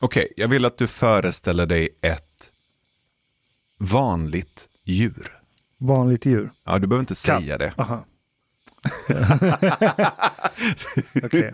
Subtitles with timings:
[0.00, 2.52] Okej, jag vill att du föreställer dig ett
[3.78, 5.38] vanligt djur.
[5.78, 6.50] Vanligt djur.
[6.64, 7.42] Ja, du behöver inte Katt.
[7.42, 7.72] säga det.
[7.76, 8.04] Aha.
[11.24, 11.52] Okej.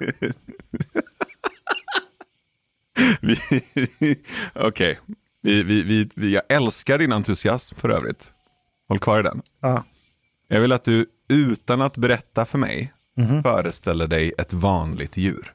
[3.20, 4.18] Vi-
[4.54, 4.98] Okej,
[5.42, 8.32] vi, vi, vi, vi, jag älskar din entusiasm för övrigt.
[8.88, 9.42] Håll kvar i den.
[9.60, 9.84] Ja.
[10.48, 13.42] Jag vill att du utan att berätta för mig Mhm.
[13.42, 15.53] föreställer dig ett vanligt djur.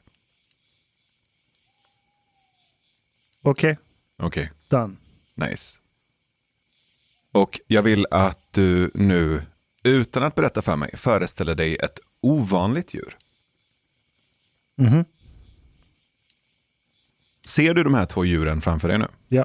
[3.42, 3.78] Okej,
[4.16, 4.96] Okej, done.
[5.34, 5.78] nice.
[7.32, 9.42] Och jag vill att du nu,
[9.82, 13.16] utan att berätta för mig, föreställer dig ett ovanligt djur.
[14.76, 15.04] Mhm.
[17.44, 19.06] Ser du de här två djuren framför dig nu?
[19.28, 19.44] Ja,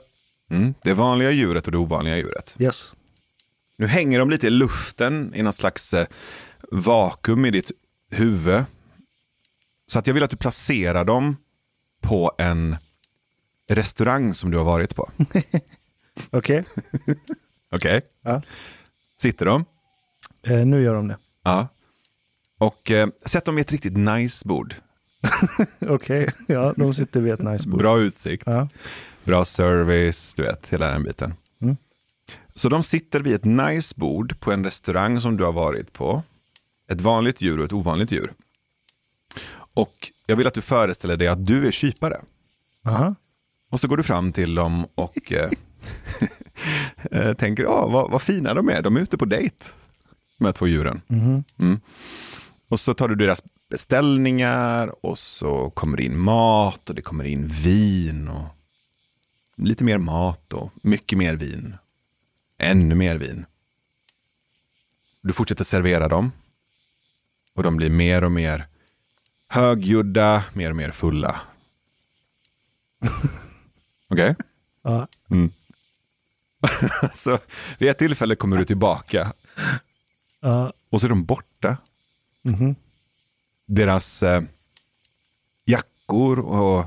[0.50, 0.74] Mm.
[0.84, 2.56] Det vanliga djuret och det ovanliga djuret.
[2.60, 2.96] yes.
[3.78, 6.08] Nu hänger de lite i luften i någon slags eh,
[6.72, 7.72] vakuum i ditt
[8.10, 8.64] huvud.
[9.88, 11.38] Så att jag vill att du placerar dem
[12.02, 12.76] på en
[13.68, 15.12] restaurang som du har varit på.
[16.30, 16.64] Okej,
[17.72, 18.02] Okej?
[18.22, 18.42] Ja.
[19.22, 19.66] Sitter de?
[20.44, 21.18] eh, nu gör de det.
[21.44, 21.68] Ja.
[22.58, 24.76] Och eh, sätt dem vid ett riktigt nice bord.
[25.80, 27.80] Okej, ja, de sitter vid ett nice bord.
[27.80, 28.68] Bra utsikt, Ja.
[29.24, 31.34] bra service, du vet, hela den biten.
[31.62, 31.78] Mm.
[32.56, 36.24] Så de sitter vid ett nice bord på en restaurang som du har varit på.
[36.90, 38.34] Ett vanligt djur och ett ovanligt djur.
[39.74, 42.22] Och jag vill att du föreställer dig att du är kypare.
[42.86, 43.16] Aha.
[43.76, 45.50] Och så går du fram till dem och eh,
[47.12, 48.82] eh, tänker, ja, vad, vad fina de är.
[48.82, 49.66] De är ute på dejt,
[50.38, 51.02] de här två djuren.
[51.08, 51.44] Mhm.
[51.58, 51.80] Mm.
[52.68, 57.24] Och så tar du deras beställningar och så kommer det in mat och det kommer
[57.24, 58.48] in vin och
[59.58, 61.76] lite mer mat och mycket mer vin.
[62.58, 63.46] Ännu mer vin.
[65.22, 66.32] Du fortsätter servera dem
[67.54, 68.68] och de blir mer och mer
[69.48, 71.42] högljudda, mer och mer fulla.
[74.16, 74.36] Okej?
[74.82, 75.08] Ja.
[75.30, 75.52] Mm.
[77.14, 77.40] så
[77.78, 79.34] vid ett tillfälle kommer du tillbaka
[80.40, 80.74] Ja.
[80.90, 81.78] och så är de borta.
[82.42, 82.76] Mhm.
[83.66, 84.42] Deras eh,
[85.66, 86.86] jackor och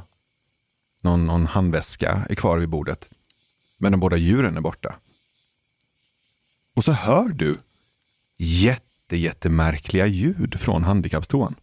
[1.00, 3.10] någon, någon handväska är kvar vid bordet.
[3.76, 4.96] Men de båda djuren är borta.
[6.74, 7.56] Och så hör du
[8.36, 11.54] jätte, jättemärkliga ljud från handikappstoan.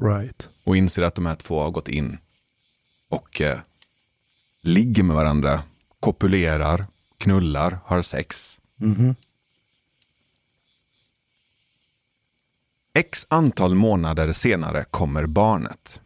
[0.00, 0.48] Right.
[0.64, 2.18] Och inser att de här två har gått in
[3.08, 3.60] och eh,
[4.62, 5.62] ligger med varandra,
[6.00, 6.86] kopulerar,
[7.18, 8.60] knullar, har sex.
[8.76, 9.14] Mhm.
[12.94, 16.00] X antal månader senare kommer barnet.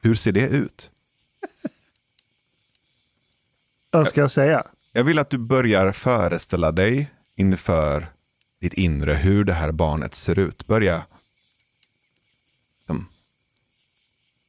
[0.00, 0.90] Hur ser det ut?
[3.90, 4.66] Vad ska jag säga?
[4.92, 8.06] Jag vill att du börjar föreställa dig inför
[8.60, 10.66] ditt inre hur det här barnet ser ut.
[10.66, 11.06] Börja.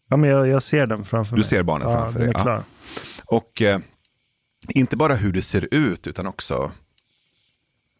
[0.08, 1.46] Ja, men jag, jag ser den framför Du mig.
[1.50, 2.32] ser barnet ja, framför dig.
[2.34, 2.64] Ja.
[3.28, 3.80] Och eh,
[4.70, 6.72] inte bara hur det ser ut utan också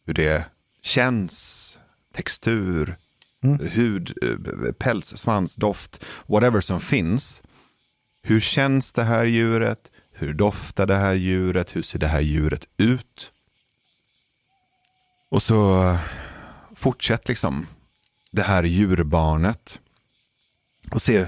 [0.06, 0.46] hur det
[0.82, 1.78] känns,
[2.14, 2.98] textur,
[3.44, 3.68] Mm.
[3.68, 7.44] hud, eh, päls, svans, doft, whatever som finns.
[8.22, 9.92] Hur känns det här djuret?
[10.12, 11.76] Hur doftar det här djuret?
[11.76, 13.32] Hur ser det här djuret ut?
[15.30, 15.98] Och så
[16.76, 17.68] fortsätt liksom
[18.32, 19.80] det här djurbarnet
[20.92, 21.28] och se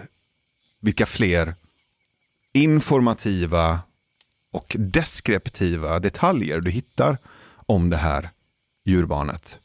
[0.82, 1.56] vilka fler
[2.54, 3.80] informativa
[4.58, 7.18] och deskriptiva detaljer du hittar
[7.56, 8.30] om det här
[8.86, 9.60] djurbarnet.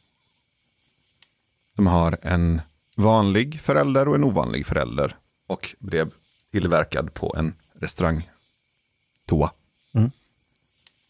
[1.75, 2.61] Som har en
[2.95, 5.15] vanlig förälder och en ovanlig förälder
[5.47, 6.11] och blev
[6.51, 9.51] tillverkad på en restaurangtoa.
[9.93, 10.11] Mm.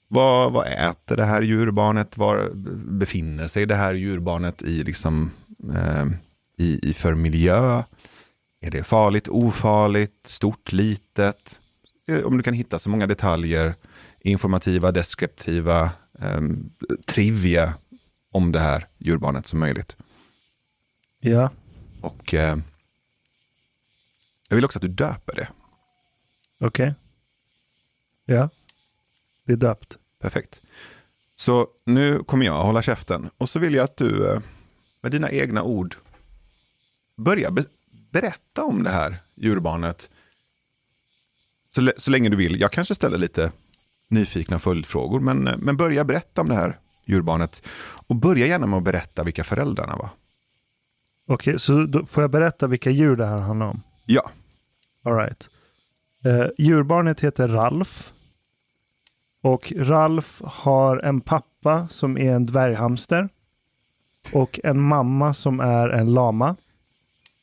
[0.07, 2.17] Vad, vad äter det här djurbarnet?
[2.17, 2.51] Var
[2.99, 5.31] befinner sig det här djurbarnet i, liksom,
[5.75, 6.05] eh,
[6.57, 7.83] i, i för miljö?
[8.61, 11.59] Är det farligt, ofarligt, stort, litet?
[12.07, 13.75] Eh, Om du kan hitta så många detaljer,
[14.19, 16.71] informativa, deskriptiva, ehm,
[17.05, 17.73] trivia
[18.31, 19.97] om det här djurbarnet som möjligt.
[21.19, 21.51] Ja.
[22.01, 22.57] Och eh,
[24.49, 25.47] jag vill också att du döper det.
[26.59, 26.93] Okej.
[28.25, 28.49] Ja.
[29.45, 29.97] Det är döpt.
[30.19, 30.61] Perfekt.
[31.35, 34.39] Så nu kommer jag hålla käften och så vill jag att du eh,
[35.01, 35.95] med dina egna ord
[37.15, 40.09] börjar be- berätta om det här djurbarnet.
[41.75, 42.61] Så, så länge du vill.
[42.61, 43.51] Jag kanske ställer lite
[44.09, 47.63] nyfikna följdfrågor, men, men börja berätta om det här djurbarnet.
[48.07, 50.09] Och börja gärna med att berätta vilka föräldrarna var.
[51.27, 53.81] Okej, så då får jag berätta vilka djur det här handlar om?
[54.05, 54.31] Ja,
[55.03, 55.49] All right.
[56.25, 58.13] Eh, djurbarnet heter Ralf.
[59.41, 63.29] Och Ralf har en pappa som är en dvärghamster.
[64.33, 66.55] Och en mamma som är en lama.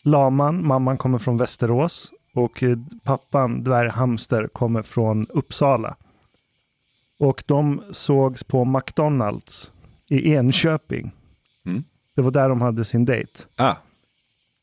[0.03, 2.12] Laman, mamman kommer från Västerås.
[2.35, 5.97] Och eh, pappan, dvärghamster, kommer från Uppsala.
[7.19, 9.71] Och de sågs på McDonalds
[10.09, 11.12] i Enköping.
[11.67, 11.85] Mm.
[12.17, 13.43] Det var där de hade sin dejt.
[13.56, 13.77] Ah,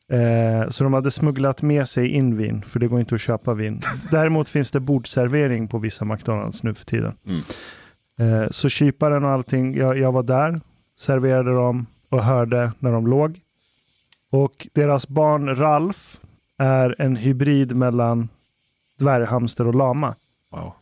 [0.09, 3.53] Eh, så de hade smugglat med sig in vin, för det går inte att köpa
[3.53, 3.81] vin.
[4.11, 7.13] Däremot finns det bordservering på vissa McDonalds nu för tiden.
[7.25, 7.41] Mm.
[8.43, 10.59] Eh, så kyparen och allting, jag, jag var där,
[10.99, 13.39] serverade dem och hörde när de låg.
[14.31, 16.19] Och deras barn Ralf
[16.57, 18.29] är en hybrid mellan
[18.97, 20.15] dvärghamster och lama.
[20.51, 20.73] wow.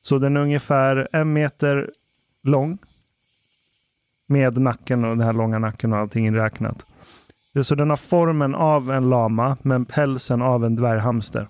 [0.00, 1.90] Så den är ungefär en meter
[2.42, 2.78] lång.
[4.26, 6.86] Med nacken och den här långa nacken och allting inräknat.
[7.62, 11.48] Så den har formen av en lama men pälsen av en dvärghamster.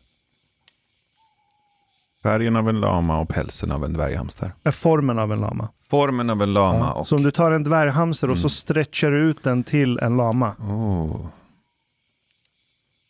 [2.22, 4.52] Färgen av en lama och pälsen av en dvärghamster.
[4.62, 5.68] Är formen av en lama.
[5.90, 7.08] Formen av en lama och...
[7.08, 8.50] Så om du tar en dvärghamster och så Mm.
[8.50, 10.54] stretchar du ut den till en lama.
[10.58, 11.26] Oh,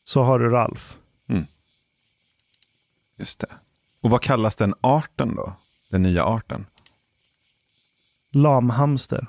[0.05, 0.99] Så har du Ralf.
[3.17, 3.51] just det.
[4.01, 5.53] Och vad kallas den arten då?
[5.91, 6.67] Den nya arten?
[8.31, 9.27] Lamhamster.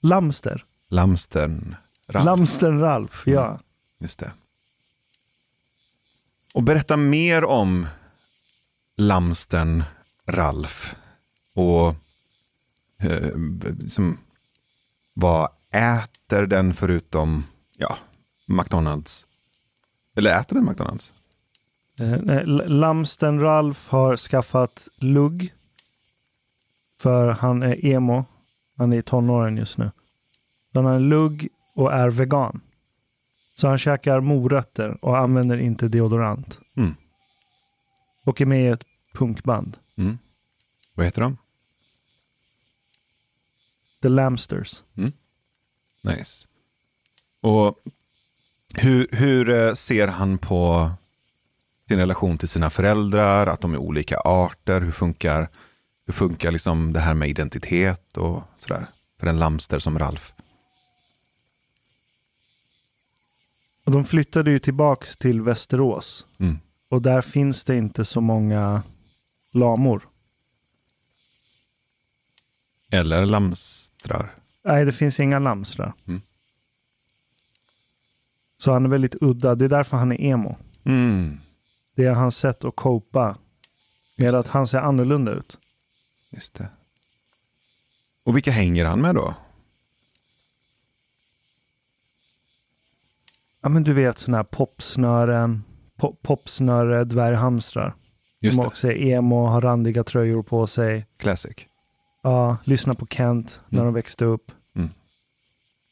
[0.00, 0.64] Lamster.
[0.88, 1.76] Lamstern.
[2.06, 2.24] Ralf.
[2.24, 3.60] Lamstern Ralf, ja.
[3.98, 4.32] Just det.
[6.54, 7.86] Och berätta mer om
[8.96, 9.84] Lamstern
[10.26, 10.94] Ralf.
[11.54, 11.94] Och
[12.98, 13.36] eh,
[13.78, 14.18] liksom,
[15.12, 17.44] vad äter den förutom
[17.76, 17.98] ja,
[18.46, 19.26] McDonalds?
[20.14, 21.12] Eller äter den McDonalds?
[22.00, 25.54] Eh, Lamsten Ralf har skaffat lugg.
[27.00, 28.24] För han är emo.
[28.76, 29.90] Han är i tonåren just nu.
[30.72, 32.60] Så han har en lugg och är vegan.
[33.54, 36.58] Så han käkar morötter och använder inte deodorant.
[36.76, 36.94] Mm.
[38.24, 38.84] Och är med i ett
[39.14, 39.76] punkband.
[39.96, 40.18] Mm.
[40.94, 41.36] Vad heter de?
[44.02, 44.82] The Lamsters.
[46.02, 46.48] Nice.
[47.40, 47.78] Och
[48.74, 50.90] hur, hur eh, ser han på
[51.88, 55.48] sin relation till sina föräldrar, att de är olika arter, hur funkar,
[56.06, 58.86] hur funkar liksom det här med identitet och sådär
[59.20, 60.32] för en lamster som Ralf?
[63.84, 66.26] De flyttade ju tillbaks till Västerås.
[66.38, 66.58] Mm.
[66.88, 68.82] Och där finns det inte så många
[69.52, 70.08] lamor.
[72.90, 74.34] Eller lamstrar.
[74.64, 75.92] Nej, det finns inga lamstrar.
[76.06, 76.22] Mm.
[78.64, 79.54] Så han är väldigt udda.
[79.54, 80.56] Det är därför han är emo.
[80.84, 81.40] Mm.
[81.94, 83.36] Det är hans sätt att copa
[84.16, 85.58] med Just att han ser annorlunda ut.
[86.30, 86.68] Just det.
[88.24, 89.34] Och vilka hänger han med då?
[93.62, 95.64] Ja, men du vet sådana här popsnören,
[95.96, 97.94] pop, popsnöre, dvärghamstrar.
[98.40, 101.06] Just Som det, också är emo, har randiga tröjor på sig.
[101.16, 101.56] Classic.
[102.22, 103.86] Ja, lyssna på Kent när Mm.
[103.86, 104.52] de växte upp.
[104.76, 104.88] Mm.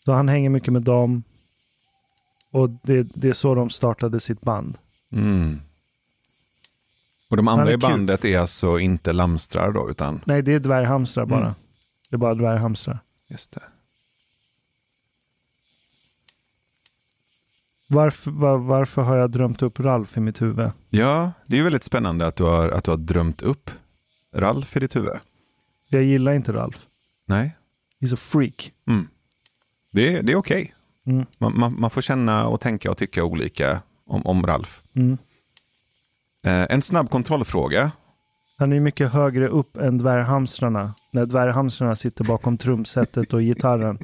[0.04, 1.22] Så han hänger mycket med dem.
[2.52, 4.78] Och det, det är så de startade sitt band.
[5.12, 5.60] Mm.
[7.28, 7.80] Och de andra i kul.
[7.80, 11.40] bandet är alltså inte lamstrar då, utan Nej, det är dvärghamstrar bara.
[11.40, 11.54] Mm.
[12.10, 12.98] Det är bara dvärghamstrar.
[13.28, 13.62] just det.
[17.86, 20.70] Varför, var, varför har jag drömt upp Ralf i mitt huvud?
[20.90, 23.70] Ja, det är ju väldigt spännande att du har, att du har drömt upp
[24.34, 25.16] Ralf i ditt huvud.
[25.88, 26.86] Jag gillar inte Ralf.
[27.26, 27.56] Nej,
[28.00, 28.72] He's a freak.
[28.86, 29.08] mm.
[29.90, 30.74] det, det är okej.
[31.06, 31.26] Mm.
[31.38, 34.82] Man, man, man får känna och tänka och tycka olika om, om Ralf.
[34.94, 35.18] Mm.
[36.46, 37.90] Eh, en snabb kontrollfråga.
[38.58, 40.94] Han är mycket högre upp än dvärghamstrarna.
[41.10, 43.98] När dvärghamstrarna sitter bakom trumsetet och gitarren.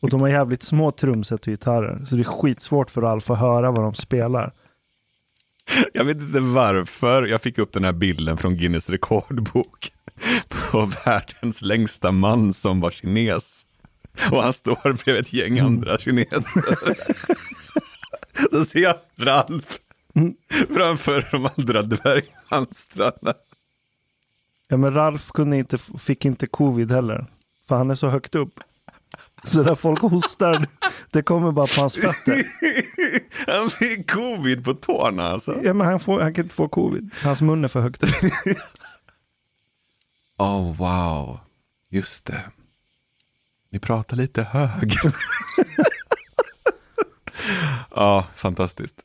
[0.00, 2.04] Och de har jävligt små trumset och gitarrer.
[2.04, 4.52] Så det är skitsvårt för Ralf att höra vad de spelar.
[5.92, 9.92] Jag vet inte varför jag fick upp den här bilden från Guinness rekordbok
[10.48, 13.66] på världens längsta man som var kines.
[14.30, 16.96] Och han står bredvid ett gäng andra kineser.
[18.50, 19.78] Så ser jag Ralf
[20.74, 23.34] framför de andra dvärghamstrarna.
[24.68, 27.26] Ja, men Ralf kunde inte, fick inte covid heller.
[27.68, 28.60] För han är så högt upp.
[29.44, 30.66] Så när folk hostar,
[31.10, 32.42] det kommer bara på hans fötter.
[33.46, 35.60] Han fick covid på tårna alltså.
[35.62, 37.10] Ja, men han, får, han kan inte få covid.
[37.24, 38.10] Hans mun är för högt upp.
[40.38, 41.40] Oh wow,
[41.88, 42.42] just det.
[43.70, 45.12] Ni pratar lite högre.
[47.94, 48.96] ja, fantastiskt.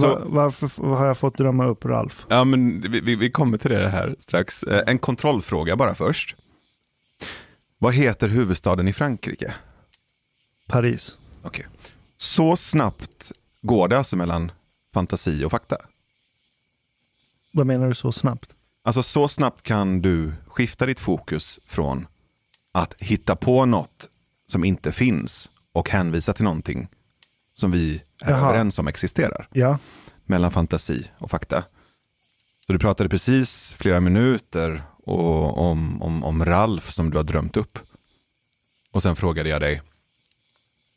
[0.00, 2.26] Så- var, varför har jag fått drömma upp Ralf?
[2.28, 4.62] Ja, men vi, vi, kommer till det här strax.
[4.62, 6.36] Eh, En kontrollfråga bara först.
[7.78, 9.54] Vad heter huvudstaden i Frankrike?
[10.68, 11.18] Paris.
[11.42, 11.66] Okej.
[12.16, 14.52] Så snabbt går det alltså mellan
[14.94, 15.76] fantasi och fakta?
[17.52, 18.50] Vad menar du så snabbt?
[18.82, 22.06] Alltså så snabbt kan du skifta ditt fokus från
[22.72, 24.08] att hitta på något
[24.46, 26.88] som inte finns och hänvisa till någonting
[27.52, 28.48] som vi är Jaha.
[28.50, 29.48] överens om existerar.
[29.52, 29.78] Ja,
[30.24, 31.64] mellan fantasi och fakta.
[32.66, 37.56] Så du pratade precis flera minuter och, om, om, om Ralf som du har drömt
[37.56, 37.78] upp.
[38.90, 39.82] Och sen frågade jag dig,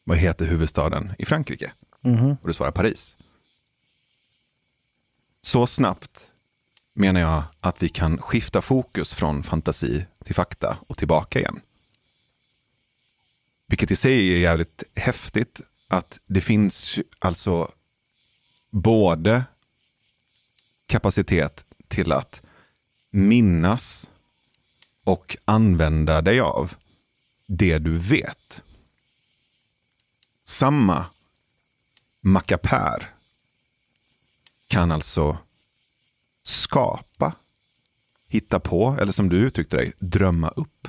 [0.03, 1.72] vad heter huvudstaden i Frankrike?
[2.01, 2.32] Mhm.
[2.42, 3.18] Och du svarar Paris.
[5.42, 6.32] Så snabbt
[6.93, 11.62] menar jag att vi kan skifta fokus från fantasi till fakta och tillbaka igen.
[13.67, 17.71] Vilket i sig är jävligt häftigt att det finns alltså
[18.69, 19.43] både
[20.85, 22.41] kapacitet till att
[23.09, 24.09] minnas
[25.03, 26.75] och använda dig av
[27.45, 28.62] det du vet.
[30.45, 31.05] Samma
[32.21, 33.13] mackapär
[34.67, 35.38] kan alltså
[36.43, 37.35] skapa,
[38.27, 40.88] hitta på, eller som du uttryckte dig, drömma upp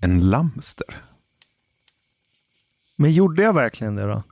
[0.00, 1.02] en lamster.
[2.96, 4.22] Men gjorde jag verkligen det då?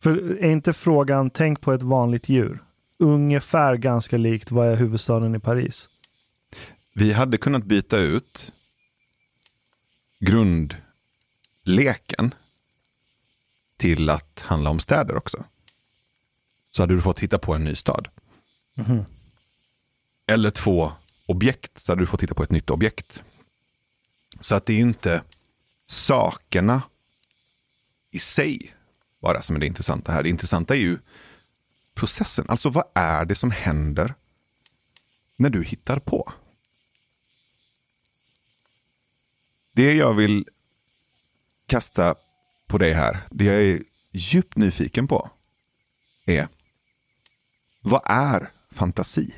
[0.00, 2.62] För är inte frågan, tänk på ett vanligt djur.
[2.98, 5.88] Ungefär ganska likt vad är huvudstaden i Paris?
[6.94, 8.52] Vi hade kunnat byta ut
[10.20, 10.74] grundleken
[13.76, 15.44] till att handla om städer också.
[16.70, 18.08] Så hade du fått hitta på en ny stad.
[18.88, 19.04] Mhm.
[20.26, 20.92] Eller två
[21.26, 23.22] objekt, så hade du fått hitta på ett nytt objekt.
[24.40, 25.22] Så att det är ju inte
[25.86, 26.82] sakerna
[28.10, 28.74] i sig
[29.20, 30.22] bara som är det intressanta här.
[30.22, 30.98] Det intressanta är ju
[31.94, 32.46] processen.
[32.48, 34.14] Alltså vad är det som händer
[35.36, 36.32] när du hittar på?
[39.72, 40.48] Det jag vill
[41.66, 42.14] kasta
[42.66, 45.30] på dig här, det jag är djupt nyfiken på,
[46.24, 46.48] är
[47.80, 49.34] vad är fantasi?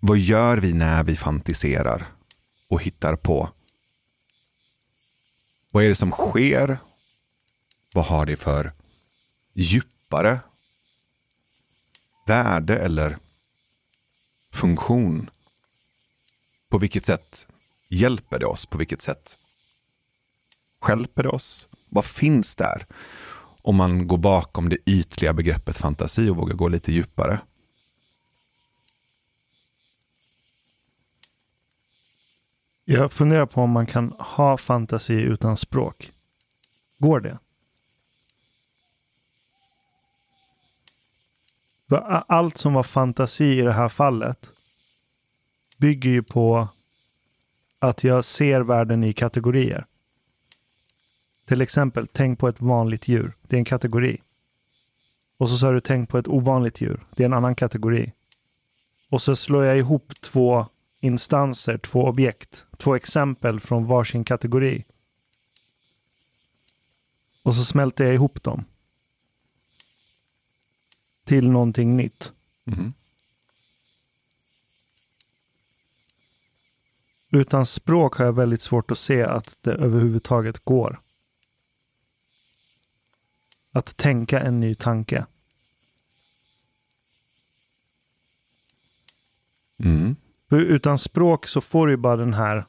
[0.00, 2.06] Vad gör vi när vi fantiserar
[2.68, 3.52] och hittar på?
[5.70, 6.78] Vad är det som sker?
[7.94, 8.72] Vad har det för
[9.52, 10.40] djupare
[12.26, 13.18] värde eller
[14.52, 15.30] funktion?
[16.68, 17.46] På vilket sätt
[17.88, 18.66] hjälper det oss?
[18.66, 19.38] På vilket sätt
[20.80, 21.68] skälper det oss?
[21.88, 22.86] Vad finns där?
[23.62, 27.40] Om man går bakom det ytliga begreppet fantasi och vågar gå lite djupare.
[32.84, 36.12] Jag funderar på om man kan ha fantasi utan språk.
[36.98, 37.38] Går det?
[42.28, 44.50] Allt som var fantasi i det här fallet
[45.76, 46.68] bygger ju på
[47.78, 49.86] att jag ser världen i kategorier.
[51.48, 53.36] Till exempel, tänk på ett vanligt djur.
[53.42, 54.20] Det är en kategori.
[55.36, 57.04] Och så sa du tänk på ett ovanligt djur.
[57.16, 58.12] Det är en annan kategori.
[59.10, 60.66] Och så slår jag ihop två
[61.00, 64.84] instanser, två objekt, två exempel från varsin kategori.
[67.42, 68.64] Och så smälter jag ihop dem.
[71.24, 72.32] Till någonting nytt.
[72.64, 72.92] Mhm.
[77.30, 81.00] Utan språk har jag väldigt svårt att se att det överhuvudtaget går.
[83.72, 85.26] Att tänka en ny tanke.
[89.78, 90.16] Mm.
[90.50, 92.64] Utan språk så får du bara den här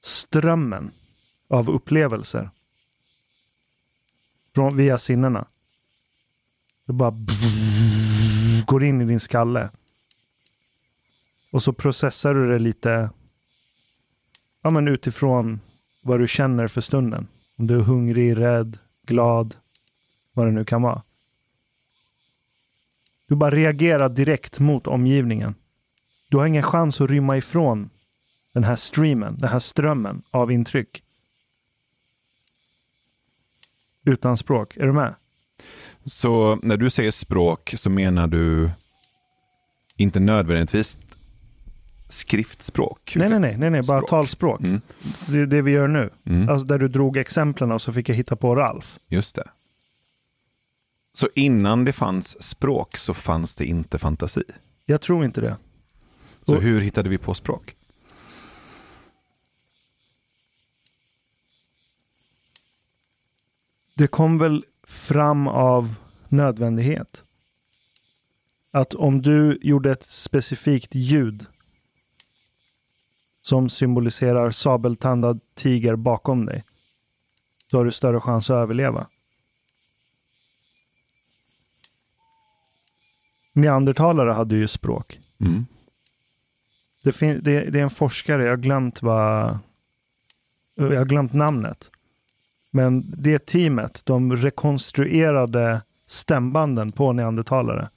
[0.00, 0.90] strömmen
[1.48, 2.50] av upplevelser.
[4.54, 5.46] Från, via sinnena.
[6.84, 7.16] Det bara
[8.66, 9.70] går in i din skalle.
[11.52, 13.10] Och så processar du det lite
[14.62, 15.60] ja, men utifrån
[16.02, 17.28] vad du känner för stunden.
[17.56, 19.54] Om du är hungrig, rädd, glad,
[20.32, 21.02] vad det nu kan vara.
[23.28, 25.54] Du bara reagerar direkt mot omgivningen.
[26.28, 27.90] Du har ingen chans att rymma ifrån
[28.52, 31.02] den här streamen, den här strömmen av intryck.
[34.04, 34.76] Utan språk.
[34.76, 35.14] Är du med?
[36.04, 38.70] Så när du säger språk så menar du
[39.96, 40.98] inte nödvändigtvis
[42.08, 43.12] skriftspråk?
[43.16, 44.10] Nej, nej, nej, nej, nej bara Språk.
[44.10, 44.60] talspråk.
[44.60, 44.80] Mm.
[45.28, 46.10] Det är det vi gör nu.
[46.24, 46.48] Mm.
[46.48, 48.98] Alltså där du drog exemplen och så fick jag hitta på Ralf.
[49.08, 49.48] Just det.
[51.12, 54.42] Så innan det fanns språk så fanns det inte fantasi?
[54.86, 55.56] Jag tror inte det.
[56.42, 57.74] Så Och- hur hittade vi på språk?
[63.94, 65.94] Det kom väl fram av
[66.28, 67.22] nödvändighet.
[68.70, 71.46] Att om du gjorde ett specifikt ljud
[73.46, 76.64] som symboliserar sabeltandad tiger bakom dig,
[77.70, 79.06] så har du större chans att överleva.
[83.52, 85.20] Neandertalare hade ju språk.
[85.40, 85.66] Mm.
[87.02, 89.58] Det, fin- det, det är en forskare, jag har glömt vad...
[90.74, 91.90] Jag har glömt namnet.
[92.70, 97.90] Men det teamet, de rekonstruerade stämbanden på neandertalare.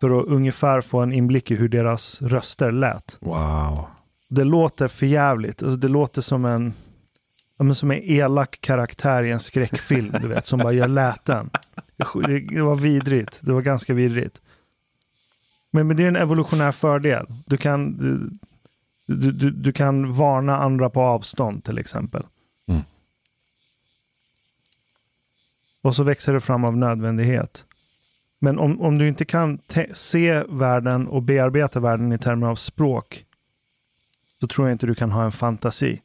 [0.00, 3.16] För att ungefär få en inblick i hur deras röster lät.
[3.20, 3.86] Wow.
[4.34, 5.62] Det låter förjävligt.
[5.62, 6.72] Alltså det låter som en,
[7.58, 11.50] men som en elak karaktär i en skräckfilm, du vet, som bara gör läten.
[11.96, 13.38] Det, det var vidrigt.
[13.40, 14.40] Det var ganska vidrigt.
[15.70, 17.26] Men, men det är en evolutionär fördel.
[17.46, 17.96] Du kan,
[19.06, 22.26] du, du, du kan varna andra på avstånd till exempel.
[22.68, 22.82] Mm.
[25.82, 27.64] Och så växer det fram av nödvändighet.
[28.38, 29.58] Men om, om du inte kan
[29.92, 33.24] se världen och bearbeta världen i termer av språk,
[34.42, 36.02] så tror jag inte du kan ha en fantasi.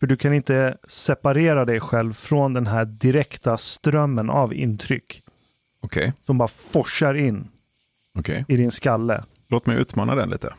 [0.00, 5.22] För du kan inte separera dig själv från den här direkta strömmen av intryck
[5.80, 7.48] Okej, som bara forsar in
[8.14, 8.44] okej.
[8.48, 9.24] i din skalle.
[9.48, 10.54] Låt mig utmana den lite.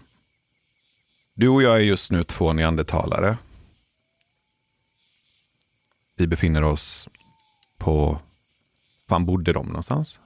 [1.33, 3.37] Du och jag är just nu två neandertalare.
[6.15, 7.09] Vi befinner oss
[7.77, 8.19] på...
[9.09, 10.19] Fan bodde de någonstans?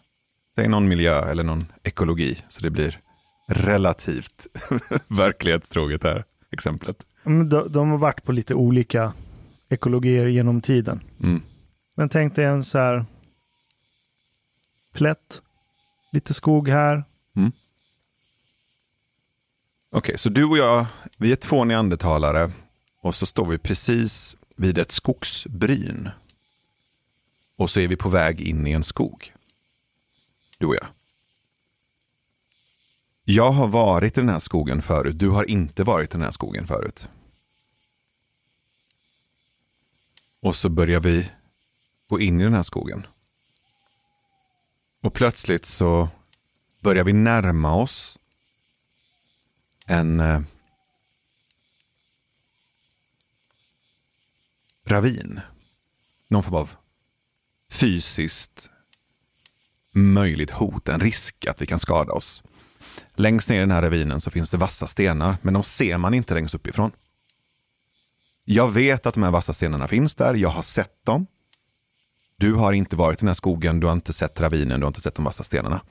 [0.56, 2.44] Det är någon miljö eller någon ekologi.
[2.50, 3.02] Så det blir
[3.50, 4.48] relativt
[5.08, 7.06] verklighetstroget här exemplet.
[7.24, 9.13] De, de har varit på lite olika
[9.70, 11.00] ekologier genom tiden.
[11.24, 11.41] Mm.
[11.96, 13.06] Men tänk dig en så här
[14.94, 15.41] plätt,
[16.12, 17.03] lite skog här.
[19.91, 20.86] Okej, så du och jag,
[21.18, 22.51] vi är två neandertalare
[23.01, 26.10] och så står vi precis vid ett skogsbryn.
[27.58, 29.34] Och så är vi på väg in i en skog.
[30.58, 30.88] Du och jag.
[33.32, 36.32] Jag har varit i den här skogen förut, du har inte varit i den här
[36.32, 37.08] skogen förut.
[40.40, 41.32] Och så börjar vi
[42.08, 43.08] gå in i den här skogen.
[45.02, 46.10] Och plötsligt så
[46.80, 48.20] börjar vi närma oss
[49.86, 50.42] en eh,
[54.86, 55.40] ravin.
[56.28, 56.76] Någon form av
[57.70, 58.70] fysiskt
[59.92, 62.44] möjligt hot, en risk att vi kan skada oss.
[63.19, 66.13] Längst ner i den här ravinen så finns det vassa stenar, men de ser man
[66.13, 66.91] inte längst uppifrån.
[68.45, 71.27] Jag vet att de här vassa stenarna finns där, jag har sett dem.
[72.38, 74.88] Du har inte varit i den här skogen, du har inte sett ravinen, du har
[74.88, 75.82] inte sett de vassa stenarna.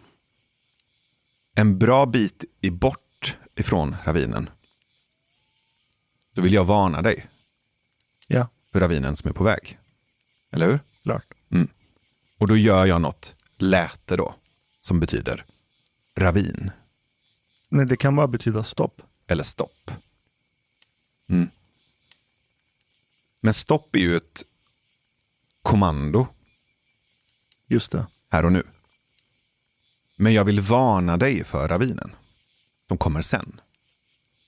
[1.55, 4.51] En bra bit i bort ifrån ravinen.
[6.33, 7.27] Då vill jag varna dig
[8.27, 9.79] Ja, för ravinen som är på väg.
[10.53, 10.81] Eller hur?
[11.03, 11.35] klart.
[12.39, 14.35] Och då gör jag något läte då,
[14.81, 15.45] som betyder
[16.17, 16.71] ravin
[17.69, 19.03] Nej, det kan bara betyda stopp.
[19.27, 19.91] eller stopp.
[21.29, 21.51] Mm.
[23.41, 24.45] Men stopp är ju ett
[25.63, 26.27] kommando
[27.67, 28.07] Just det.
[28.29, 28.63] här och nu.
[30.17, 32.15] Men jag vill varna dig för ravinen.
[32.89, 33.61] Som kommer sen.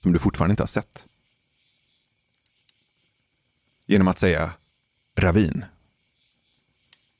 [0.01, 1.07] Som du fortfarande inte har sett.
[3.85, 4.53] Genom att säga
[5.15, 5.65] ravin.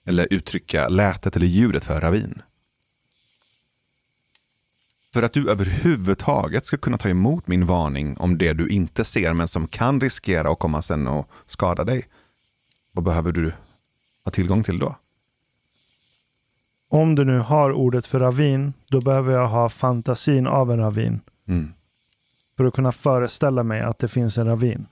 [0.06, 2.42] Eller uttrycka lätet eller ljudet för ravin.
[5.14, 9.34] För att du överhuvudtaget ska kunna ta emot min varning om det du inte ser
[9.34, 12.04] men som kan riskera att komma sen och skada dig.
[12.92, 13.54] Vad behöver du
[14.26, 14.96] ha tillgång till då?
[16.90, 21.20] Om du nu har ordet för ravin, då behöver jag ha fantasin av en ravin.
[21.48, 21.74] Mm.
[22.58, 24.88] För att kunna föreställa mig att det finns en ravin.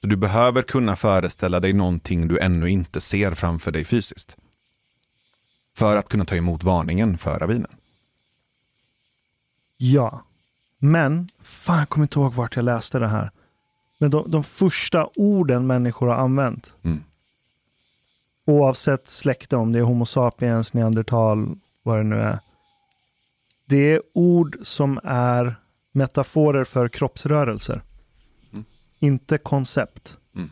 [0.00, 4.36] Så du behöver kunna föreställa dig någonting du ännu inte ser framför dig fysiskt.
[5.76, 7.70] För att kunna ta emot varningen för ravinen.
[9.82, 10.24] Ja.
[10.78, 13.30] Men, fan jag kommer inte ihåg vart jag läste det här.
[13.98, 17.04] Men de, de första orden människor har använt, Mm.
[18.44, 22.38] oavsett släkte, om det är Homo sapiens, neandertal, vad det nu är.
[23.64, 25.54] Det är ord som är
[25.92, 27.82] metaforer för kroppsrörelser.
[28.52, 28.64] Mm.
[28.98, 30.16] Inte koncept.
[30.34, 30.50] Mm.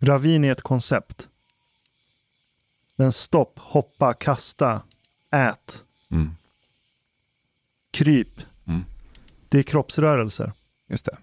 [0.00, 1.28] Ravin är ett koncept.
[2.96, 4.82] Men stopp, hoppa, kasta,
[5.30, 6.30] ät, Mm.
[7.90, 8.40] kryp.
[8.66, 8.84] Mm.
[9.48, 10.52] Det är kroppsrörelser.
[10.88, 11.18] Just det.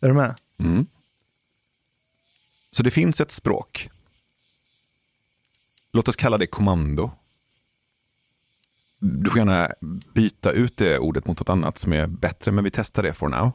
[0.00, 0.36] Är du med?
[0.58, 0.86] Mm.
[2.70, 3.90] Så det finns ett språk.
[5.92, 7.10] Låt oss kalla det kommando.
[8.98, 9.74] Du får gärna
[10.14, 13.28] byta ut det ordet mot något annat som är bättre, men vi testar det for
[13.28, 13.52] now.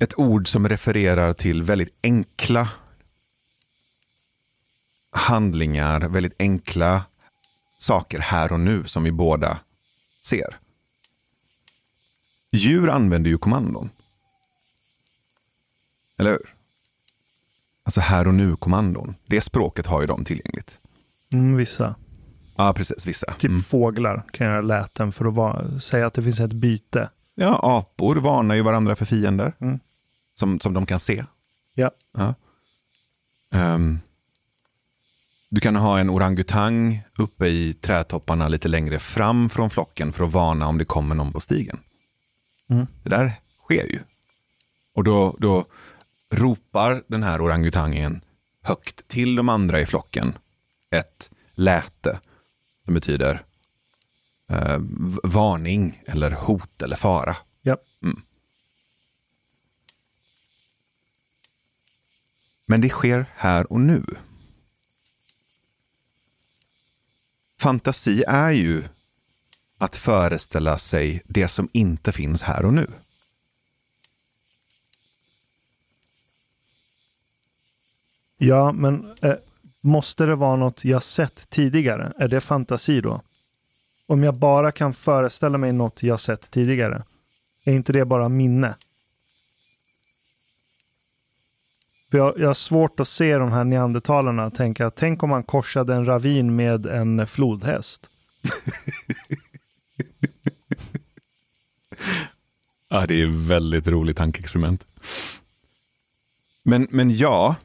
[0.00, 2.68] Ett ord som refererar till väldigt enkla
[5.10, 7.04] handlingar, väldigt enkla
[7.78, 9.58] saker här och nu som vi båda
[10.22, 10.56] ser.
[12.52, 13.90] Djur använder ju kommandon.
[16.18, 16.54] Eller hur?
[17.82, 19.14] Alltså här och nu-kommandon.
[19.26, 20.78] Det språket har ju de tillgängligt.
[21.32, 21.94] Mm, vissa.
[22.56, 23.06] Ja, precis.
[23.06, 23.32] Vissa.
[23.32, 23.62] Typ Mm.
[23.62, 25.24] fåglar kan göra läten för
[25.74, 27.10] att säga att det finns ett byte.
[27.34, 29.52] Ja, apor varnar ju varandra för fiender.
[29.60, 29.78] Mm.
[30.40, 31.24] Som, som de kan se.
[31.74, 31.90] Ja.
[33.52, 33.98] Ehm,
[35.48, 40.32] du kan ha en orangutang uppe i trädtopparna lite längre fram från flocken för att
[40.32, 41.80] varna om det kommer någon på stigen.
[42.70, 42.86] Mm.
[43.02, 43.32] Det där
[43.64, 44.00] sker ju.
[44.94, 45.66] Och då, då
[46.30, 48.24] ropar den här orangutangen
[48.62, 50.38] högt till de andra i flocken
[50.90, 52.20] ett läte
[52.84, 53.42] som betyder
[54.48, 54.78] eh,
[55.22, 57.36] varning eller hot eller fara.
[57.62, 57.76] Ja.
[58.02, 58.22] Mm.
[62.70, 64.04] Men det sker här och nu.
[67.58, 68.84] Fantasi är ju
[69.78, 72.86] att föreställa sig det som inte finns här och nu.
[78.38, 79.34] Ja, men eh,
[79.80, 82.12] måste det vara något jag sett tidigare?
[82.16, 83.22] Är det fantasi då?
[84.06, 87.04] Om jag bara kan föreställa mig något jag sett tidigare,
[87.64, 88.74] är inte det bara minne?
[92.10, 95.42] För jag, jag har svårt att se de här neandertalarna och tänka, tänk om man
[95.42, 98.10] korsade en ravin med en flodhäst.
[102.92, 104.86] Ja, det är ett väldigt roligt tankeexperiment.
[106.62, 107.56] Men, men ja,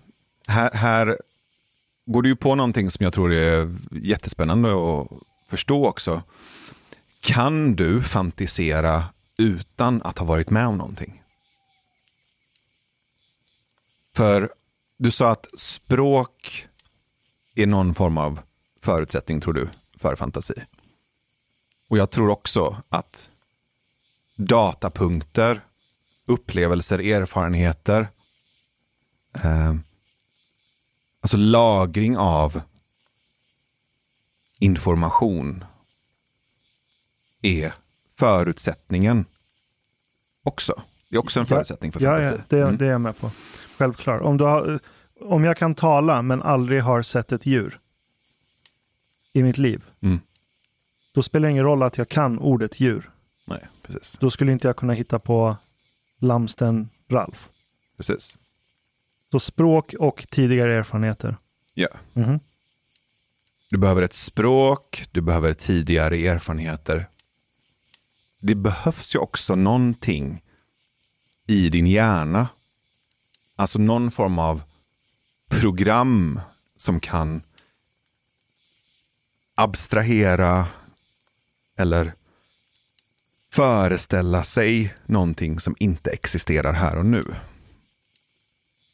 [0.48, 1.18] här, här
[2.06, 5.08] går du ju på någonting som jag tror är jättespännande att
[5.50, 6.24] förstå också.
[7.20, 9.04] Kan du fantisera
[9.38, 11.22] utan att ha varit med om någonting?
[14.16, 14.54] För
[14.98, 16.68] du sa att språk
[17.56, 18.40] är någon form av
[18.82, 20.54] förutsättning, tror du, för fantasi.
[21.90, 23.30] Och jag tror också att
[24.36, 25.62] datapunkter,
[26.26, 28.08] upplevelser, erfarenheter.
[29.44, 29.76] Eh,
[31.22, 32.62] alltså lagring av
[34.60, 35.66] information
[37.42, 37.74] är
[38.16, 39.26] förutsättningen
[40.44, 40.82] också.
[41.10, 42.36] Det är också en Ja, förutsättning för Ja, fantasi.
[42.38, 42.78] ja det, Mm.
[42.78, 43.32] det är jag med på.
[43.78, 44.22] Självklart.
[44.22, 44.80] Om, du har,
[45.22, 47.80] om jag kan tala men aldrig har sett ett djur
[49.34, 50.20] i mitt liv, Mm.
[51.14, 53.10] då spelar det ingen roll att jag kan ordet djur.
[53.46, 54.18] Nej, precis.
[54.20, 55.58] Då skulle inte jag kunna hitta på
[56.20, 57.50] Lamsten Ralf.
[57.98, 58.38] precis.
[59.32, 61.38] Så språk och tidigare erfarenheter.
[61.74, 61.88] Ja.
[62.14, 62.40] Mhm.
[63.70, 67.06] Du behöver ett språk, du behöver tidigare erfarenheter.
[68.40, 70.42] Det behövs ju också någonting
[71.48, 72.48] i din hjärna.
[73.56, 74.62] Alltså någon form av
[75.50, 76.40] program
[76.78, 77.44] som kan
[79.56, 80.68] abstrahera
[81.78, 82.14] eller
[83.52, 87.36] föreställa sig någonting som inte existerar här och nu.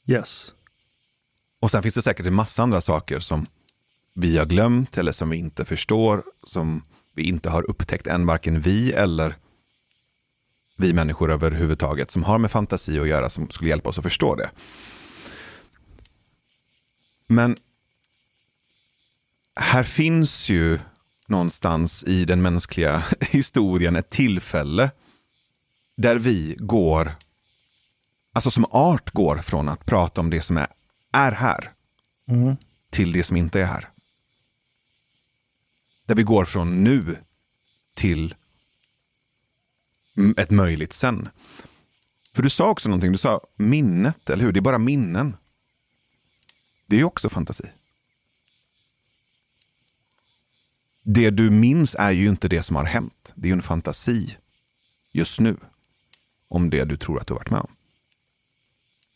[0.06, 0.54] Yes.
[1.60, 3.46] Och sen finns det säkert en massa andra saker som
[4.14, 6.84] vi har glömt eller som vi inte förstår, som
[7.16, 9.36] vi inte har upptäckt än, varken vi eller
[10.82, 14.36] vi människor överhuvudtaget, som har med fantasi att göra, som skulle hjälpa oss att förstå
[14.36, 14.50] det.
[17.28, 17.58] Men
[19.56, 20.80] här finns ju
[21.28, 24.92] någonstans i den mänskliga historien ett tillfälle
[25.98, 27.16] där vi går,
[28.34, 30.68] alltså som art går från att prata om det som är,
[31.12, 31.72] är här
[32.30, 32.56] Mm.
[32.90, 33.90] till det som inte är här.
[36.06, 37.18] Där vi går från nu
[37.94, 38.36] till
[40.38, 41.30] ett möjligt sen.
[42.34, 44.52] För du sa också någonting, du sa minnet, eller hur?
[44.52, 45.36] Det är bara minnen.
[46.86, 47.64] Det är ju också fantasi.
[51.04, 53.34] Det du minns är ju inte det som har hänt.
[53.36, 54.38] Det är ju en fantasi
[55.12, 55.58] just nu.
[56.48, 57.72] Om det du tror att du har varit med om.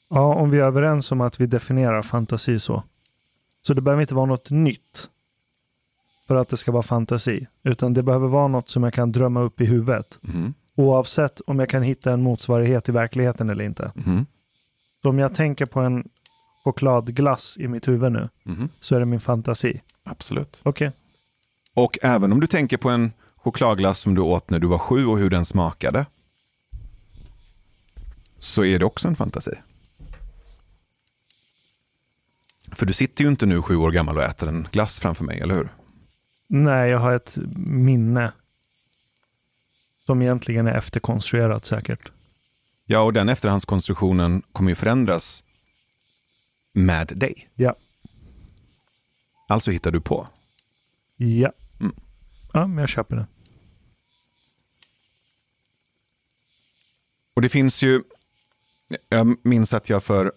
[0.10, 2.84] Ja, om vi är överens om att vi definierar fantasi så.
[3.62, 5.10] Så det behöver inte vara något nytt
[6.28, 9.42] för att det ska vara fantasi, utan det behöver vara något som jag kan drömma
[9.42, 10.54] upp i huvudet, Mhm.
[10.76, 13.92] Oavsett om jag kan hitta en motsvarighet i verkligheten eller inte.
[13.96, 14.26] Mhm.
[15.02, 16.10] Så om jag tänker på en
[16.64, 18.70] chokladglass i mitt huvud nu, Mhm.
[18.80, 19.82] så är det min fantasi.
[20.04, 20.62] Absolut.
[20.64, 20.92] Okej.
[21.74, 25.06] Och även om du tänker på en chokladglass som du åt när du var sju
[25.06, 26.06] och hur den smakade.
[28.40, 29.52] Så är det också en fantasi.
[32.72, 35.40] För du sitter ju inte nu sju år gammal och äter en glass framför mig,
[35.40, 35.70] eller hur?
[36.48, 38.32] Nej, jag har ett minne
[40.06, 42.12] som egentligen är efterkonstruerat säkert.
[42.86, 45.44] Ja, och den efterhandskonstruktionen kommer ju förändras
[46.74, 47.50] med dig.
[47.56, 47.76] Ja.
[49.48, 50.28] Alltså hittar du på.
[51.16, 51.52] Ja.
[51.80, 51.96] Mm.
[52.54, 53.26] Ja, men jag köper det.
[57.34, 58.04] Och det finns ju,
[59.10, 60.32] jag minns att jag för,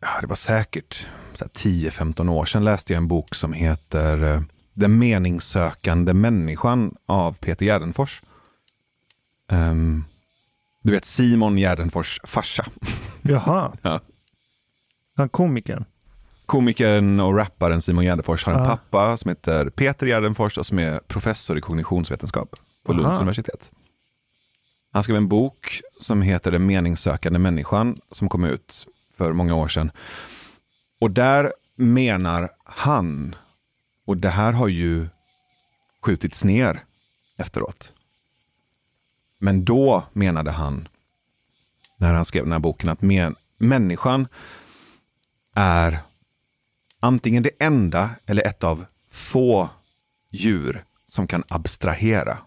[0.00, 4.22] ja det var säkert så här 10-15 år sedan läste jag en bok som heter
[4.24, 4.40] eh,
[4.72, 8.22] Den meningssökande människan av Peter Gärdenfors.
[9.52, 10.04] Um,
[10.82, 12.66] du vet Simon Gärdenfors farsa.
[13.22, 13.72] Jaha.
[13.82, 14.00] Ja.
[15.16, 15.84] Han komikern.
[16.46, 20.98] Komikern och rapparen Simon Gärdenfors har en pappa som heter Peter Gärdenfors och som är
[20.98, 23.16] professor i kognitionsvetenskap på Lunds Aha.
[23.16, 23.70] universitet.
[24.92, 29.68] Han skrev en bok som heter Den meningssökande människan som kom ut för många år
[29.68, 29.90] sedan.
[31.00, 33.34] Och där menar han,
[34.06, 35.08] och det här har ju
[36.02, 36.84] skjutits ner
[37.36, 37.92] efteråt.
[39.38, 40.88] Men då menade han,
[41.96, 44.28] när han skrev den här boken, att men, människan
[45.54, 45.98] är
[47.00, 49.68] antingen det enda eller ett av få
[50.30, 52.38] djur som kan abstrahera.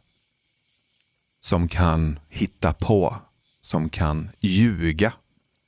[1.42, 3.16] Som kan hitta på,
[3.62, 5.14] som kan ljuga.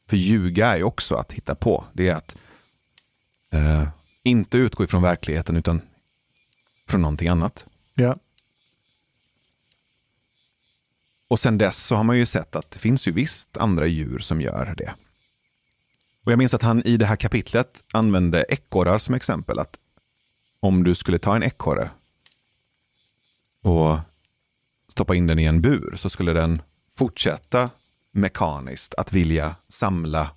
[0.09, 1.85] För ljuga är ju också att hitta på.
[1.93, 2.35] Det är att
[3.51, 3.87] eh,
[4.23, 5.81] inte utgå ifrån verkligheten utan
[6.87, 7.65] från någonting annat.
[7.93, 8.17] Ja.
[11.31, 14.19] Och sen dess så har man ju sett att det finns ju visst andra djur
[14.19, 14.93] som gör det.
[16.25, 19.59] Och jag minns att han i det här kapitlet använde ekorrar som exempel.
[19.59, 19.77] Att
[20.59, 21.89] om du skulle ta en ekorre
[23.63, 23.99] och
[24.87, 26.61] stoppa in den i en bur så skulle den
[26.95, 27.69] fortsätta
[28.11, 30.31] mekaniskt att vilja samla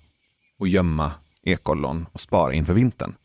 [0.59, 1.11] och gömma
[1.43, 3.15] ekollon och spara inför vintern.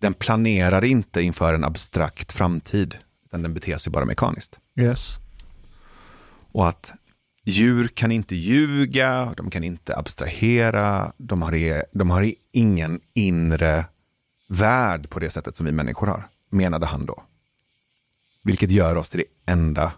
[0.00, 2.98] Den planerar inte inför en abstrakt framtid,
[3.36, 4.58] utan den beter sig bara mekaniskt.
[4.76, 5.18] Yes.
[6.52, 6.92] Och att
[7.44, 13.86] djur kan inte ljuga, de kan inte abstrahera, de har, de har ingen inre
[14.48, 17.22] värld på det sättet som vi människor har, menade han då.
[18.44, 19.92] Vilket gör oss till det enda,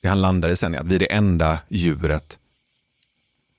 [0.00, 2.38] det han landade sen i, att vi är det enda djuret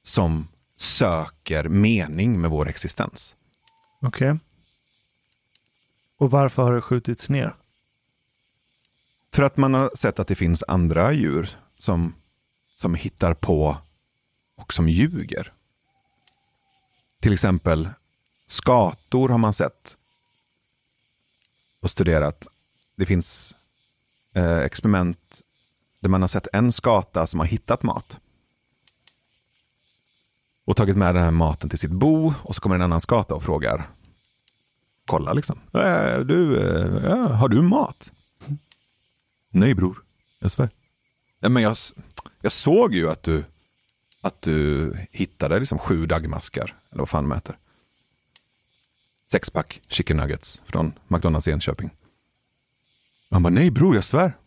[0.04, 3.36] som söker mening med vår existens.
[4.02, 4.40] Okej.
[6.18, 7.56] Och varför har det skjutits ner?
[9.34, 12.16] För att man har sett att det finns andra djur som,
[12.76, 13.78] som hittar på
[14.56, 15.54] och som ljuger.
[17.20, 17.90] Till exempel
[18.48, 19.98] skator har man sett
[21.82, 22.48] och studerat.
[22.96, 23.56] Det finns
[24.34, 25.42] eh, experiment
[26.00, 28.20] där man har sett en skata som har hittat mat.
[30.66, 33.36] Och tagit med den här maten till sitt bo och så kommer en annan skata
[33.36, 33.90] och frågar.
[35.06, 35.60] Kolla liksom.
[35.74, 36.58] Äh, du,
[37.08, 38.12] äh, har du mat?
[39.56, 39.98] Nej bror,
[40.40, 40.70] jag svär.
[41.40, 41.78] Nej, men jag,
[42.42, 43.44] jag såg ju att du,
[44.22, 47.54] att du hittade liksom sju dagmaskar, eller vad fan de.
[49.32, 51.90] Sexpack chicken nuggets från McDonalds i Enköping.
[53.30, 54.38] Han bara, nej bror, jag svär.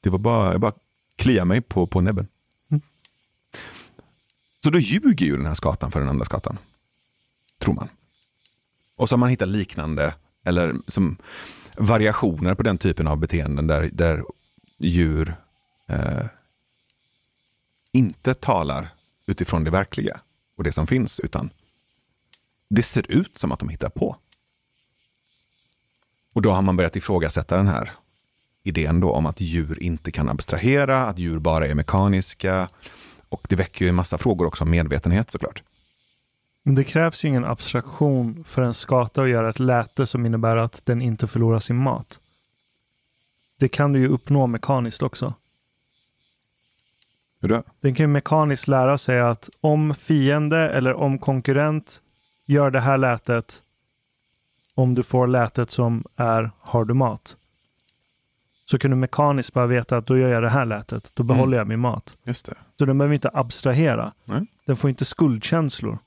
[0.00, 0.72] Det var bara, jag bara
[1.16, 2.28] kliar mig på, på näbben.
[4.62, 6.58] Så då ljuger ju den här skatan för den andra skatan.
[7.58, 7.88] Tror man.
[8.96, 11.16] Och så har man hittat liknande, eller som
[11.76, 14.24] variationer på den typen av beteenden där, där
[14.78, 15.36] djur
[15.86, 16.26] eh,
[17.92, 18.88] inte talar
[19.26, 20.20] utifrån det verkliga
[20.56, 21.50] och det som finns, utan
[22.68, 24.16] det ser ut som att de hittar på.
[26.32, 27.92] Och då har man börjat ifrågasätta den här
[28.62, 32.68] idén då om att djur inte kan abstrahera, att djur bara är mekaniska.
[33.28, 35.62] Och det väcker ju en massa frågor också om medvetenhet såklart.
[36.62, 40.56] Men det krävs ju ingen abstraktion för en skata att göra ett läte som innebär
[40.56, 42.20] att den inte förlorar sin mat.
[43.58, 45.34] Det kan du ju uppnå mekaniskt också.
[47.40, 47.62] Hur då?
[47.80, 52.00] Den kan ju mekaniskt lära sig att om fiende eller om konkurrent
[52.46, 53.62] gör det här lätet,
[54.74, 57.36] om du får lätet som är har du mat,
[58.64, 61.58] så kan du mekaniskt bara veta att då gör jag det här lätet, då behåller
[61.58, 62.16] jag min mat.
[62.24, 62.54] Just det.
[62.78, 64.12] Så den behöver inte abstrahera.
[64.24, 64.46] Nej.
[64.66, 65.98] Den får inte skuldkänslor,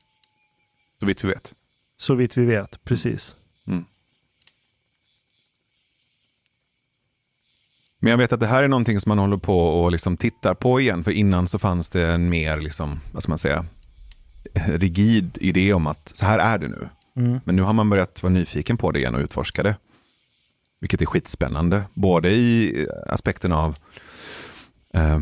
[1.00, 1.54] Så vitt vi vet.
[1.96, 2.84] så vitt vi vet.
[2.84, 3.36] Precis.
[8.04, 10.54] Men jag vet att det här är någonting som man håller på och liksom tittar
[10.54, 11.04] på igen.
[11.04, 13.66] För innan så fanns det en mer, liksom, vad ska man säga,
[14.54, 16.90] rigid idé om att så här är det nu.
[17.16, 17.40] Mm.
[17.44, 19.76] Men nu har man börjat vara nyfiken på det igen och utforska det.
[20.80, 21.84] Vilket är skitspännande.
[21.94, 23.76] Både i aspekten av
[24.94, 25.20] eh,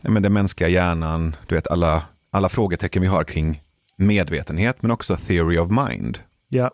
[0.00, 3.62] men den mänskliga hjärnan, du vet alla, alla frågetecken vi har kring
[3.96, 6.18] medvetenhet, men också theory of mind.
[6.48, 6.70] Ja,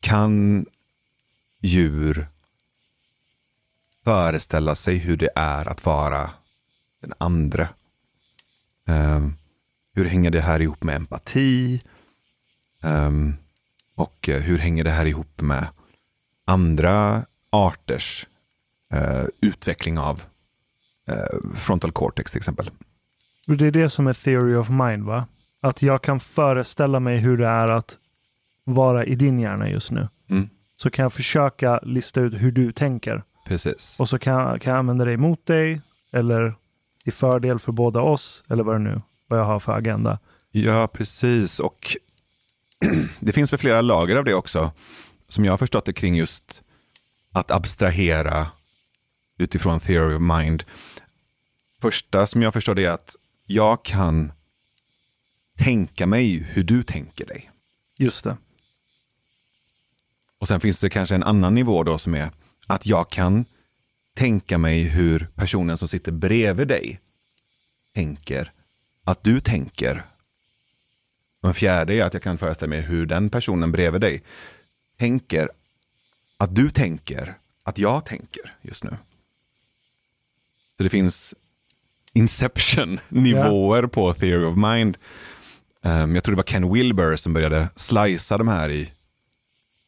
[0.00, 0.66] Kan
[1.62, 2.28] djur
[4.06, 6.30] föreställa sig hur det är att vara
[7.00, 7.68] den andra?
[8.88, 9.28] Eh,
[9.94, 11.82] hur hänger det här ihop med empati?
[12.82, 13.34] Ehm,
[13.94, 15.66] och eh, hur hänger det här ihop med
[16.44, 18.26] andra arters
[18.92, 20.22] eh, utveckling av
[21.08, 22.70] eh, frontal cortex till exempel?
[23.46, 25.26] det är det som är theory of mind, va?
[25.60, 27.98] Att jag kan föreställa mig hur det är att
[28.64, 30.08] vara i din hjärna just nu.
[30.30, 30.48] Mm.
[30.76, 33.22] Så kan jag försöka lista ut hur du tänker.
[33.46, 34.00] Precis.
[34.00, 35.80] Och så kan kan jag använda det emot dig
[36.12, 36.54] eller
[37.04, 40.18] i fördel för båda oss eller vad det nu vad jag har för agenda.
[40.50, 41.60] Ja, precis.
[41.60, 41.96] Och
[43.20, 44.72] det finns väl flera lager av det också,
[45.28, 46.62] som jag har förstått det kring just
[47.32, 48.50] att abstrahera
[49.38, 50.64] utifrån theory of mind.
[51.80, 54.32] Första som jag förstår det är att jag kan
[55.58, 57.50] tänka mig hur du tänker dig.
[57.98, 58.36] Just det.
[60.38, 62.30] Och sen finns det kanske en annan nivå då som är
[62.66, 63.44] att jag kan
[64.14, 67.00] tänka mig hur personen som sitter bredvid dig
[67.94, 68.52] tänker
[69.04, 70.04] att du tänker.
[71.40, 74.22] Och en fjärde är att jag kan föreställa mig hur den personen bredvid dig
[74.96, 75.48] tänker
[76.36, 78.90] att du tänker att jag tänker just nu.
[80.76, 81.34] Så det finns
[82.12, 84.96] inception-nivåer på theory of mind.
[85.82, 88.92] Um, jag tror det var Ken Wilber som började slicea de här i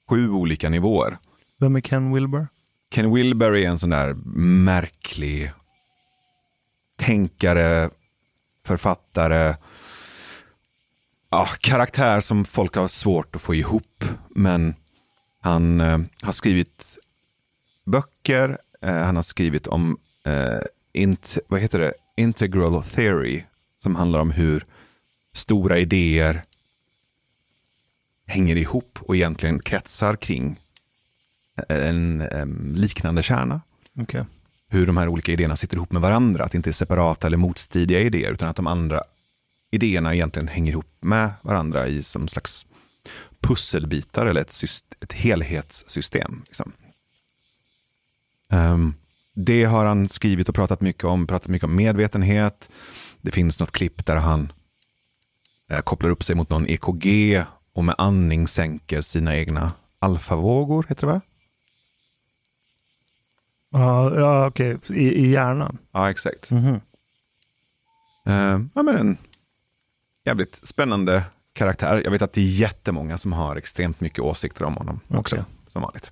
[0.08, 1.18] sju olika nivåer.
[1.58, 2.46] Vem är Ken Wilber?
[2.90, 4.14] Ken Wilber är en sån där
[4.64, 5.52] märklig
[6.96, 7.90] tänkare,
[8.66, 9.56] författare,
[11.30, 14.04] ja, karaktär som folk har svårt att få ihop.
[14.30, 14.74] Men
[15.40, 16.98] han eh, har skrivit
[17.84, 20.60] böcker, eh, han har skrivit om eh,
[20.92, 21.94] int, vad heter det?
[22.16, 23.42] integral theory,
[23.78, 24.64] som handlar om hur
[25.32, 26.42] stora idéer
[28.26, 30.60] hänger ihop och egentligen kretsar kring
[31.68, 33.60] en, en liknande kärna.
[33.94, 34.24] Okay.
[34.68, 37.36] Hur de här olika idéerna sitter ihop med varandra, att det inte är separata eller
[37.36, 39.02] motstridiga idéer, utan att de andra
[39.70, 42.66] idéerna egentligen hänger ihop med varandra i som slags
[43.40, 44.62] pusselbitar eller ett,
[45.00, 46.42] ett helhetssystem.
[46.46, 46.72] Liksom.
[48.52, 48.94] Um,
[49.34, 52.68] det har han skrivit och pratat mycket om, pratat mycket om medvetenhet.
[53.20, 54.52] Det finns något klipp där han
[55.70, 57.42] eh, kopplar upp sig mot någon EKG
[57.72, 61.20] och med andning sänker sina egna alfavågor, heter det va?
[63.70, 64.74] Ja, ja okej.
[64.74, 64.96] Okay.
[64.96, 65.78] I, I hjärnan?
[65.92, 66.50] Ja, exakt.
[66.50, 66.80] Mm -hmm.
[68.28, 69.18] uh, ja, men en
[70.24, 72.00] jävligt spännande karaktär.
[72.04, 75.20] Jag vet att det är jättemånga som har extremt mycket åsikter om honom okay.
[75.20, 76.10] också, som vanligt.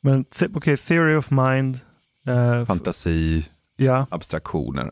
[0.00, 1.80] Men okej, okay, theory of mind.
[2.28, 4.06] Uh, Fantasi, ja.
[4.10, 4.90] abstraktioner.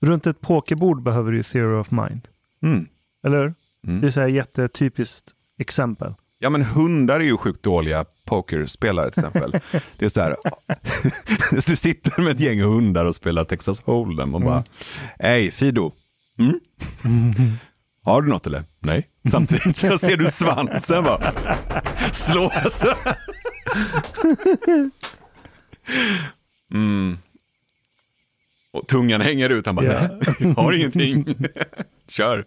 [0.00, 2.28] Runt ett pokerbord behöver du theory of mind.
[2.62, 2.88] Mm.
[3.24, 3.54] Eller hur?
[3.86, 4.00] Mm.
[4.00, 6.14] Det är så här jättetypiskt exempel.
[6.38, 9.60] Ja, men hundar är ju sjukt dåliga pokerspelare till exempel.
[9.98, 10.36] det är så här,
[11.66, 14.64] du sitter med ett gäng hundar och spelar Texas Hold'em och bara,
[15.18, 15.92] hej Fido,
[16.38, 16.60] mm?
[18.04, 18.64] har du något eller?
[18.80, 19.08] Nej.
[19.30, 21.34] Samtidigt så ser du svansen bara,
[22.12, 22.86] slå så.
[26.72, 27.18] Mm.
[28.72, 30.56] Och tungan hänger ut, han bara, yeah.
[30.56, 31.34] har ingenting,
[32.08, 32.44] kör.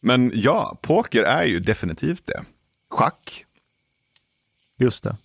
[0.00, 2.44] Men ja, poker är ju definitivt det.
[2.90, 3.44] Schack.
[4.78, 5.16] Just det.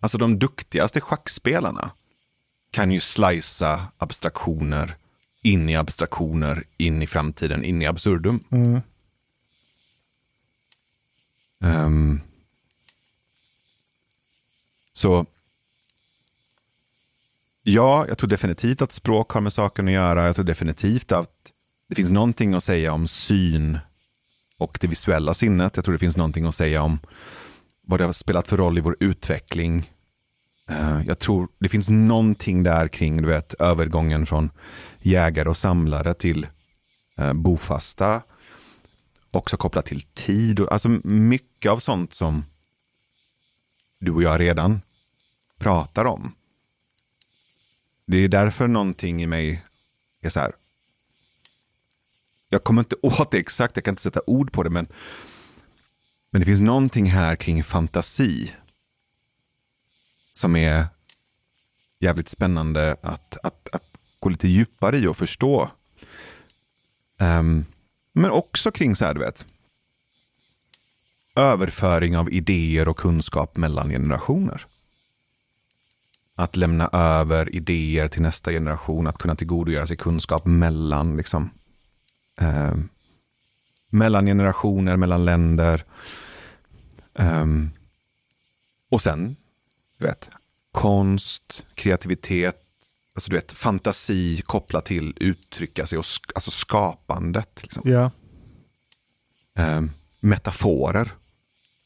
[0.00, 1.90] Alltså de duktigaste schackspelarna
[2.70, 4.96] kan ju slicea abstraktioner
[5.42, 8.44] in i abstraktioner, in i framtiden, in i absurdum.
[8.50, 8.80] Mm.
[11.58, 12.20] Um,
[14.92, 15.26] så
[17.62, 20.26] ja, jag tror definitivt att språk har med saken att göra.
[20.26, 21.52] Jag tror definitivt att
[21.88, 23.78] det finns någonting att säga om syn
[24.56, 25.76] och det visuella sinnet.
[25.76, 26.98] Jag tror det finns någonting att säga om
[27.84, 29.90] vad det har spelat för roll i vår utveckling.
[30.70, 34.50] Uh, jag tror det finns någonting där kring du vet, övergången från
[35.00, 36.46] jägare och samlare till
[37.20, 38.22] uh, bofasta.
[39.30, 40.60] Också kopplat till tid.
[40.60, 42.44] Och, alltså mycket av sånt som
[43.98, 44.80] du och jag redan
[45.58, 46.34] pratar om.
[48.06, 49.64] Det är därför någonting i mig
[50.20, 50.52] är så här,
[52.48, 54.86] jag kommer inte åt det exakt, jag kan inte sätta ord på det, men,
[56.34, 58.52] men det finns någonting här kring fantasi
[60.32, 60.86] som är
[62.00, 63.82] jävligt spännande att, att, att
[64.18, 65.70] gå lite djupare i och förstå.
[67.18, 67.64] Um,
[68.12, 69.46] men också kring så här, du vet,
[71.36, 74.66] överföring av idéer och kunskap mellan generationer.
[76.34, 81.50] Att lämna över idéer till nästa generation, att kunna tillgodogöra sig kunskap mellan liksom,
[82.40, 82.74] eh,
[83.88, 85.84] mellan generationer, mellan länder.
[87.18, 87.70] Um,
[88.90, 89.36] och sen,
[89.98, 90.30] du vet,
[90.72, 92.62] konst, kreativitet,
[93.14, 97.62] alltså du vet, fantasi kopplat till uttrycka sig och sk alltså skapandet.
[97.62, 97.82] Liksom.
[97.90, 98.10] Ja.
[99.58, 99.90] Um,
[100.20, 101.12] metaforer.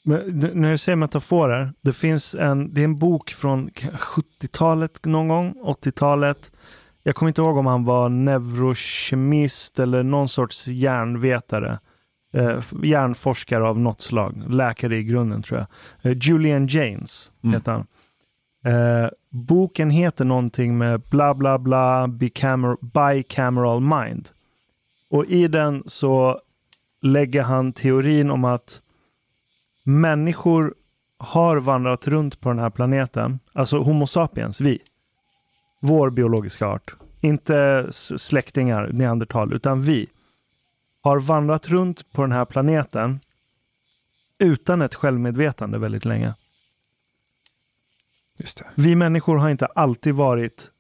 [0.04, 5.28] Men, när du säger metaforer, det finns en, det är en bok från 70-talet någon
[5.28, 6.50] gång, 80-talet
[7.08, 11.78] jag kommer inte ihåg om han var neurokemist eller någon sorts hjärnvetare.
[12.32, 14.42] Eh, hjärnforskare av något slag.
[14.48, 15.66] Läkare i grunden tror jag.
[16.12, 17.54] Eh, Julian James Mm.
[17.54, 17.86] heter han.
[18.64, 24.28] Eh, boken heter någonting med bla bla bla bicamer, bicameral mind.
[25.10, 26.40] Och i den så
[27.02, 28.80] lägger han teorin om att
[29.84, 30.74] människor
[31.18, 34.78] har vandrat runt på den här planeten, alltså Homo sapiens, vi,
[35.80, 40.06] vår biologiska art, inte släktingar, neandertal, utan vi,
[41.08, 43.20] har vandrat runt på den här planeten
[44.38, 46.34] utan ett självmedvetande väldigt länge.
[48.36, 48.66] Just det.
[48.74, 50.70] Vi människor har inte alltid varit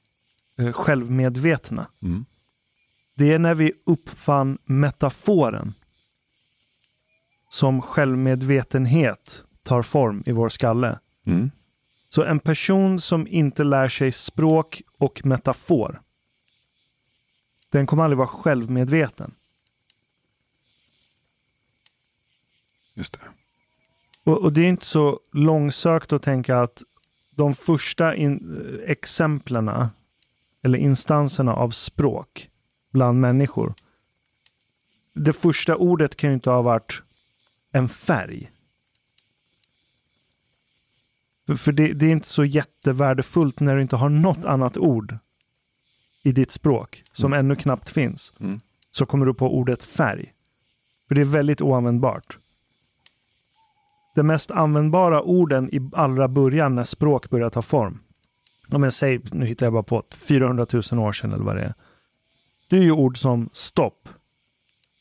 [0.58, 1.86] eh, självmedvetna.
[2.02, 2.24] Mm.
[3.14, 5.74] Det är när vi uppfann metaforen
[7.48, 10.98] som självmedvetenhet tar form i vår skalle.
[11.26, 11.50] Mm.
[12.08, 16.00] Så en person som inte lär sig språk och metafor,
[17.70, 19.34] den kommer aldrig vara självmedveten.
[22.98, 23.20] Just det.
[24.30, 26.82] Och, och det är inte så långsökt att tänka att
[27.30, 29.70] de första in, eh, exemplen
[30.62, 32.50] eller instanserna av språk
[32.90, 33.74] bland människor.
[35.14, 37.02] Det första ordet kan ju inte ha varit
[37.72, 38.50] en färg.
[41.56, 45.18] För, det, det är inte så jättevärdefullt när du inte har något annat ord
[46.22, 48.32] i ditt språk som ännu knappt finns.
[48.40, 48.60] Mm.
[48.90, 50.32] Så kommer du på ordet färg.
[51.08, 52.38] För det är väldigt oanvändbart
[54.18, 57.98] de mest användbara orden i allra början när språk börjar ta form.
[58.70, 61.56] Om jag säger, nu hittar jag bara på det, 400 000 år sedan eller vad
[61.56, 61.74] det är.
[62.68, 64.08] Det är ju ord som stopp,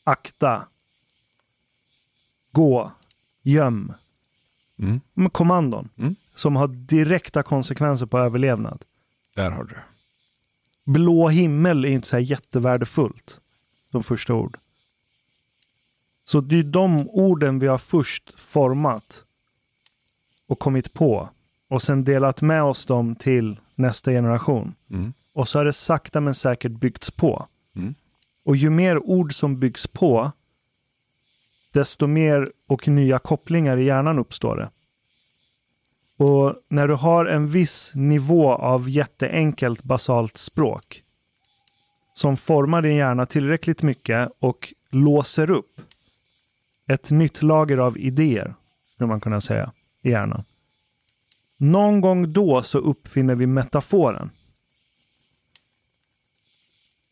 [0.04, 0.66] akta,
[2.52, 2.92] gå,
[3.42, 3.92] göm.
[4.78, 5.00] Mm.
[5.14, 6.16] Men kommandon Mm.
[6.34, 8.84] som har direkta konsekvenser på överlevnad.
[9.34, 9.84] Där har du det.
[10.84, 13.40] Blå himmel är inte så här jättevärdefullt
[13.90, 14.58] som första ord.
[16.28, 19.24] Så det är de orden vi har först format
[20.46, 21.28] och kommit på
[21.68, 24.74] och sen delat med oss dem till nästa generation.
[24.90, 25.12] Mm.
[25.32, 27.46] Och så har det sakta men säkert byggts på.
[27.76, 27.94] Mm.
[28.44, 30.32] Och ju mer ord som byggs på,
[31.72, 34.70] desto mer och nya kopplingar i hjärnan uppstår det.
[36.24, 41.02] Och när du har en viss nivå av jätteenkelt basalt språk
[42.12, 45.80] som formar din hjärna tillräckligt mycket och låser upp
[46.88, 48.54] ett nytt lager av idéer,
[48.86, 49.72] skulle man kunna säga,
[50.02, 50.44] i hjärnan.
[51.56, 54.30] Någon gång då så uppfinner vi metaforen.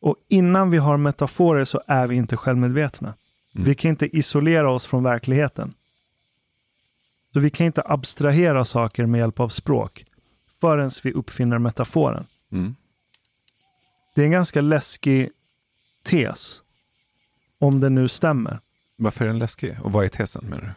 [0.00, 3.14] Och innan vi har metaforer så är vi inte självmedvetna.
[3.54, 3.64] Mm.
[3.64, 5.72] Vi kan inte isolera oss från verkligheten.
[7.32, 10.04] Så vi kan inte abstrahera saker med hjälp av språk
[10.60, 12.26] förrän vi uppfinner metaforen.
[12.52, 12.74] Mm.
[14.14, 15.30] Det är en ganska läskig
[16.02, 16.62] tes.
[17.58, 18.60] Om det nu stämmer.
[18.96, 19.78] Varför är den läskig?
[19.82, 20.70] Och vad är tesen menar du?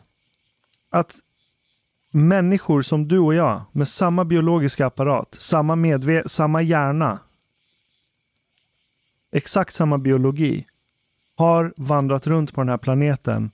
[0.97, 1.15] Att
[2.11, 7.19] människor som du och jag med samma biologiska apparat, samma, medve- samma hjärna,
[9.31, 10.65] exakt samma biologi,
[11.35, 13.51] har vandrat runt på den här planeten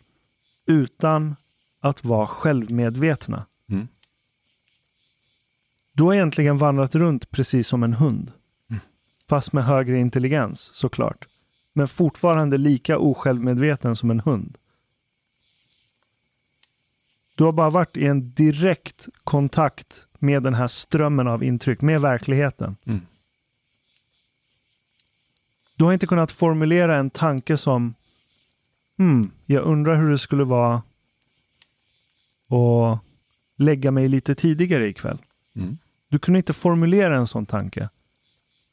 [0.66, 1.36] utan
[1.80, 3.46] att vara självmedvetna.
[3.70, 3.88] Mm.
[5.94, 8.32] Du har egentligen vandrat runt precis som en hund.
[8.70, 8.82] Mm.
[9.30, 11.28] Fast med högre intelligens såklart.
[11.78, 14.58] Men fortfarande lika osjälvmedveten som en hund.
[17.36, 22.02] Du har bara varit i en direkt kontakt med den här strömmen av intryck, med
[22.02, 22.76] verkligheten.
[22.86, 23.02] Mm.
[25.76, 27.94] Du har inte kunnat formulera en tanke som
[28.98, 30.76] hmm, jag undrar hur det skulle vara
[32.50, 33.00] att
[33.56, 35.18] lägga mig lite tidigare ikväll.
[35.56, 35.78] Mm.
[36.10, 37.90] Du kunde inte formulera en sån tanke.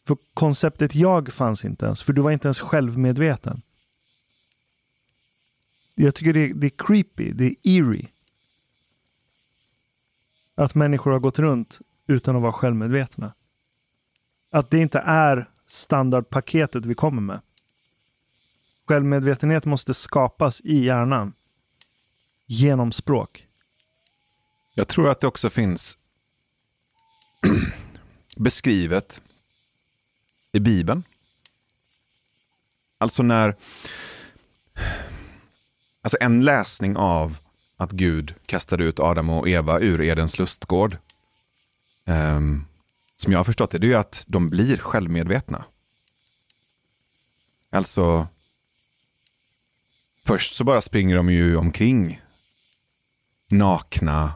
[0.06, 3.62] För konceptet jag fanns inte ens, för du var inte ens självmedveten.
[5.94, 8.08] Jag tycker det är, det är creepy, det är eerie.
[10.54, 13.34] Att människor har gått runt utan att vara självmedvetna.
[14.50, 17.40] Att det inte är standardpaketet vi kommer med.
[18.86, 21.32] Självmedvetenhet måste skapas i hjärnan.
[22.46, 23.46] Genom språk.
[24.74, 25.98] Jag tror att det också finns
[28.36, 29.22] beskrivet
[30.52, 31.02] i Bibeln.
[32.98, 33.56] Alltså när...
[36.02, 37.38] Alltså en läsning av
[37.76, 40.96] att Gud kastade ut Adam och Eva ur Edens lustgård.
[42.04, 42.66] um,
[43.16, 45.64] som jag har förstått det, det är ju att de blir självmedvetna.
[47.70, 48.28] Alltså...
[50.24, 52.22] Först så bara springer de ju omkring
[53.48, 54.34] nakna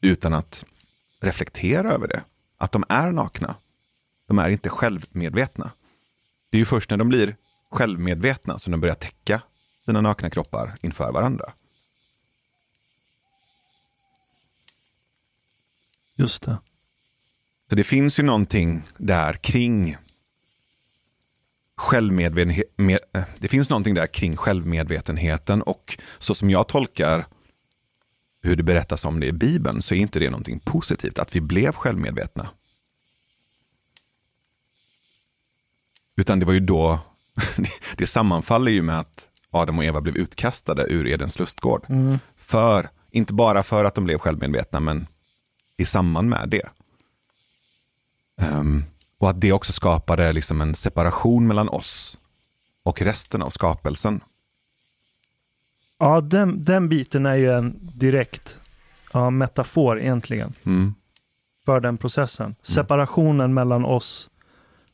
[0.00, 0.64] utan att
[1.20, 2.22] reflektera över det.
[2.56, 3.54] Att de är nakna.
[4.28, 5.70] De är inte självmedvetna.
[6.50, 7.36] Det är ju först när de blir
[7.70, 9.42] självmedvetna som de börjar täcka
[9.84, 11.52] sina nakna kroppar inför varandra.
[16.14, 16.58] Just det.
[17.68, 19.96] Så det finns ju någonting där kring
[21.76, 22.72] självmedvetenhet.
[22.76, 27.26] Med, eh, det finns någonting där kring självmedvetenheten och så som jag tolkar
[28.42, 31.40] hur det berättas om det i Bibeln så är inte det någonting positivt att vi
[31.40, 32.50] blev självmedvetna.
[36.18, 37.00] Utan det var ju då,
[37.96, 41.84] det sammanfaller ju med att Adam och Eva blev utkastade ur Edens lustgård.
[41.88, 42.18] Mm.
[42.36, 45.06] För, inte bara för att de blev självmedvetna, men
[45.76, 46.68] i samband med det.
[48.36, 48.84] Um,
[49.18, 52.18] och att det också skapade liksom en separation mellan oss
[52.82, 54.20] och resten av skapelsen.
[55.98, 58.58] Ja, den, den biten är ju en direkt
[59.12, 60.94] ja, metafor egentligen Mm.
[61.64, 62.54] för den processen.
[62.62, 64.30] Separationen mellan oss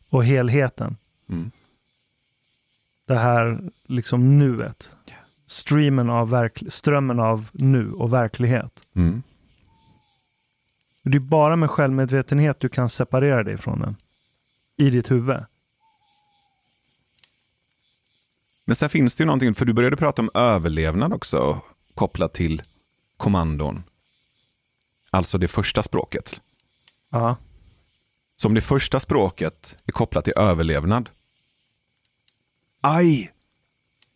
[0.09, 0.97] och helheten.
[1.29, 1.51] Mm.
[3.07, 4.93] Det här liksom nuet.
[5.47, 8.81] Streamen av verk- strömmen av nu och verklighet.
[8.95, 9.23] Mm.
[11.03, 13.97] Det är bara med självmedvetenhet du kan separera dig från den.
[14.77, 15.45] I ditt huvud.
[18.65, 21.61] Men sen finns det ju någonting, för du började prata om överlevnad också,
[21.95, 22.63] kopplat till
[23.17, 23.83] kommandon.
[25.11, 26.41] Alltså det första språket.
[27.11, 27.37] Ja.
[28.37, 31.11] Så om det första språket är kopplat till överlevnad.
[32.87, 33.33] Aj!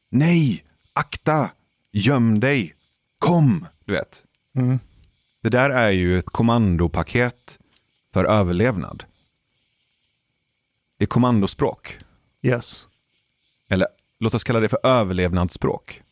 [0.08, 0.64] Nej!
[0.92, 1.50] Akta!
[1.92, 2.74] Göm dig!
[3.18, 3.66] Kom!
[3.84, 4.24] Du vet.
[4.54, 4.78] Mm.
[5.42, 7.58] Det där är ju ett kommandopaket
[8.12, 9.04] för överlevnad.
[10.96, 11.98] Det är kommandospråk.
[12.42, 12.88] Yes.
[13.68, 13.88] Eller
[14.18, 16.02] låt oss kalla det för överlevnadsspråk.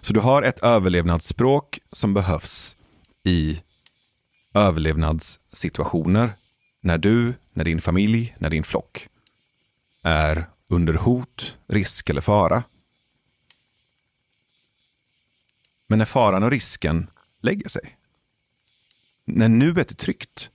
[0.00, 2.76] Så du har ett överlevnadsspråk som behövs
[3.24, 3.62] i
[4.54, 6.32] överlevnadssituationer
[6.80, 9.08] när du, när din familj, när din flock
[10.02, 12.62] är under hot, risk eller fara.
[15.86, 17.10] Men när faran och risken
[17.40, 17.96] lägger sig.
[19.24, 20.50] När nuet är tryggt.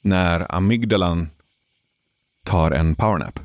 [0.00, 1.30] När amygdalan
[2.44, 3.40] tar en powernap.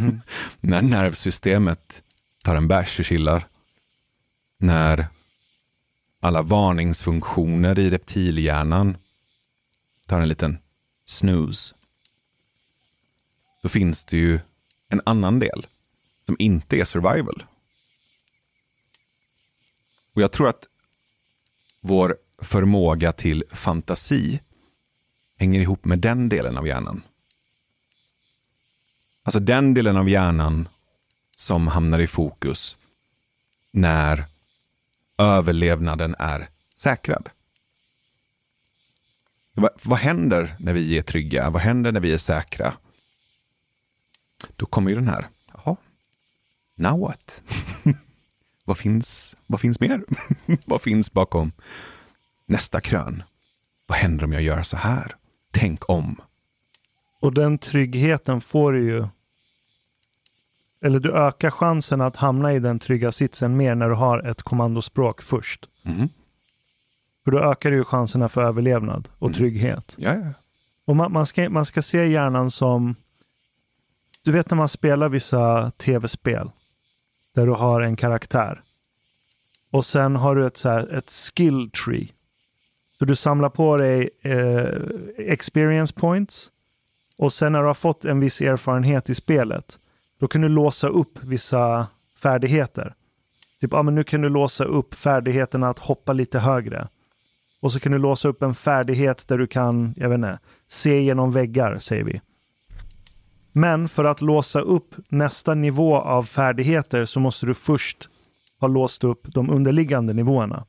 [0.60, 2.02] när nervsystemet
[2.44, 3.48] tar en bärs och chillar.
[4.58, 5.06] När
[6.20, 8.96] alla varningsfunktioner i reptilhjärnan
[10.06, 10.58] tar en liten
[11.04, 11.75] snooze.
[13.66, 14.40] Så finns det ju
[14.88, 15.66] en annan del
[16.26, 17.44] som inte är survival.
[20.12, 20.66] Och jag tror att
[21.80, 24.40] vår förmåga till fantasi
[25.36, 27.02] hänger ihop med den delen av hjärnan.
[29.22, 30.68] Alltså den delen av hjärnan
[31.36, 32.78] som hamnar i fokus
[33.70, 34.24] när
[35.18, 37.28] överlevnaden är säkrad.
[39.52, 41.50] Vad, vad händer när vi är trygga?
[41.50, 42.74] Vad händer när vi är säkra?
[44.56, 45.76] Då kommer ju den här, jaha,
[46.74, 47.42] now what?
[48.64, 50.04] vad, finns, vad finns mer?
[50.66, 51.52] vad finns bakom
[52.46, 53.22] nästa krön?
[53.86, 55.14] Vad händer om jag gör så här?
[55.50, 56.20] Tänk om.
[57.20, 59.06] Och den tryggheten får du ju.
[60.82, 64.42] Eller du ökar chansen att hamna i den trygga sitsen mer när du har ett
[64.42, 65.68] kommandospråk först.
[65.82, 66.08] Mhm.
[67.24, 69.38] För då ökar du ju chanserna för överlevnad och Mm.
[69.38, 69.94] trygghet.
[69.98, 70.32] Ja, ja.
[70.84, 72.94] Och man, man, ska, man ska se hjärnan som...
[74.26, 76.50] Du vet när man spelar vissa tv-spel
[77.34, 78.62] där du har en karaktär.
[79.70, 82.08] Och sen har du ett, så här, ett skill tree.
[82.98, 84.68] Så du samlar på dig eh,
[85.18, 86.50] experience points.
[87.18, 89.78] Och sen när du har fått en viss erfarenhet i spelet,
[90.18, 91.86] då kan du låsa upp vissa
[92.22, 92.94] färdigheter.
[93.60, 96.88] Typ, ah, men nu kan du låsa upp färdigheten att hoppa lite högre.
[97.60, 101.00] Och så kan du låsa upp en färdighet där du kan, jag vet inte, se
[101.00, 102.20] genom väggar, säger vi.
[103.58, 108.08] Men för att låsa upp nästa nivå av färdigheter så måste du först
[108.60, 110.64] ha låst upp de underliggande nivåerna.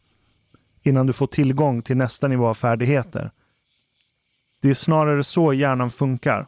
[0.84, 3.32] Innan du får tillgång till nästa nivå av färdigheter.
[4.62, 6.48] Det är snarare så hjärnan funkar.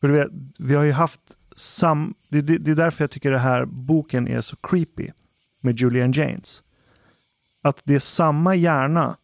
[0.00, 1.20] För du vet, vi har ju haft
[1.56, 2.14] sam...
[2.28, 5.10] Det, det, det är därför jag tycker den här boken är så creepy
[5.60, 6.62] med Julian James.
[7.62, 9.16] Att det är samma hjärna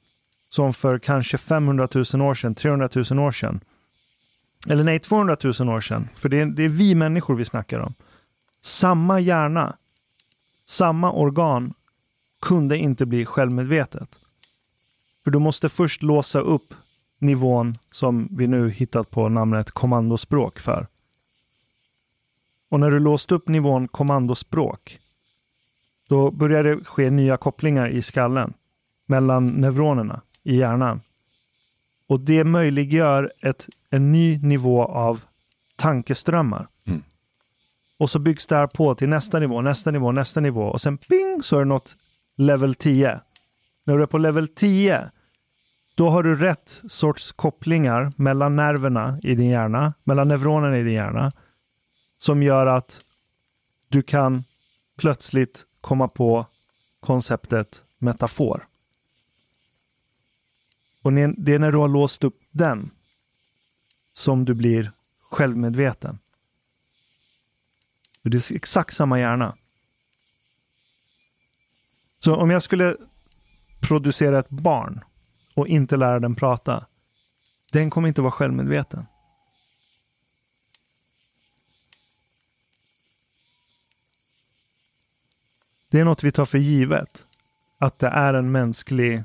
[0.48, 3.60] som för kanske 500 000 år sedan, 300 000 år sedan.
[4.68, 6.08] Eller nej, 200 000 år sedan.
[6.14, 7.94] För det är, det är vi människor vi snackar om.
[8.60, 9.76] Samma hjärna,
[10.64, 11.74] samma organ
[12.40, 14.18] kunde inte bli självmedvetet.
[15.24, 16.74] För du måste först låsa upp
[17.18, 20.86] nivån som vi nu hittat på namnet kommandospråk för.
[22.68, 24.98] Och när du låst upp nivån kommandospråk,
[26.08, 28.52] då börjar det ske nya kopplingar i skallen
[29.06, 31.00] mellan neuronerna i hjärnan.
[32.06, 35.20] Och det möjliggör ett, en ny nivå av
[35.76, 36.68] tankeströmmar.
[36.86, 37.02] Mm.
[37.98, 40.62] Och så byggs det här på till nästa nivå, nästa nivå, nästa nivå.
[40.62, 41.96] Och sen ping så är det något
[42.36, 43.20] level 10.
[43.84, 45.10] När du är på level 10,
[45.94, 50.94] då har du rätt sorts kopplingar mellan nerverna i din hjärna, mellan neuronerna i din
[50.94, 51.32] hjärna,
[52.18, 53.00] som gör att
[53.88, 54.44] du kan
[54.96, 56.46] plötsligt komma på
[57.00, 58.66] konceptet metafor.
[61.02, 62.90] Och det är när du har låst upp den
[64.16, 64.92] som du blir
[65.30, 66.18] självmedveten.
[68.22, 69.56] Det är exakt samma hjärna.
[72.18, 72.96] Så om jag skulle
[73.80, 75.04] producera ett barn
[75.54, 76.86] och inte lära den prata,
[77.72, 79.06] den kommer inte vara självmedveten.
[85.88, 87.26] Det är något vi tar för givet.
[87.78, 89.24] Att det är en mänsklig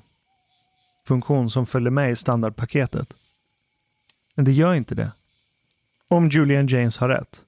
[1.04, 3.14] funktion som följer med i standardpaketet.
[4.36, 5.12] Men det gör inte det.
[6.08, 7.44] Om Julian James har rätt.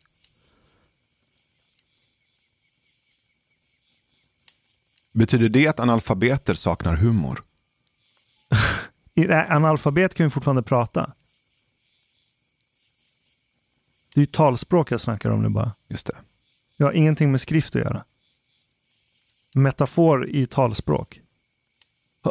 [5.12, 7.44] Betyder det att analfabeter saknar humor?
[9.50, 11.14] Analfabet kan ju fortfarande prata.
[14.14, 15.72] Det är ju talspråk jag snackar om nu bara.
[15.88, 16.16] Just det.
[16.78, 18.06] Jag har ingenting med skrift att göra.
[19.56, 21.22] Metafor i talspråk.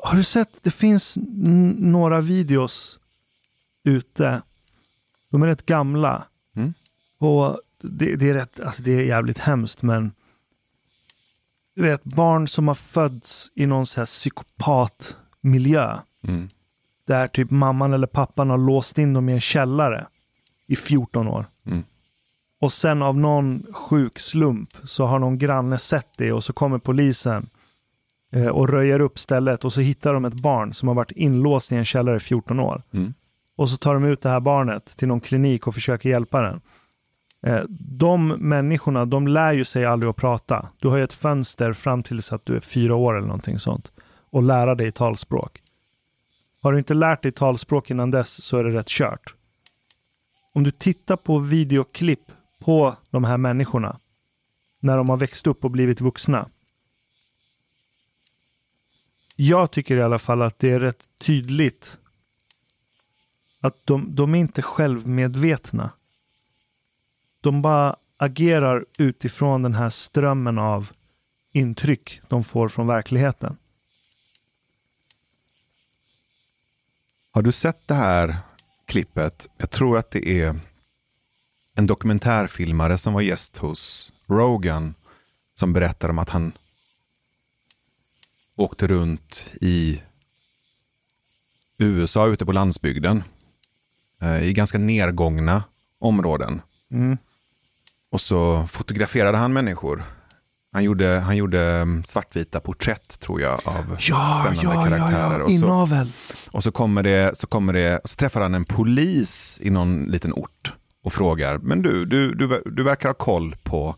[0.02, 0.62] Har du sett?
[0.62, 1.18] Det finns
[1.78, 2.98] några videos
[3.84, 4.42] ute.
[5.30, 6.24] De är rätt gamla.
[6.56, 6.74] Mm.
[7.18, 10.12] Och det, det, är rätt, alltså det är jävligt hemskt men
[11.74, 15.98] du vet, barn som har fötts i någon så här psykopatmiljö.
[16.28, 16.48] Mm.
[17.06, 20.06] Där typ mamman eller pappan har låst in dem i en källare
[20.66, 21.46] i 14 år.
[21.66, 21.82] Mm.
[22.60, 26.78] Och sen av någon sjuk slump så har någon granne sett det och så kommer
[26.78, 27.48] polisen
[28.32, 31.72] eh, och röjer upp stället och så hittar de ett barn som har varit inlåst
[31.72, 32.82] i en källare i 14 år.
[32.90, 33.14] Mm.
[33.56, 36.60] Och så tar de ut det här barnet till någon klinik och försöker hjälpa den.
[37.46, 37.62] Eh,
[37.98, 40.68] de människorna, de lär ju sig aldrig att prata.
[40.78, 43.92] Du har ju ett fönster fram tills att du är fyra år eller någonting sånt.
[44.30, 45.62] Och lära dig talspråk.
[46.60, 49.34] Har du inte lärt dig talspråk innan dess så är det rätt kört.
[50.52, 53.98] Om du tittar på videoklipp på de här människorna
[54.80, 56.48] när de har växt upp och blivit vuxna.
[59.36, 61.98] Jag tycker i alla fall att det är rätt tydligt
[63.62, 65.90] att de, de är inte självmedvetna
[67.40, 70.90] de bara agerar utifrån den här strömmen av
[71.52, 73.56] intryck de får från verkligheten.
[77.30, 78.38] Har du sett det här
[78.86, 79.48] klippet?
[79.56, 80.60] Jag tror att det är
[81.74, 84.94] en dokumentärfilmare som var gäst hos Rogan
[85.54, 86.52] som berättar om att han
[88.56, 90.02] åkte runt i
[91.78, 93.22] USA ute på landsbygden
[94.42, 95.62] i ganska nergångna
[96.00, 96.60] områden.
[96.92, 97.18] Mm.
[98.12, 100.04] Och så fotograferade han människor.
[100.72, 105.38] Han gjorde, han gjorde mm, svartvita porträtt tror jag av ja, spännande ja, karaktärer.
[105.38, 105.50] Ja, ja.
[105.50, 106.12] Inavel.
[106.50, 110.32] Och så kommer det, så kommer det, så träffar han en polis i någon liten
[110.32, 110.72] ort
[111.04, 113.96] och frågar, men du, du, du, du verkar ha koll på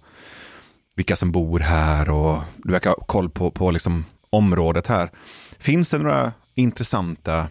[0.97, 5.11] vilka som bor här och du verkar ha koll på, på liksom området här.
[5.59, 7.49] Finns det några intressanta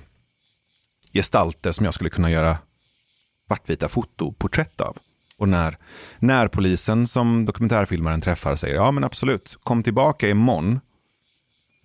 [1.14, 2.57] gestalter som jag skulle kunna göra
[3.47, 4.97] svartvita fotoporträtt av?
[5.38, 5.78] Och när,
[6.20, 10.80] när polisen som dokumentärfilmaren träffar säger ja men absolut, kom tillbaka imorgon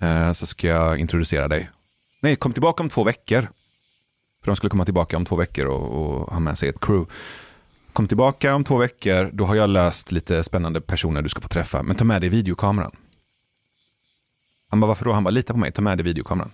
[0.00, 1.70] eh, så ska jag introducera dig.
[2.22, 3.48] Nej, kom tillbaka om två veckor.
[4.42, 7.12] För de skulle komma tillbaka om två veckor och, och ha med sig ett crew.
[7.92, 11.48] Kom tillbaka om två veckor, då har jag löst lite spännande personer du ska få
[11.48, 11.82] träffa.
[11.82, 12.96] Men ta med dig videokameran.
[14.70, 15.12] Han bara, varför då?
[15.12, 16.50] Han bara, lita på mig, ta med dig videokameran.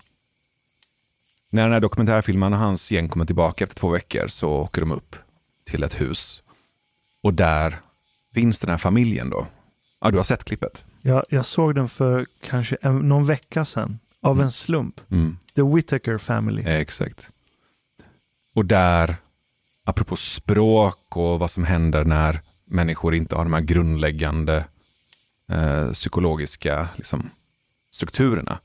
[1.55, 4.93] När den här dokumentärfilmaren och hans gäng kommer tillbaka efter två veckor så åker de
[4.93, 5.17] upp
[5.65, 6.43] till ett hus
[7.23, 7.81] och där
[8.35, 9.47] finns den här familjen då.
[10.01, 10.85] Ja, du har sett klippet?
[11.03, 13.99] Ja, jag såg den för kanske en, någon vecka sedan.
[14.21, 14.45] Av mm.
[14.45, 15.01] en slump.
[15.11, 15.37] Mm.
[15.55, 16.63] The Whittaker Family.
[16.63, 17.31] Ja, exakt.
[18.55, 19.17] Och där,
[19.85, 24.65] apropå språk och vad som händer när människor inte har de här grundläggande
[25.49, 27.31] eh, psykologiska liksom,
[27.93, 28.59] strukturerna.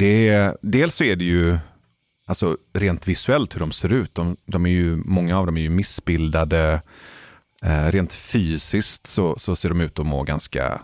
[0.00, 1.58] Det är, dels så är det ju
[2.26, 4.14] alltså rent visuellt hur de ser ut.
[4.14, 6.82] De, de är ju, många av dem är ju missbildade.
[7.62, 10.82] Eh, rent fysiskt så, så ser de ut att må ganska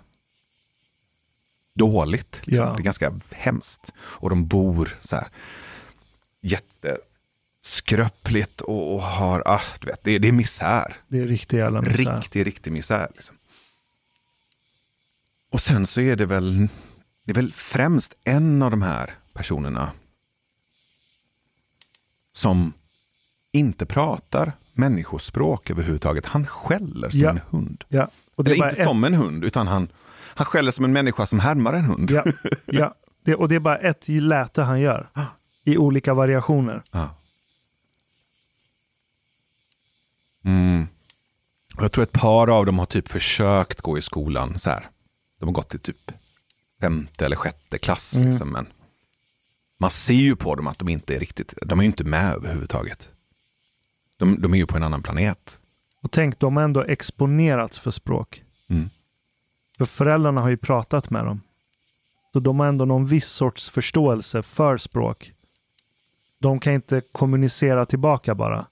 [1.74, 2.46] dåligt.
[2.46, 2.66] Liksom.
[2.66, 2.72] Ja.
[2.72, 3.92] Det är ganska hemskt.
[3.98, 5.28] Och de bor så här
[6.40, 10.96] jätteskröpligt och, och har, ah, du vet, det, det är misär.
[11.08, 12.16] Det är riktig jävla misär.
[12.16, 13.08] Riktig, riktig misär.
[13.14, 13.36] Liksom.
[15.50, 16.68] Och sen så är det väl,
[17.26, 19.92] det är väl främst en av de här personerna
[22.32, 22.72] som
[23.52, 26.26] inte pratar människospråk överhuvudtaget.
[26.26, 27.30] Han skäller som Ja.
[27.30, 27.84] en hund.
[27.88, 28.10] Ja.
[28.36, 31.26] Och det Eller inte ett, som en hund, utan han, han skäller som en människa
[31.26, 32.10] som härmar en hund.
[32.10, 32.24] Ja,
[32.66, 32.94] ja.
[33.24, 35.08] Det, och det är bara ett läte han gör.
[35.64, 36.82] I olika variationer.
[36.90, 37.16] Ja.
[40.44, 40.86] Mm.
[41.78, 44.88] Jag tror ett par av dem har typ försökt gå i skolan så här.
[45.38, 46.12] De har gått i typ
[46.80, 48.14] femte eller sjätte klass.
[48.14, 48.28] Mm.
[48.28, 48.66] Liksom, men
[49.78, 52.34] man ser ju på dem att de inte är riktigt, de är ju inte med
[52.34, 53.10] överhuvudtaget.
[54.16, 55.58] De, de är ju på en annan planet.
[56.02, 58.42] Och tänk, de har ändå exponerats för språk.
[58.68, 58.90] Mm.
[59.78, 61.40] För föräldrarna har ju pratat med dem.
[62.32, 65.32] Så de har ändå någon viss sorts förståelse för språk.
[66.38, 68.66] De kan inte kommunicera tillbaka bara.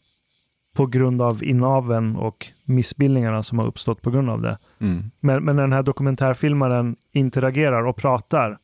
[0.75, 4.59] På grund av inaveln och missbildningarna som har uppstått på grund av det.
[4.79, 5.11] Mm.
[5.21, 8.59] Men, men den här dokumentärfilmaren interagerar och pratar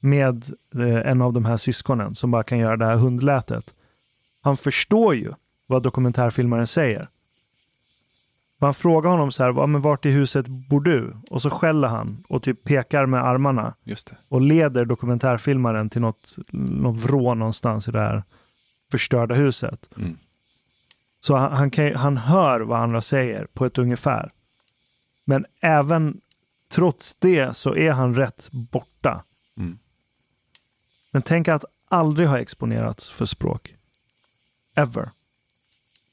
[0.00, 3.74] med eh, en av de här syskonen som bara kan göra det här hundlätet.
[4.40, 5.32] Han förstår ju
[5.66, 7.06] vad dokumentärfilmaren säger.
[8.58, 11.16] Man frågar honom så här, "Ja, men vart i huset bor du?
[11.30, 13.74] Och så skäller han och typ pekar med armarna
[14.28, 18.22] och leder dokumentärfilmaren till något, något vrå någonstans i det här
[18.90, 19.88] förstörda huset.
[19.96, 20.16] Mm.
[21.24, 24.30] Så han, han, kan, han hör vad andra säger på ett ungefär.
[25.24, 26.20] Men även
[26.68, 29.24] trots det så är han rätt borta.
[29.56, 29.78] Mm.
[31.10, 33.76] Men tänk att aldrig ha exponerats för språk.
[34.74, 35.10] Ever.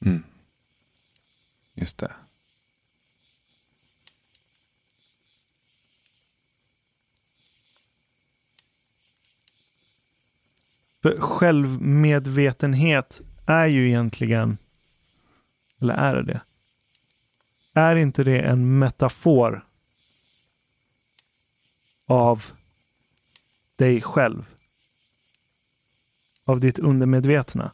[0.00, 0.22] Mm.
[1.74, 2.12] Just det.
[11.02, 14.58] För självmedvetenhet är ju egentligen,
[15.80, 16.40] eller är det det?
[17.74, 19.66] Är inte det en metafor
[22.06, 22.44] av
[23.76, 24.44] dig själv?
[26.44, 27.72] Av ditt undermedvetna?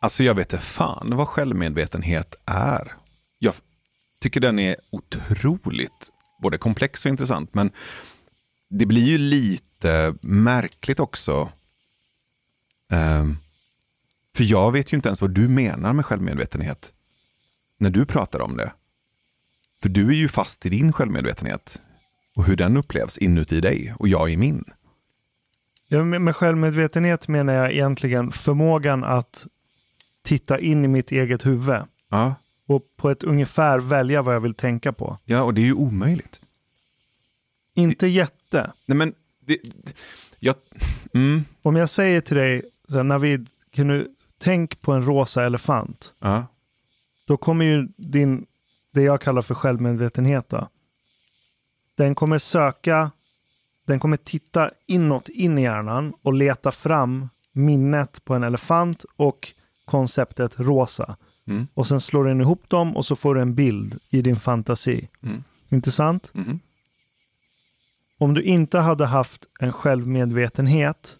[0.00, 2.92] Alltså jag vet inte fan vad självmedvetenhet är.
[3.38, 3.54] Jag
[4.18, 6.12] tycker den är otroligt
[6.42, 7.54] både komplex och intressant.
[7.54, 7.70] Men
[8.68, 11.52] det blir ju lite märkligt också.
[12.88, 13.38] Um
[14.38, 16.92] för jag vet ju inte ens vad du menar med självmedvetenhet.
[17.78, 18.72] När du pratar om det.
[19.82, 21.80] För du är ju fast i din självmedvetenhet.
[22.36, 24.64] Och hur den upplevs inuti dig och jag i min.
[25.88, 29.46] Ja, med med självmedvetenhet menar jag egentligen förmågan att
[30.22, 31.76] titta in i mitt eget huvud
[32.08, 32.34] Ja,
[32.66, 35.18] och på ett ungefär välja vad jag vill tänka på.
[35.24, 36.40] ja och det är ju omöjligt.
[37.74, 38.72] Inte jätte.
[38.86, 39.92] Nej men, det, det-
[40.38, 40.54] jag,
[41.14, 42.62] mm, Om jag säger till dig,
[43.04, 46.14] Navid, kan du tänk på en rosa elefant?
[46.20, 46.46] ja,
[47.24, 48.46] Då kommer ju din,
[48.92, 50.68] det jag kallar för självmedvetenhet då.
[51.94, 53.10] Den kommer söka,
[53.86, 59.52] den kommer titta inåt in i hjärnan och leta fram minnet på en elefant och
[59.84, 61.16] konceptet rosa.
[61.46, 61.66] Mm.
[61.74, 65.08] Och sen slår den ihop dem och så får du en bild i din fantasi.
[65.22, 65.44] Mm.
[65.68, 66.30] Intressant?
[66.34, 66.60] Mhm.
[68.18, 71.16] Om du inte hade haft en självmedvetenhet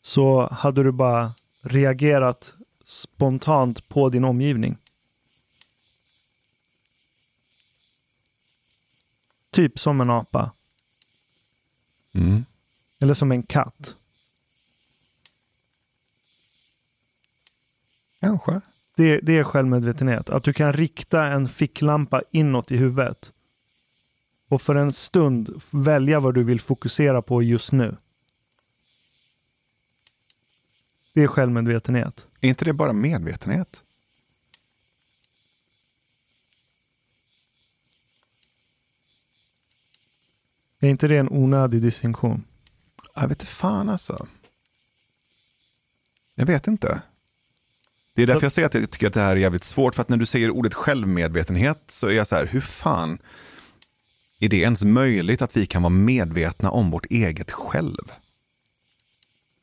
[0.00, 2.54] så hade du bara reagerat
[2.84, 4.76] spontant på din omgivning.
[9.50, 10.52] Typ som en apa.
[12.14, 12.44] Mm.
[13.00, 13.94] Eller som en katt.
[18.20, 18.60] Kanske.
[18.96, 20.30] Det, det är självmedvetenhet.
[20.30, 23.32] Att du kan rikta en ficklampa inåt i huvudet.
[24.48, 27.96] Och för en stund välja vad du vill fokusera på just nu.
[31.18, 32.26] Det är självmedvetenhet.
[32.40, 33.82] Är inte det bara medvetenhet?
[40.80, 42.44] Är inte det en onödig distinktion?
[43.14, 44.26] Jag vet fan alltså.
[46.34, 47.02] Jag vet inte.
[48.14, 49.94] Det är därför jag säger att jag tycker att det här är jävligt svårt.
[49.94, 53.18] För att när du säger ordet självmedvetenhet så är jag så här, hur fan
[54.38, 58.12] är det ens möjligt att vi kan vara medvetna om vårt eget själv?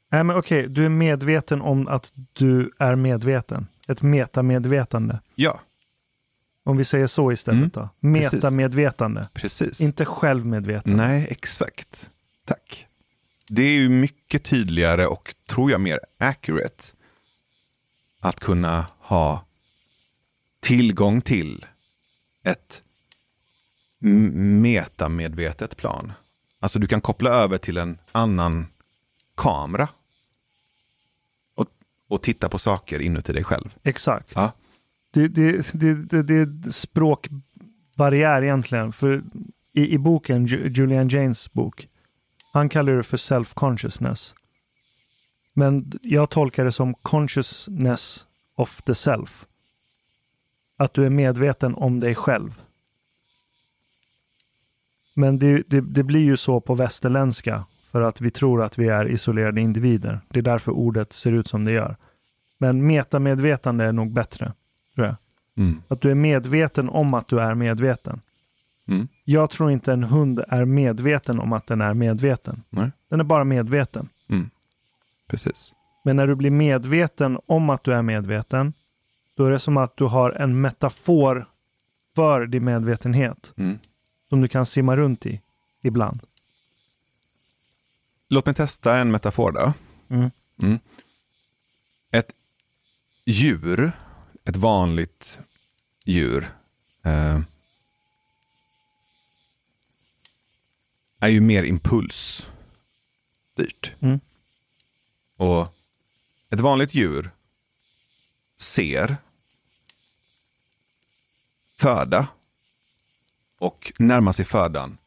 [0.09, 3.67] Nej men okej, du är medveten om att du är medveten.
[3.87, 5.19] Ett metamedvetande.
[5.35, 5.59] Ja,
[6.63, 7.89] Om vi säger så istället Mm, då.
[7.99, 9.29] Metamedvetande.
[9.33, 9.81] precis.
[9.81, 11.07] Inte självmedvetande.
[11.07, 12.09] Nej, exakt.
[12.45, 12.87] Tack.
[13.47, 16.83] Det är ju mycket tydligare och tror jag mer accurate
[18.19, 19.45] att kunna ha
[20.59, 21.65] tillgång till
[22.43, 22.81] ett
[23.99, 26.13] metamedvetet plan.
[26.59, 28.67] Alltså du kan koppla över till en annan
[29.35, 29.89] kamera
[31.55, 31.67] och,
[32.07, 33.75] och titta på saker inuti dig själv.
[33.83, 34.31] Exakt.
[34.35, 34.51] Ja.
[35.11, 38.93] Det, det, det, det, är språkbarriär egentligen.
[38.93, 39.23] För
[39.73, 41.87] i, i boken, Ju- Julian Janes bok,
[42.51, 44.35] han kallar det för self-consciousness.
[45.53, 48.25] Men jag tolkar det som consciousness
[48.55, 49.45] of the self.
[50.77, 52.61] Att du är medveten om dig själv.
[55.13, 57.65] Men det, det, det blir ju så på västerländska
[57.95, 60.19] för att vi tror att vi är isolerade individer.
[60.29, 61.95] Det är därför ordet ser ut som det gör.
[62.57, 64.53] Men metamedvetande är nog bättre,
[64.95, 65.15] tror jag.
[65.57, 65.81] Mm.
[65.87, 68.21] Att du är medveten om att du är medveten.
[68.87, 69.07] Mm.
[69.23, 72.63] Jag tror inte en hund är medveten om att den är medveten.
[72.69, 72.91] Nej.
[73.09, 74.09] Den är bara medveten.
[75.27, 75.73] Precis.
[76.03, 78.73] Men när du blir medveten om att du är medveten,
[79.35, 81.47] då är det som att du har en metafor
[82.15, 83.79] för din medvetenhet Mm.
[84.29, 85.41] som du kan simma runt i
[85.83, 86.19] ibland.
[88.27, 89.73] Låt mig testa en metafor då.
[90.09, 90.31] Mm.
[90.61, 90.79] Mm.
[92.11, 92.33] Ett
[93.25, 93.91] djur,
[94.43, 95.39] ett vanligt
[96.05, 96.51] djur,
[97.03, 97.39] eh,
[101.19, 102.45] är ju mer impulsstyrt.
[103.99, 104.19] Mm.
[105.37, 105.75] Och
[106.49, 107.29] ett vanligt djur
[108.57, 109.17] ser
[111.77, 112.27] föda
[113.57, 114.97] och närmar sig födan,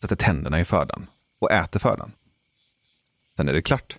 [0.00, 1.06] sätter tänderna i födan
[1.38, 2.12] och äter födan.
[3.38, 3.98] Sen är det klart.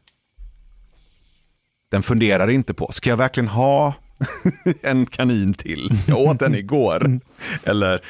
[1.91, 3.93] Den funderar inte på, ska jag verkligen ha
[4.81, 5.91] en kanin till?
[6.07, 7.19] Jag åt den igår.
[7.63, 8.05] Eller,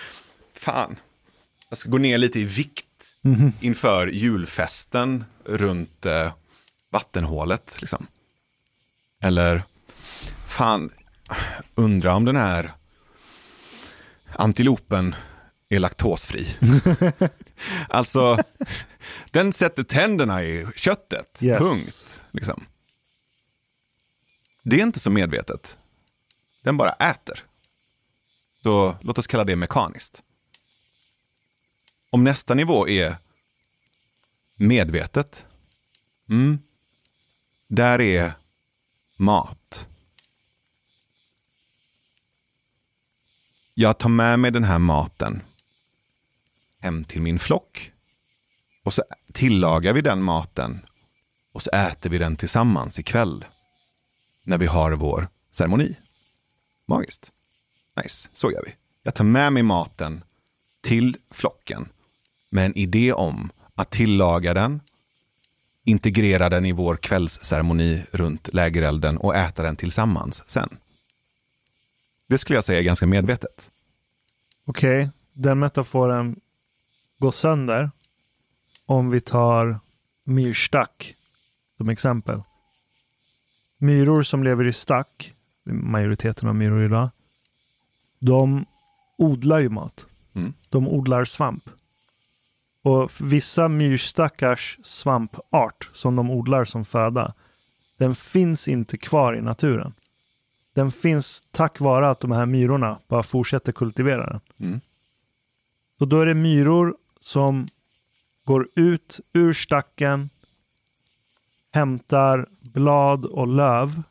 [0.53, 0.95] fan,
[1.69, 2.85] jag ska gå ner lite i vikt
[3.61, 6.33] inför julfesten runt eh,
[6.91, 7.77] vattenhålet.
[7.79, 8.07] Liksom.
[9.21, 9.63] Eller,
[10.47, 10.91] fan,
[11.75, 12.71] Undra om den här
[14.35, 15.15] antilopen
[15.69, 16.47] är laktosfri.
[17.89, 18.43] alltså,
[19.31, 21.43] den sätter tänderna i köttet.
[21.43, 21.59] Yes.
[21.59, 22.23] Punkt.
[22.31, 22.65] Liksom.
[24.63, 25.77] Det är inte så medvetet.
[26.61, 27.43] Den bara äter.
[28.63, 30.21] Så låt oss kalla det mekaniskt.
[32.09, 33.17] Om nästa nivå är
[34.55, 35.45] medvetet.
[36.29, 36.59] Mm.
[37.67, 38.33] Där är
[39.15, 39.87] mat.
[43.73, 45.41] Jag tar med mig den här maten
[46.79, 47.91] hem till min flock.
[48.89, 50.85] Och så tillagar vi den maten.
[51.51, 53.45] Och så äter vi den tillsammans ikväll.
[54.43, 55.95] När vi har vår ceremoni.
[56.87, 57.31] Magiskt.
[58.03, 58.75] Nice, så gör vi.
[59.03, 60.23] Jag tar med mig maten
[60.81, 61.89] till flocken.
[62.49, 64.81] Med en idé om att tillaga den.
[65.83, 70.77] Integrera den i vår kvällsceremoni runt lägerelden och äta den tillsammans sen.
[72.27, 73.71] Det skulle jag säga är ganska medvetet.
[74.65, 76.39] Okej, den metaforen
[77.19, 77.91] går sönder
[78.89, 79.79] om vi tar
[80.23, 81.15] myrstack
[81.77, 82.41] som exempel.
[83.77, 85.33] Myror som lever i stack,
[85.63, 87.09] majoriteten av myror idag,
[88.19, 88.65] de
[89.17, 90.05] odlar ju mat.
[90.33, 90.53] Mm.
[90.69, 91.69] De odlar svamp.
[92.81, 97.33] Och vissa myrstackars svampart som de odlar som föda,
[97.97, 99.93] den finns inte kvar i naturen.
[100.73, 104.41] Den finns tack vare att de här myrorna bara fortsätter kultivera den.
[104.59, 104.81] Mm.
[105.97, 107.67] Så då är det myror som
[108.49, 110.29] går ut ur stacken,
[111.71, 114.03] hämtar blad och löv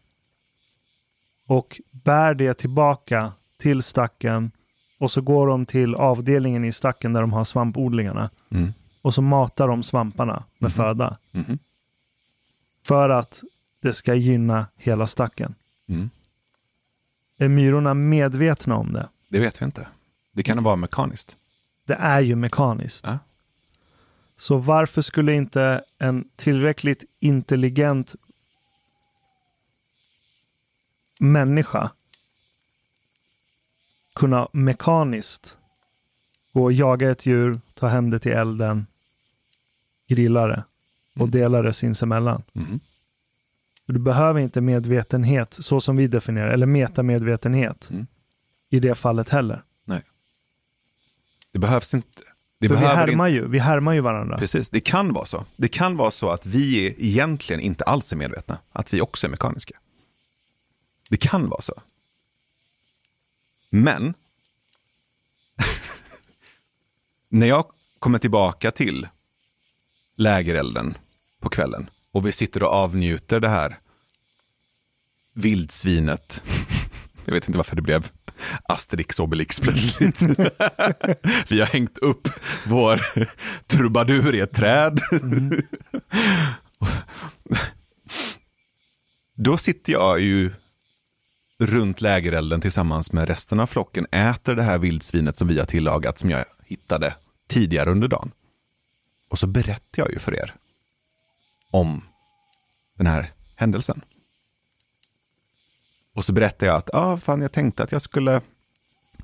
[1.47, 4.51] och bär det tillbaka till stacken
[4.99, 8.72] och så går de till avdelningen i stacken där de har svampodlingarna Mm.
[9.03, 10.76] och så matar de svamparna med Mhm.
[10.76, 11.59] föda Mhm.
[12.82, 13.43] för att
[13.80, 15.55] det ska gynna hela stacken.
[15.89, 16.11] Mm.
[17.39, 19.09] Är myrorna medvetna om det?
[19.28, 19.89] Det vet vi inte.
[20.32, 21.36] Det kan vara mekaniskt.
[21.84, 23.05] Det är ju mekaniskt.
[23.07, 23.18] Ja.
[24.39, 28.14] Så varför skulle inte en tillräckligt intelligent
[31.20, 31.91] människa
[34.14, 35.59] kunna mekaniskt
[36.53, 38.86] gå och jaga ett djur, ta hem det till elden,
[40.07, 40.64] grilla det
[41.14, 41.30] och Mm.
[41.30, 42.43] dela det sinsemellan.
[42.53, 42.80] Mhm.
[43.86, 48.07] Du behöver inte medvetenhet så som vi definierar, eller metamedvetenhet Mm.
[48.68, 49.62] i det fallet heller.
[51.53, 52.22] Det behövs inte.
[52.61, 53.36] Det För vi härmar, inte.
[53.36, 54.38] ju, vi härmar ju varandra.
[54.38, 55.44] Precis, det kan vara så.
[55.56, 58.59] Det kan vara så att vi är egentligen inte alls är medvetna.
[58.72, 59.78] Att vi också är mekaniska.
[61.09, 61.82] Det kan vara så.
[63.70, 64.14] Men,
[67.28, 67.64] när jag
[67.98, 69.09] kommer tillbaka till
[70.16, 70.94] lägerelden
[71.40, 73.78] på kvällen och vi sitter och avnjuter det här
[75.34, 76.42] vildsvinet.
[77.29, 78.11] Jag vet inte varför det blev
[78.62, 80.22] Asterix Obelix plötsligt.
[81.49, 82.29] Vi har hängt upp
[82.66, 83.01] vår
[83.66, 85.01] trubadur i ett träd.
[89.35, 90.51] Då sitter jag ju
[91.59, 96.18] runt lägerelden tillsammans med resten av flocken, äter det här vildsvinet som vi har tillagat,
[96.18, 97.14] som jag hittade
[97.49, 98.31] tidigare under dagen.
[99.29, 100.55] Och så berättar jag ju för er
[101.70, 102.05] om
[102.97, 104.03] den här händelsen.
[106.18, 108.40] Och så berättar jag att ah, fan, jag tänkte att jag skulle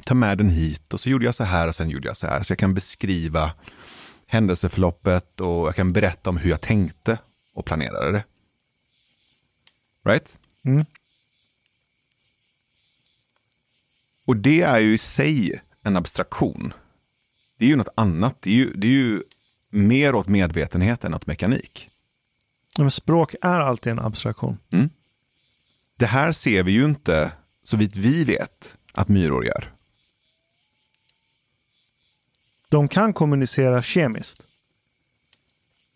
[0.05, 2.26] ta med den hit och så gjorde jag så här och sen gjorde jag så
[2.26, 2.42] här.
[2.42, 3.53] Så jag kan beskriva
[4.26, 7.18] händelseförloppet och jag kan berätta om hur jag tänkte
[7.55, 8.24] och planerade det.
[10.05, 10.38] Right?
[10.64, 10.84] Mm.
[14.26, 16.72] Och det är ju i sig en abstraktion.
[17.59, 18.36] Det är ju något annat.
[18.40, 19.22] Det är ju, det är ju
[19.70, 21.90] mer åt medvetenhet än åt mekanik.
[22.78, 24.59] Men språk är alltid en abstraktion.
[24.72, 24.90] Mm.
[25.97, 27.32] Det här ser vi ju inte,
[27.62, 29.72] så vitt vi vet, att myror gör.
[32.68, 34.42] De kan kommunicera kemiskt.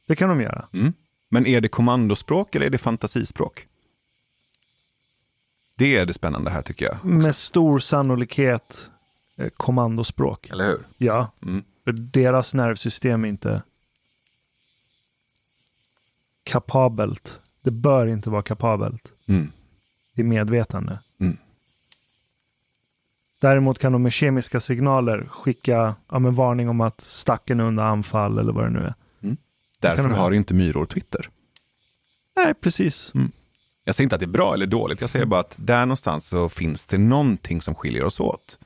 [0.06, 0.68] Det kan de göra.
[0.72, 0.92] Mm.
[1.28, 3.66] Men är det kommandospråk eller är det fantasispråk?
[5.74, 6.94] Det är det spännande här tycker jag.
[6.94, 7.06] också.
[7.06, 8.90] Med stor sannolikhet
[9.36, 10.50] eh, kommandospråk.
[10.50, 10.86] Eller hur?
[10.98, 11.64] Ja, Mm.
[11.84, 13.62] för deras nervsystem är inte
[16.42, 17.40] kapabelt.
[17.62, 19.52] Det bör inte vara kapabelt Mm.
[20.18, 20.98] I medvetande.
[21.20, 21.36] Mm.
[23.40, 27.84] Däremot kan de med kemiska signaler skicka ja, men varning om att stacken är under
[27.84, 28.94] anfall eller vad det nu är.
[29.80, 31.28] Därför de har inte myror Twitter.
[32.36, 33.12] Nej, precis.
[33.84, 36.28] Jag säger inte att det är bra eller dåligt, jag säger bara att där någonstans
[36.28, 38.58] så finns det någonting som skiljer oss åt.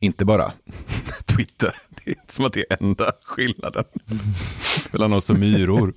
[0.00, 0.52] Inte bara
[1.24, 3.84] Twitter, det är inte som att det är enda skillnaden
[4.90, 5.94] mellan oss och myror.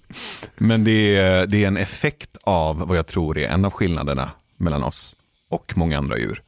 [0.58, 4.32] Men det är, det är en effekt av vad jag tror är en av skillnaderna
[4.60, 5.16] mellan oss
[5.48, 6.44] och många andra djur.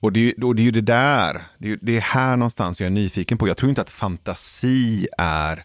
[0.00, 2.36] Och det, är ju- och det är ju det där, det är, det är här
[2.36, 3.48] någonstans jag är nyfiken på.
[3.48, 5.64] Jag tror inte att fantasi är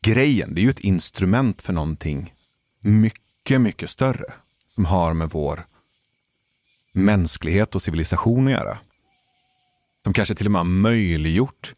[0.00, 0.54] grejen.
[0.54, 2.34] Det är ju ett instrument för någonting
[2.80, 4.32] mycket, mycket större.
[4.74, 5.66] Som har med vår
[6.92, 8.78] mänsklighet och civilisation att göra.
[10.04, 11.74] Som kanske till och med har möjliggjort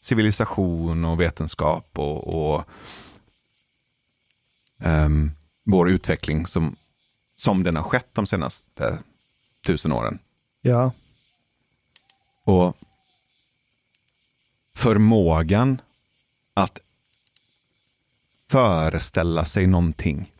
[0.00, 2.64] civilisation och vetenskap och, och
[4.78, 5.30] um,
[5.70, 6.76] vår utveckling som,
[7.36, 8.98] som den har skett de senaste
[9.66, 10.18] tusen åren.
[10.60, 10.92] Ja,
[12.44, 12.76] Och
[14.74, 15.80] förmågan
[16.54, 16.78] att
[18.50, 20.32] föreställa sig någonting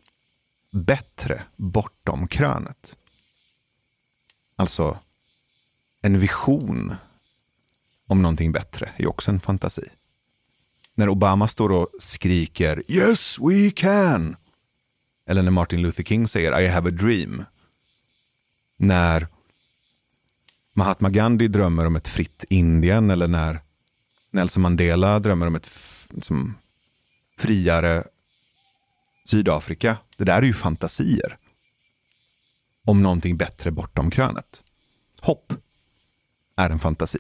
[0.71, 2.97] bättre bortom krönet.
[4.57, 4.99] Alltså,
[6.03, 6.95] en vision
[8.07, 9.89] om någonting bättre är också en fantasi.
[10.95, 14.37] När Obama står och skriker “Yes, we can!”
[15.29, 17.45] Eller när Martin Luther King säger “I have a dream”.
[18.77, 19.29] När
[20.73, 23.61] Mahatma Gandhi drömmer om ett fritt Indien eller när
[24.31, 25.71] Nelson Mandela drömmer om ett
[26.11, 26.55] liksom,
[27.39, 28.05] friare
[29.25, 29.97] Sydafrika.
[30.17, 31.39] Det där är ju fantasier.
[32.85, 34.63] Om någonting bättre bortom krönet.
[35.21, 35.53] Hopp
[36.57, 37.19] är en fantasi.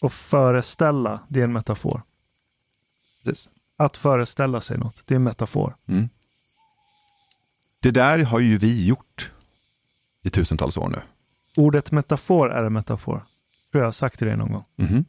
[0.00, 2.02] och föreställa, det är en metafor.
[3.24, 3.50] Precis.
[3.76, 5.76] Att föreställa sig något, det är en metafor.
[5.86, 6.08] Mm.
[7.82, 9.30] Det där har ju vi gjort
[10.22, 10.98] i tusentals år nu.
[11.56, 13.24] Ordet metafor är en metafor.
[13.72, 14.64] Tror jag har sagt till dig någon gång.
[14.76, 15.04] Mhm.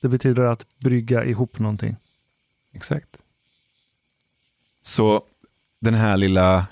[0.00, 1.96] Det betyder att brygga ihop någonting.
[2.72, 3.16] Exakt.
[4.82, 5.22] Så
[5.80, 6.66] den här lilla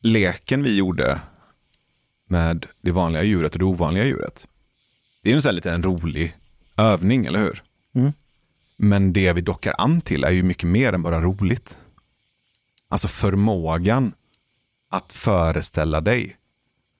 [0.00, 1.20] leken vi gjorde
[2.26, 4.46] med det vanliga djuret och det ovanliga djuret.
[5.22, 6.36] Det är ju en sån här liten rolig
[6.76, 7.62] övning, eller hur?
[7.92, 8.12] Mm.
[8.76, 11.78] Men det vi dockar an till är ju mycket mer än bara roligt.
[12.88, 14.12] Alltså förmågan
[14.96, 16.36] att föreställa dig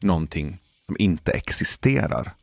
[0.02, 2.34] någonting som inte existerar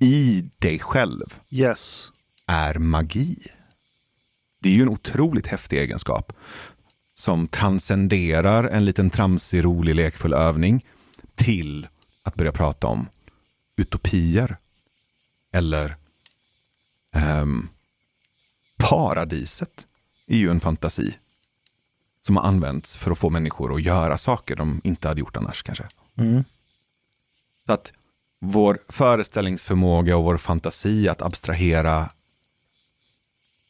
[0.00, 2.12] i dig själv Yes.
[2.46, 3.36] är magi.
[4.60, 6.32] Det är ju en otroligt häftig egenskap
[7.14, 10.84] som transcenderar en liten tramsig, rolig, lekfull övning
[11.34, 11.88] till
[12.22, 13.08] att börja prata om
[13.76, 14.56] utopier
[15.52, 15.96] eller
[17.12, 17.68] ehm,
[18.76, 19.86] paradiset
[20.26, 21.18] är ju en fantasi
[22.26, 25.62] som har använts för att få människor att göra saker de inte hade gjort annars
[25.62, 25.84] kanske.
[26.16, 26.44] Mm.
[27.66, 27.92] Så att
[28.40, 32.10] vår föreställningsförmåga och vår fantasi att abstrahera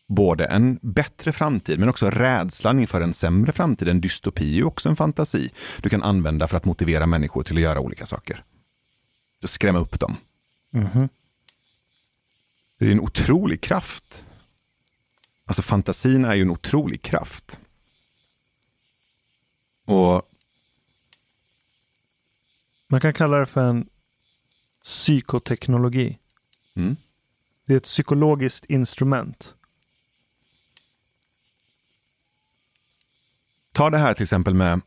[0.08, 4.64] både en bättre framtid men också rädslan inför en sämre framtid, en dystopi är ju
[4.64, 5.50] också en fantasi
[5.82, 8.44] du kan använda för att motivera människor till att göra olika saker.
[9.42, 10.16] Och skrämma upp dem.
[10.70, 11.08] Mhm.
[12.78, 14.26] Det är en otrolig kraft.
[15.44, 17.58] Alltså fantasin är ju en otrolig kraft.
[19.84, 20.28] Och
[22.86, 23.88] Man kan kalla det för en
[24.82, 26.18] psykoteknologi.
[26.74, 26.96] mm,
[27.64, 29.54] Det är ett psykologiskt instrument.
[33.72, 34.80] Ta det här till exempel med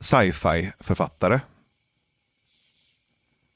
[0.00, 1.40] sci-fi författare.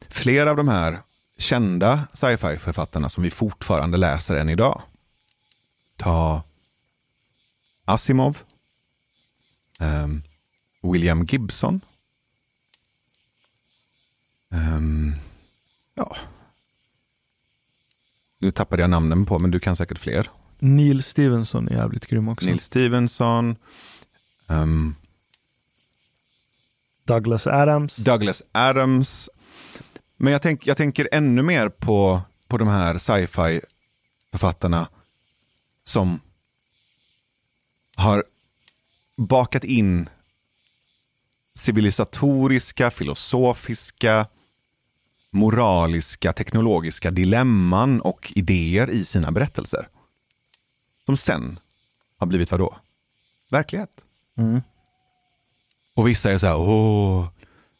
[0.08, 1.02] Flera av de här
[1.38, 4.82] kända sci-fi författarna som vi fortfarande läser än idag.
[5.96, 6.42] Ta
[7.84, 8.38] Asimov,
[9.82, 10.22] ehm,
[10.82, 11.80] William Gibson.
[14.50, 15.14] Ehm,
[15.94, 16.16] ja.
[18.38, 20.30] Nu tappade jag namnen på, men du kan säkert fler.
[20.58, 22.46] Neil Stevenson är jävligt grym också.
[22.46, 23.56] Neil Stevenson.
[24.48, 24.94] ehm,
[27.04, 27.96] Douglas Adams.
[27.96, 29.30] Douglas Adams.
[30.16, 33.60] Men jag, tänk, jag tänker ännu mer på, på de här sci-fi
[34.30, 34.88] författarna
[35.84, 36.20] som
[37.96, 38.24] har
[39.16, 40.08] bakat in
[41.54, 44.26] civilisatoriska, filosofiska,
[45.30, 49.88] moraliska, teknologiska dilemman och idéer i sina berättelser.
[51.06, 51.58] Som sen
[52.16, 52.76] har blivit vadå?
[53.50, 54.04] Verklighet.
[54.36, 54.62] Mm.
[55.94, 57.28] Och vissa är så här, åh,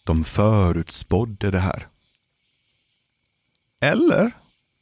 [0.05, 1.89] de förutspådde det här.
[3.81, 4.33] Eller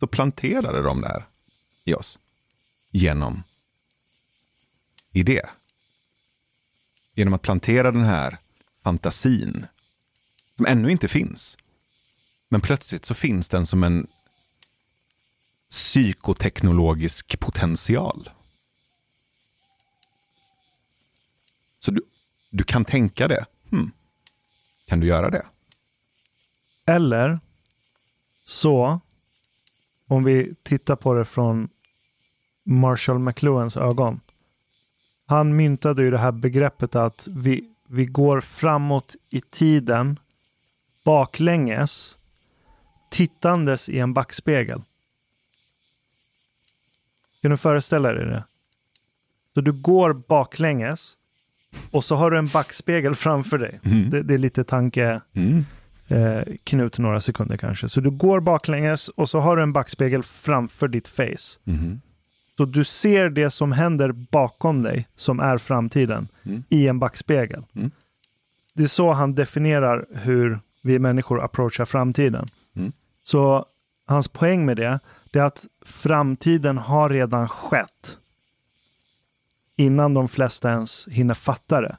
[0.00, 1.24] så planterade de det här
[1.84, 2.18] i oss
[2.90, 3.42] genom
[5.12, 5.42] idé.
[7.20, 8.38] Genom att plantera den här
[8.82, 9.66] fantasin
[10.56, 11.58] som ännu inte finns.
[12.48, 14.06] Men plötsligt så finns den som en
[15.70, 18.30] psykoteknologisk potential.
[21.78, 22.02] Så du,
[22.50, 23.46] du kan tänka det.
[23.70, 23.90] Hmm.
[24.86, 25.46] Kan du göra det?
[26.86, 27.40] Eller
[28.44, 29.00] så,
[30.06, 31.68] om vi tittar på det från
[32.64, 34.20] Marshall McLuhans ögon.
[35.30, 40.18] Han myntade ju det här begreppet att vi, vi går framåt i tiden
[41.04, 42.18] baklänges
[43.10, 44.82] tittandes i en backspegel.
[47.42, 48.44] Kan du föreställa dig det?
[49.54, 51.16] Så du går baklänges
[51.90, 53.80] och så har du en backspegel framför dig.
[53.84, 54.10] Mm.
[54.10, 55.64] Det, det är lite tanke Mm.
[56.08, 57.88] eh, knut några sekunder kanske.
[57.88, 61.58] Så du går baklänges och så har du en backspegel framför ditt face.
[61.64, 62.00] Mhm.
[62.60, 66.62] Så du ser det som händer bakom dig, som är framtiden, Mm.
[66.68, 67.64] i en backspegel.
[67.74, 67.90] Mm.
[68.74, 72.48] Det är så han definierar hur vi människor approachar framtiden.
[72.76, 72.92] Mm.
[73.22, 73.66] Så
[74.06, 75.00] hans poäng med det,
[75.30, 78.16] det är att framtiden har redan skett
[79.76, 81.96] innan de flesta ens hinner fatta det.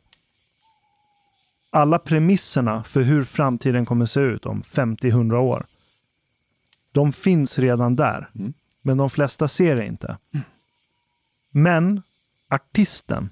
[1.69, 5.65] Alla premisserna för hur framtiden kommer se ut om 50-100 år,
[6.91, 8.29] de finns redan där.
[8.35, 8.53] Mm.
[8.81, 10.17] Men de flesta ser det inte.
[11.49, 12.01] Men
[12.47, 13.29] artisten,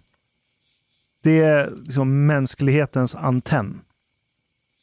[1.21, 3.81] det är liksom mänsklighetens antenn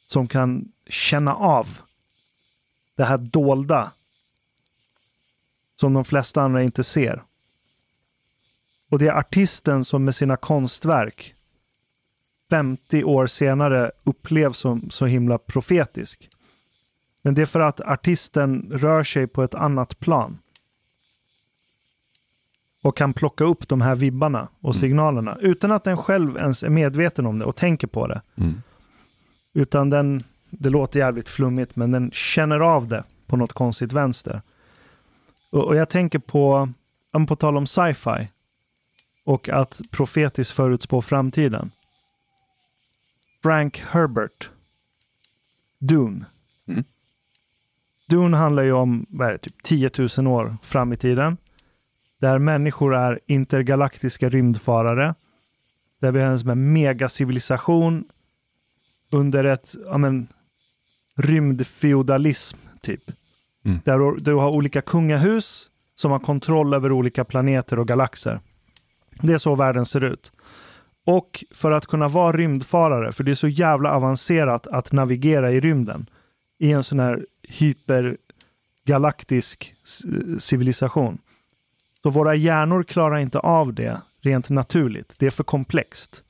[0.05, 1.67] som kan känna av
[2.95, 3.91] det här dolda
[5.75, 7.23] som de flesta andra inte ser.
[8.89, 11.35] Och det är artisten som med sina konstverk
[12.49, 16.29] 50 år senare upplevs som så himla profetisk.
[17.21, 20.39] Men det är för att artisten rör sig på ett annat plan.
[22.87, 26.69] Och kan plocka upp de här vibbarna och signalerna utan att den själv ens är
[26.69, 28.21] medveten om det och tänker på det.
[28.35, 28.61] Mm.
[29.53, 34.41] Utan den, det låter jävligt flummigt, men den känner av det på något konstigt vänster.
[35.51, 36.69] Och, och jag tänker på,
[37.27, 38.31] på tal om sci-fi
[39.25, 41.71] och att profetiskt förutspå framtiden.
[43.43, 44.49] Frank Herbert.
[45.79, 46.25] Dune.
[46.67, 46.83] Mm.
[48.09, 51.37] Dune handlar ju om vad är det, typ 10 000 år fram i tiden.
[52.19, 55.15] Där människor är intergalaktiska rymdfarare.
[56.01, 58.05] Där vi har en megacivilisation
[59.11, 60.27] under ett ja, men,
[61.15, 63.11] rymdfeodalism typ.
[63.65, 63.79] Mm.
[63.85, 68.39] Där du- har olika kungahus som har kontroll över olika planeter och galaxer.
[69.21, 70.31] Det är så världen ser ut.
[71.05, 75.59] Och för att kunna vara rymdfarare, för det är så jävla avancerat att navigera i
[75.59, 76.09] rymden
[76.59, 80.07] i en sån här hypergalaktisk c-
[80.39, 81.17] civilisation.
[82.07, 85.15] Så våra hjärnor klarar inte av det rent naturligt.
[85.19, 86.23] Det är för komplext.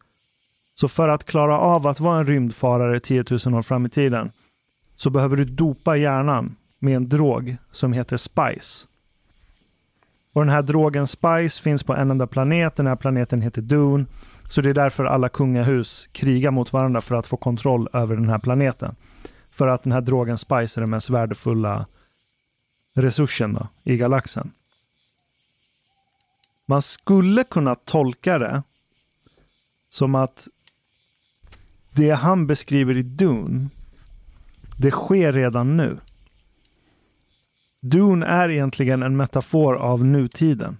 [0.73, 4.31] Så för att klara av att vara en rymdfarare 10 000 år fram i tiden
[4.95, 8.87] så behöver du dopa hjärnan med en drog som heter Spice.
[10.33, 12.75] Och den här drogen Spice finns på en enda planet.
[12.75, 14.05] Den här planeten heter Dune.
[14.49, 18.29] Så det är därför alla kungahus krigar mot varandra för att få kontroll över den
[18.29, 18.95] här planeten.
[19.51, 21.85] För att den här drogen Spice är den mest värdefulla
[22.95, 24.51] resursen då, i galaxen.
[26.69, 28.63] Man skulle kunna tolka det
[29.89, 30.47] som att
[31.95, 33.69] det han beskriver i Dune,
[34.77, 35.99] det sker redan nu.
[37.81, 40.77] Dune är egentligen en metafor av nutiden.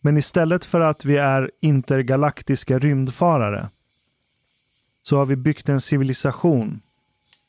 [0.00, 3.68] Men istället för att vi är intergalaktiska rymdfarare
[5.02, 6.80] så har vi byggt en civilisation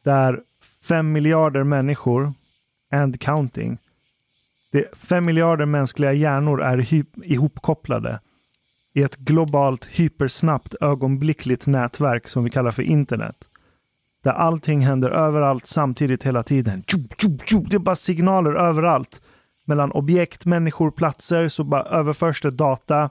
[0.03, 0.43] där
[0.81, 2.33] fem miljarder människor,
[2.91, 3.77] and counting,
[4.75, 6.93] det fem miljarder mänskliga hjärnor är
[7.25, 8.19] ihopkopplade
[8.93, 13.35] i ett globalt hypersnabbt ögonblickligt nätverk som vi kallar för internet.
[14.23, 16.83] Där allting händer överallt samtidigt hela tiden.
[17.69, 19.21] Det är bara signaler överallt.
[19.65, 23.09] Mellan objekt, människor, platser så bara överförs det data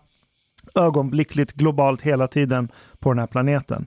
[0.75, 2.69] ögonblickligt globalt hela tiden
[2.99, 3.87] på den här planeten.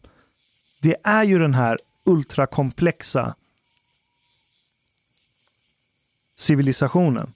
[0.82, 3.36] Det är ju den här ultrakomplexa
[6.36, 7.34] civilisationen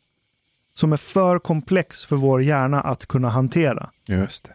[0.73, 3.89] som är för komplex för vår hjärna att kunna hantera.
[4.07, 4.53] Just det.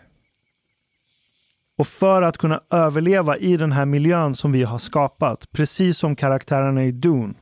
[1.78, 6.16] Och för att kunna överleva i den här miljön som vi har skapat, precis som
[6.16, 7.34] karaktärerna i Dune.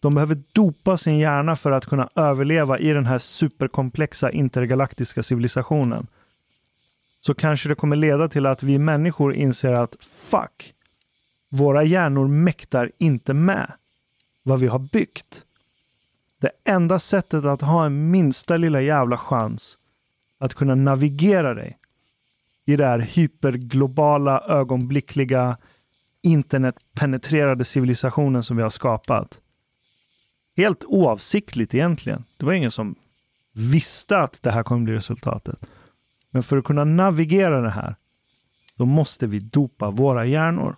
[0.00, 6.06] De behöver dopa sin hjärna för att kunna överleva i den här superkomplexa intergalaktiska civilisationen.
[7.20, 10.74] Så kanske det kommer leda till att vi människor inser att fuck,
[11.48, 13.72] våra hjärnor mäktar inte med
[14.42, 15.44] vad vi har byggt.
[16.42, 19.78] Det enda sättet att ha en minsta lilla jävla chans
[20.38, 21.78] att kunna navigera dig
[22.66, 25.56] i det här hyperglobala, ögonblickliga,
[26.22, 29.40] internetpenetrerade civilisationen som vi har skapat.
[30.56, 32.24] Helt oavsiktligt egentligen.
[32.36, 32.94] Det var ingen som
[33.52, 35.66] visste att det här kommer bli resultatet.
[36.30, 37.96] Men för att kunna navigera det här,
[38.76, 40.76] då måste vi dopa våra hjärnor.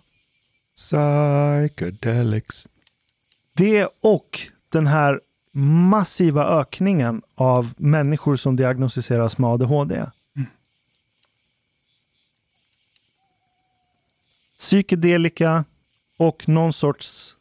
[0.75, 2.67] Psychedelics.
[3.53, 4.39] Det och
[4.69, 5.21] den här
[5.61, 9.95] massiva ökningen av människor som diagnostiseras med ADHD.
[10.35, 10.47] Mm.
[14.57, 15.65] Psykedelika
[16.17, 17.37] och någon sorts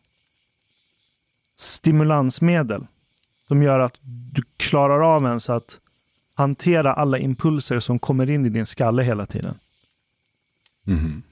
[1.54, 2.86] stimulansmedel
[3.48, 3.98] som gör att
[4.32, 5.80] du klarar av ens att
[6.34, 9.58] hantera alla impulser som kommer in i din skalle hela tiden.
[10.86, 11.22] Mm.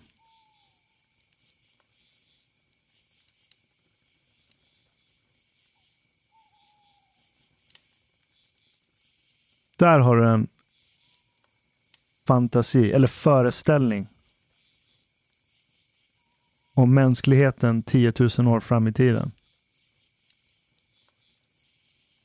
[9.83, 10.49] Där har du en
[12.27, 14.09] fantasi, eller föreställning
[16.75, 19.33] om mänskligheten 10 000 år fram i tiden.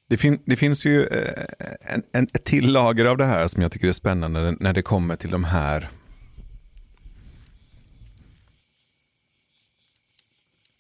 [0.08, 1.46] Det, fin det finns ju eh,
[1.82, 4.82] en, en, ett till lager av det här som jag tycker är spännande när det
[4.82, 5.90] kommer till de här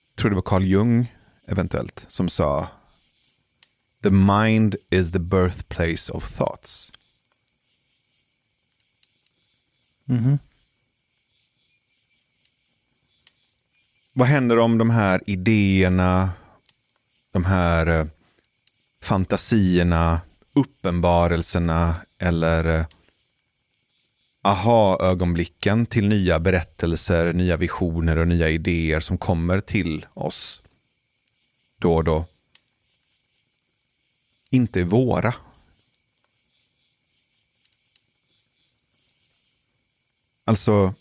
[0.09, 1.13] jag tror det var Carl Jung
[1.47, 2.67] eventuellt som sa
[4.03, 6.91] The mind is the birthplace of thoughts.
[10.09, 10.39] Mm -hmm.
[14.13, 16.29] Vad händer om de här idéerna,
[17.31, 18.05] de här eh,
[19.01, 20.21] fantasierna,
[20.53, 22.85] uppenbarelserna eller eh,
[24.41, 30.61] aha-ögonblicken till nya berättelser, nya visioner och nya idéer som kommer till oss
[31.79, 32.25] då och då
[34.49, 35.33] inte är våra.
[40.45, 40.93] Alltså,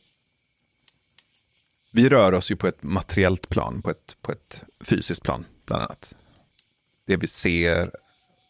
[1.90, 5.82] vi rör oss ju på ett materiellt plan, på ett, på ett fysiskt plan bland
[5.82, 6.14] annat.
[7.04, 7.90] Det vi ser,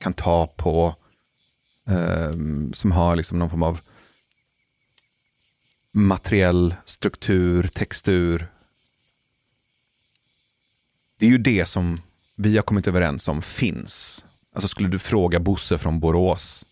[0.01, 0.97] kan ta på,
[1.89, 2.32] eh,
[2.73, 3.81] som har liksom någon form av
[5.93, 8.52] materiell struktur, textur.
[11.18, 11.98] Det är ju det som
[12.35, 14.24] vi har kommit överens om finns.
[14.57, 16.66] Alltså skulle du fråga Bosse från Borås.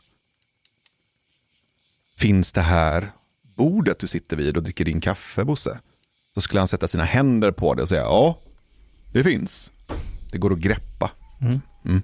[2.17, 3.13] Finns det här
[3.43, 5.81] bordet du sitter vid och dricker din kaffe, Bosse?
[6.35, 8.39] Så skulle han sätta sina händer på det och säga ja,
[9.13, 9.71] det finns.
[10.33, 11.11] Det går att greppa.
[11.41, 11.61] Mm.
[11.85, 12.03] Mm.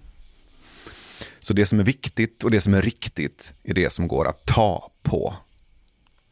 [1.40, 4.46] Så det som är viktigt och det som är riktigt är det som går att
[4.46, 5.36] ta på.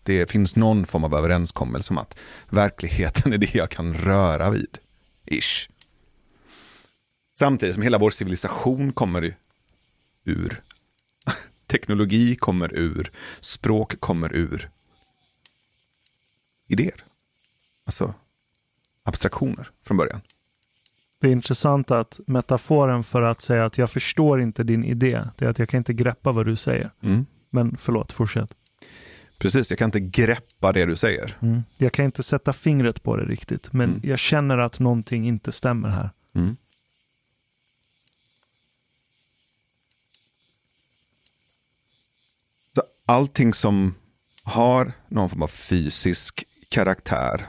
[0.02, 2.18] Det finns någon form av överenskommelse om att
[2.50, 4.78] verkligheten är det jag kan röra vid.
[5.26, 5.68] Ish.
[7.38, 9.34] Samtidigt som hela vår civilisation kommer
[10.24, 10.62] ur.
[11.66, 13.10] Teknologi kommer ur.
[13.40, 14.70] Språk kommer ur.
[16.66, 17.04] Idéer.
[17.84, 18.14] Alltså
[19.02, 20.20] abstraktioner från början.
[21.20, 25.44] Det är intressant att metaforen för att säga att jag förstår inte din idé, det
[25.44, 26.90] är att jag kan inte greppa vad du säger.
[27.00, 27.26] Mm.
[27.50, 28.54] Men förlåt, fortsätt.
[29.38, 31.36] Precis, jag kan inte greppa det du säger.
[31.40, 31.62] Mm.
[31.76, 34.00] Jag kan inte sätta fingret på det riktigt, men mm.
[34.04, 36.10] jag känner att någonting inte stämmer här.
[36.34, 36.56] Mm.
[43.08, 43.94] Allting som
[44.42, 47.48] har någon form av fysisk karaktär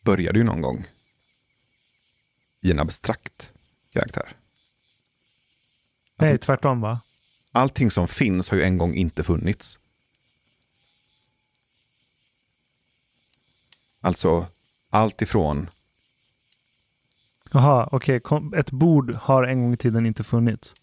[0.00, 0.86] började ju någon gång
[2.60, 3.52] i en abstrakt
[3.92, 4.36] karaktär.
[6.16, 7.00] Nej, alltså, tvärtom va?
[7.52, 9.78] Allting som finns har ju en gång inte funnits.
[14.00, 14.46] Alltså
[14.90, 15.70] allt ifrån...
[17.52, 18.16] Jaha, okej.
[18.16, 18.60] Okay.
[18.60, 20.74] Ett bord har en gång i tiden inte funnits.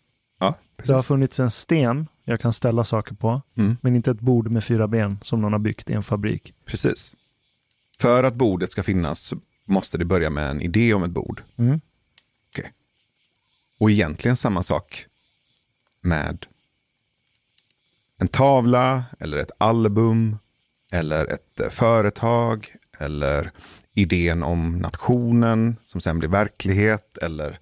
[0.84, 1.08] Ja, Det har precis.
[1.08, 4.88] funnits en sten jag kan ställa saker på, Mm, men inte ett bord med fyra
[4.88, 6.54] ben som någon har byggt i en fabrik.
[6.66, 7.16] precis.
[8.00, 9.34] För att bordet ska finnas
[9.66, 11.44] måste det börja med en idé om ett bord.
[11.58, 11.82] Mm.
[13.80, 15.06] Och egentligen samma sak
[16.02, 16.46] med
[18.18, 20.38] en tavla eller ett album
[20.92, 23.52] eller ett eh, företag eller
[23.94, 27.60] idén om nationen som sen blir verklighet eller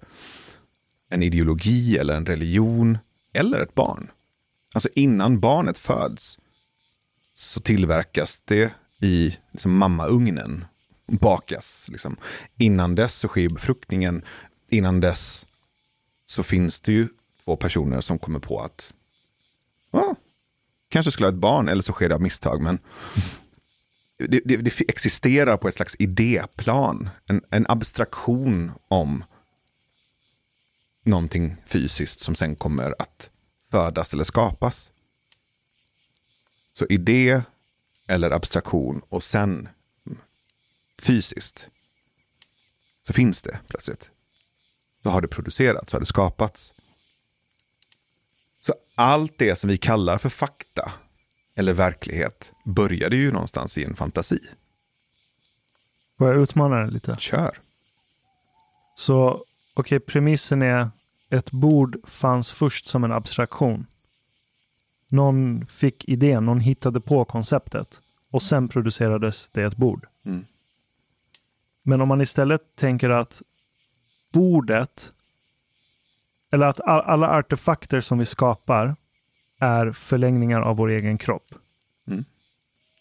[1.08, 2.98] en ideologi eller en religion
[3.32, 4.10] eller ett barn.
[4.74, 6.38] Alltså innan barnet föds
[7.34, 10.64] så tillverkas det i liksom mammaugnen,
[11.06, 11.88] bakas.
[11.92, 12.16] Liksom.
[12.56, 14.22] Innan dess så sker befruktningen,
[14.68, 15.46] innan dess
[16.24, 17.08] så finns det ju
[17.44, 18.94] två personer som kommer på att
[19.90, 20.14] ah,
[20.88, 22.62] kanske skulle ha ett barn eller så sker det av misstag.
[22.62, 22.78] Men
[24.18, 29.24] det, det, det existerar på ett slags idéplan, en, en abstraktion om
[31.02, 33.30] någonting fysiskt som sen kommer att
[33.70, 34.92] födas eller skapas.
[36.72, 37.42] Så idé
[38.06, 39.68] eller abstraktion och sen
[40.98, 41.68] fysiskt
[43.02, 44.10] så finns det plötsligt
[45.02, 46.74] så har det producerats, så har det skapats.
[48.60, 50.92] Så allt det som vi kallar för fakta
[51.54, 54.40] eller verklighet började ju någonstans i en fantasi.
[56.18, 57.16] Får jag utmana den lite?
[57.18, 57.60] Kör.
[58.94, 59.44] Så
[59.74, 60.90] okej, premissen är
[61.30, 63.86] ett bord fanns först som en abstraktion.
[65.08, 70.06] Någon fick idén, någon hittade på konceptet och sen producerades det ett bord.
[70.24, 70.46] Mm.
[71.82, 73.42] Men om man istället tänker att
[74.32, 75.12] bordet,
[76.50, 78.96] eller att all, alla artefakter som vi skapar
[79.58, 81.54] är förlängningar av vår egen kropp.
[82.06, 82.24] Mm.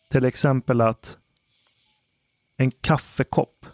[0.07, 1.17] Till exempel att
[2.57, 3.65] en kaffekopp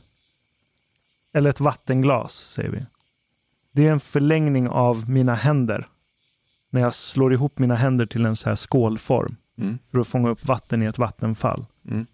[1.36, 2.86] eller ett vattenglas, säger vi.
[3.72, 5.86] Det är en förlängning av mina händer.
[6.70, 9.78] När jag slår ihop mina händer till en så här skålform Mm.
[9.92, 11.66] för att fånga upp vatten i ett vattenfall.
[11.90, 12.06] Mm.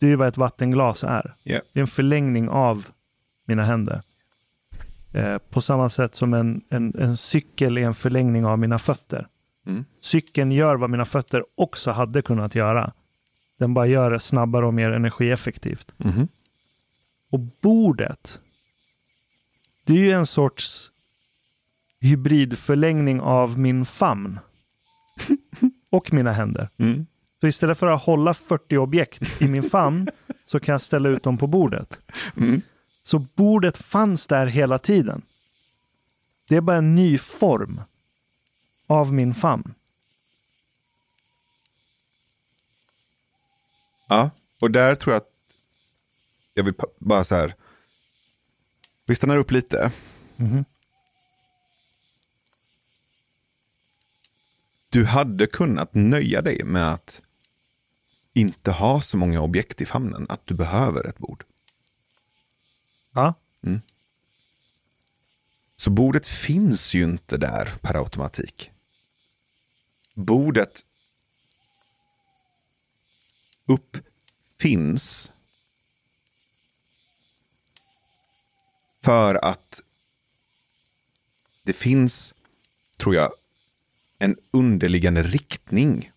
[0.00, 1.34] Det är ju vad ett vattenglas är.
[1.44, 1.62] Yeah.
[1.72, 2.86] Det är en förlängning av
[3.46, 4.02] mina händer.
[5.12, 9.28] Eh, på samma sätt som en, en, en cykel är en förlängning av mina fötter.
[9.66, 9.84] Mm.
[10.00, 12.92] Cykeln gör vad mina fötter också hade kunnat göra.
[13.58, 15.94] Den bara gör det snabbare och mer energieffektivt.
[15.96, 16.28] Mhm.
[17.30, 18.40] Och bordet,
[19.84, 20.90] det är ju en sorts
[22.00, 24.38] hybridförlängning av min famn.
[25.90, 26.68] och mina händer.
[26.76, 27.06] Mm.
[27.40, 30.08] Så istället för att hålla 40 objekt i min famn
[30.46, 31.98] så kan jag ställa ut dem på bordet.
[32.36, 32.62] Mm.
[33.02, 35.22] Så bordet fanns där hela tiden.
[36.48, 37.80] Det är bara en ny form
[38.86, 39.74] av min famn.
[44.08, 44.30] Ja,
[44.60, 45.35] och där tror jag att
[46.56, 47.54] jag vill bara så här.
[49.06, 49.92] Vi stannar upp lite.
[50.36, 50.64] Mhm.
[54.88, 57.22] Du hade kunnat nöja dig med att
[58.32, 61.44] inte ha så många objekt i famnen att du behöver ett bord.
[63.12, 63.34] Ja,
[65.76, 68.70] Så bordet finns ju inte där per automatik.
[70.14, 70.84] Bordet
[73.66, 75.32] uppfinns
[79.06, 79.82] för att
[81.62, 82.34] det finns,
[82.96, 83.32] tror jag,
[84.18, 86.12] en underliggande riktning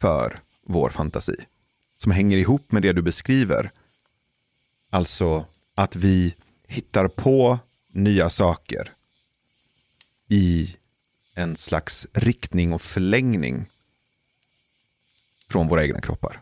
[0.00, 1.36] för vår fantasi.
[1.96, 3.70] Som hänger ihop med det du beskriver.
[4.90, 6.34] Alltså att vi
[6.66, 7.58] hittar på
[7.88, 8.92] nya saker
[10.28, 10.76] i
[11.34, 13.66] en slags riktning och förlängning
[15.48, 16.40] från våra egna kroppar.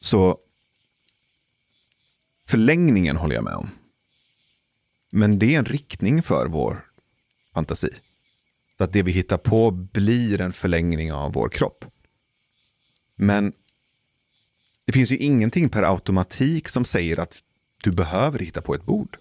[0.00, 0.38] Så
[2.50, 3.70] förlängningen håller jag med om.
[5.10, 6.86] Men det är en riktning för vår
[7.54, 7.90] fantasi.
[8.78, 11.84] Så att det vi hittar på blir en förlängning av vår kropp.
[13.16, 13.52] Men
[14.84, 17.42] det finns ju ingenting per automatik som säger att
[17.82, 19.18] du behöver hitta på ett bord.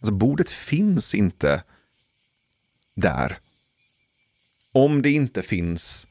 [0.00, 1.64] Alltså bordet finns inte
[2.94, 3.38] där.
[4.72, 6.06] Om det inte finns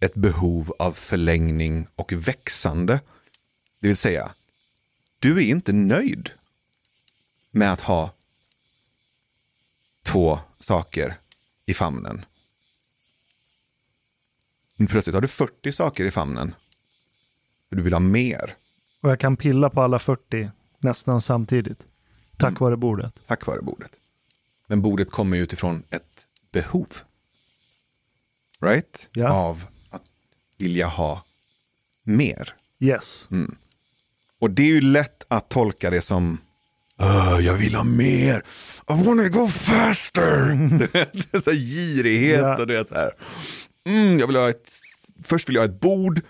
[0.00, 3.00] ett behov av förlängning och växande.
[3.80, 4.34] Det vill säga,
[5.22, 6.30] du är inte nöjd
[7.50, 8.10] med att ha
[10.02, 11.18] två saker
[11.66, 12.24] i famnen.
[14.76, 16.54] Men Plötsligt har du 40 saker i famnen.
[17.68, 18.56] Du vill ha mer,
[19.00, 21.86] och jag kan pilla på alla 40 nästan samtidigt.
[22.36, 22.60] Tack Mm.
[22.60, 23.14] vare bordet.
[23.26, 24.00] tack vare bordet.
[24.66, 26.88] Men bordet kommer ju utifrån ett behov.
[28.60, 29.08] Right?
[29.12, 29.28] Ja.
[29.32, 30.02] Av att
[30.58, 31.24] vilja ha
[32.02, 32.54] mer.
[32.78, 33.28] Yes.
[34.42, 36.38] Och det är ju lätt att tolka det som
[36.98, 38.42] "Åh, jag vill ha mer.
[38.90, 40.38] I wanna go faster.
[41.12, 42.56] det är så girighet Ja.
[42.60, 43.12] och det är så här.
[43.86, 44.72] Mm, jag vill ha ett,
[45.24, 46.20] först vill jag ha ett bord,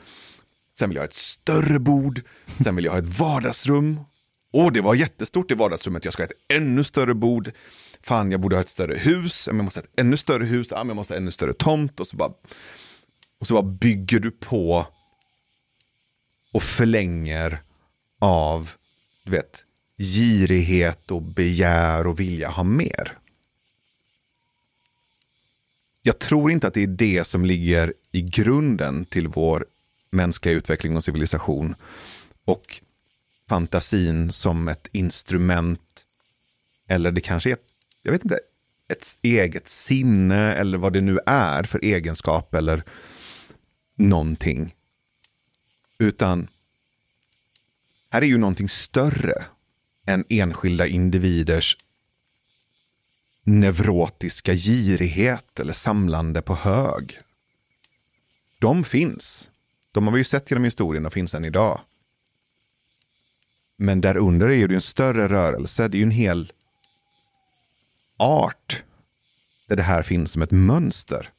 [0.79, 2.21] sen vill jag ha ett större bord,
[2.65, 4.01] sen vill jag ha ett vardagsrum.
[4.53, 7.51] Och det var jättestort i vardagsrummet, jag ska ha ett ännu större bord.
[8.03, 10.69] Fan, jag borde ha ett större hus, men jag måste ha ett ännu större hus,
[10.71, 12.01] jag måste ha ännu större tomt.
[12.01, 12.33] Och så bara,
[13.41, 14.87] och så bara bygger du på
[16.53, 17.63] och förlänger
[18.23, 18.71] av,
[19.25, 19.65] du vet,
[19.99, 23.19] girighet och begär och vilja ha mer.
[26.03, 29.67] Jag tror inte att det är det som ligger i grunden till vår
[30.11, 31.75] mänskliga utveckling och civilisation.
[32.45, 32.81] Och
[33.49, 36.05] fantasin som ett instrument,
[36.89, 37.67] eller det kanske är, ett,
[38.03, 38.41] jag vet inte,
[38.89, 42.83] ett eget sinne eller vad det nu är för egenskap eller
[43.95, 44.75] någonting.
[45.99, 46.49] Utan
[48.13, 49.45] här är ju någonting större
[50.07, 51.77] än enskilda individers
[53.45, 57.19] neurotiska girighet eller samlande på hög.
[58.59, 59.51] De finns.
[59.93, 61.81] De har vi ju sett genom historien och finns än idag.
[63.77, 65.89] Men därunder är det ju en större rörelse.
[65.89, 66.53] Det är ju en hel
[68.17, 68.83] art
[69.67, 71.31] där det här finns som ett mönster.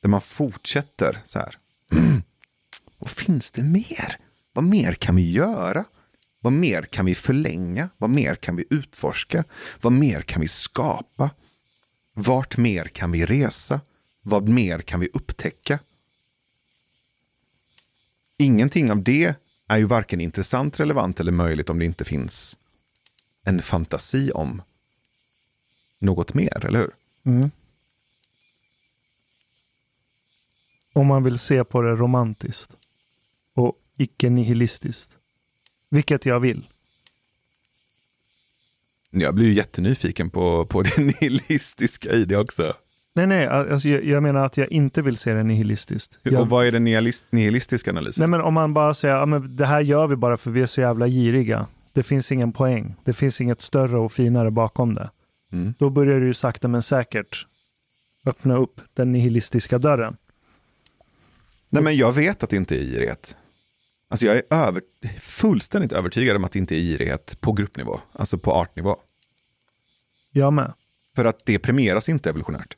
[0.00, 1.58] Där man fortsätter så här.
[1.92, 2.22] Mm.
[2.98, 4.23] Och finns det mer?
[4.54, 5.84] Vad mer kan vi göra?
[6.40, 7.88] Vad mer kan vi förlänga?
[7.96, 9.44] Vad mer kan vi utforska?
[9.80, 11.30] Vad mer kan vi skapa?
[12.12, 13.80] Vart mer kan vi resa?
[14.22, 15.78] Vad mer kan vi upptäcka?
[18.38, 19.34] Ingenting av det
[19.68, 22.56] är ju varken intressant, relevant eller möjligt om det inte finns
[23.44, 24.62] en fantasi om
[25.98, 26.94] något mer, eller hur?
[27.24, 27.50] Mm.
[30.92, 32.83] Om man vill se på det romantiskt
[33.98, 35.10] icke-nihilistiskt.
[35.90, 36.68] Vilket jag vill.
[39.10, 42.74] Jag blir ju jättenyfiken på, på det nihilistiska i det också.
[43.14, 46.18] Nej, nej, alltså jag, jag menar att jag inte vill se det nihilistiskt.
[46.24, 48.20] Och Jag, vad är den nihilist, nihilistiska analysen?
[48.20, 50.62] nej, men om man bara säger att men det här gör vi bara för vi
[50.62, 51.66] är så jävla giriga.
[51.92, 52.94] Det finns ingen poäng.
[53.04, 55.10] Det finns inget större och finare bakom det.
[55.52, 55.74] Mm.
[55.78, 57.46] Då börjar du ju sakta men säkert
[58.26, 60.16] öppna upp den nihilistiska dörren.
[61.68, 63.36] Nej, men jag vet att det inte är girighet.
[64.08, 64.82] Alltså jag är över,
[65.20, 68.96] fullständigt övertygad om att det inte är girighet på gruppnivå, alltså på artnivå.
[70.30, 70.74] Jag med.
[71.16, 72.76] För att det premieras inte evolutionärt.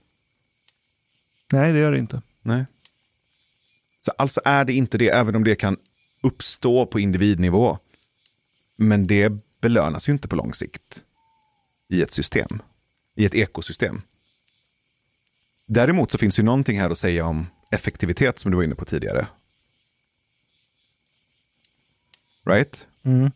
[1.52, 2.22] Nej, det gör det inte.
[2.42, 2.64] Nej.
[4.00, 5.76] Så alltså är det inte det, även om det kan
[6.22, 7.78] uppstå på individnivå.
[8.76, 11.04] Men det belönas ju inte på lång sikt
[11.88, 12.62] i ett system,
[13.14, 14.02] i ett ekosystem.
[15.66, 18.84] Däremot så finns ju någonting här att säga om effektivitet som du var inne på
[18.84, 19.26] tidigare.
[22.46, 22.86] Right?
[23.02, 23.30] Mm.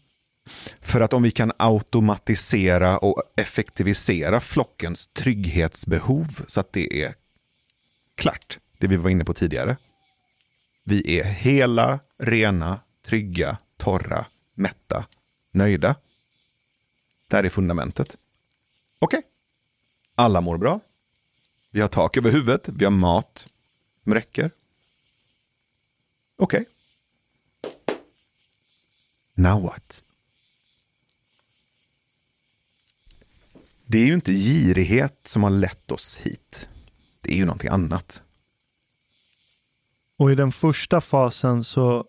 [0.81, 7.15] För att om vi kan automatisera och effektivisera flockens trygghetsbehov så att det är
[8.15, 9.77] klart, det vi var inne på tidigare.
[10.85, 15.07] Vi är hela, rena, trygga, torra, mätta,
[15.53, 15.97] nöjda.
[17.29, 18.17] Det här är fundamentet.
[18.99, 19.23] Okej.
[20.15, 20.81] Alla mår bra.
[21.71, 23.47] Vi har tak över huvudet, vi har mat
[24.05, 24.51] som räcker.
[26.37, 26.65] Okej.
[29.41, 30.03] Now what?
[33.87, 36.69] Det är ju inte girighet som har lett oss hit.
[37.21, 38.23] Det är ju någonting annat.
[40.17, 42.05] Och i den första fasen så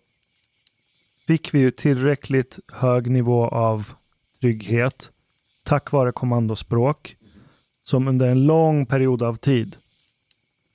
[1.26, 3.92] fick vi ju tillräckligt hög nivå av
[4.40, 5.10] trygghet
[5.62, 7.16] tack vare kommandospråk
[7.84, 9.76] som under en lång period av tid,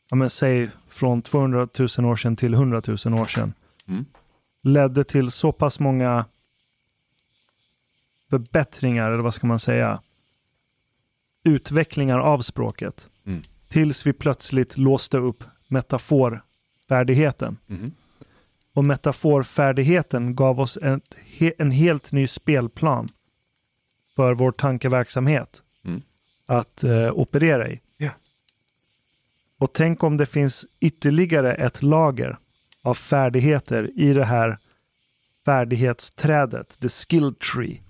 [0.09, 1.67] ja men säg från 200
[1.97, 3.53] 000 år sedan till 100 000 år sedan,
[3.87, 4.05] Mm.
[4.63, 6.25] ledde till så pass många
[8.29, 10.01] förbättringar, eller vad ska man säga,
[11.43, 13.07] utvecklingar av språket.
[13.25, 13.41] Mm.
[13.67, 17.57] Tills vi plötsligt låste upp metaforfärdigheten.
[17.65, 17.91] Mhm.
[18.73, 21.01] Och metaforfärdigheten gav oss en,
[21.57, 23.09] en helt ny spelplan
[24.15, 26.01] för vår tankeverksamhet Mm.
[26.45, 27.81] att eh, operera i.
[27.97, 28.09] Ja.
[29.57, 32.37] Och tänk om det finns ytterligare ett lager
[32.81, 34.57] av färdigheter i det här
[35.45, 37.81] färdighetsträdet, the skill tree,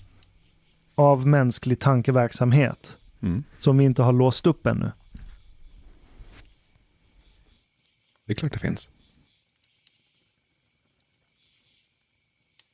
[0.97, 3.43] av mänsklig tankeverksamhet Mm.
[3.59, 4.91] som vi inte har låst upp ännu.
[8.25, 8.89] Det är klart det finns.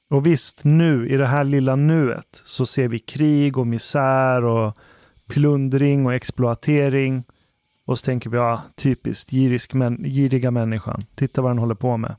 [0.10, 4.78] Och visst, nu i det här lilla nuet så ser vi krig och misär och
[5.28, 7.24] plundring och exploatering.
[7.86, 11.02] Och så tänker vi, ja, typiskt girisk män, giriga människan.
[11.16, 12.16] Titta vad den håller på med.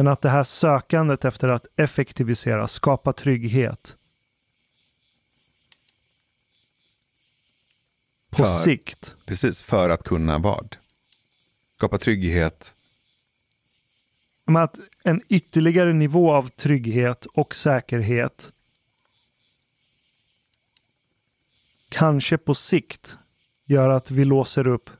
[0.00, 3.96] Men att det här sökandet efter att effektivisera, skapa trygghet.
[8.30, 9.16] På För- sikt.
[9.24, 10.76] Precis, för att kunna vad?
[11.76, 12.74] Skapa trygghet.
[14.44, 18.52] Men att en ytterligare nivå av trygghet och säkerhet
[21.88, 23.18] kanske på sikt
[23.64, 24.90] gör att vi låser upp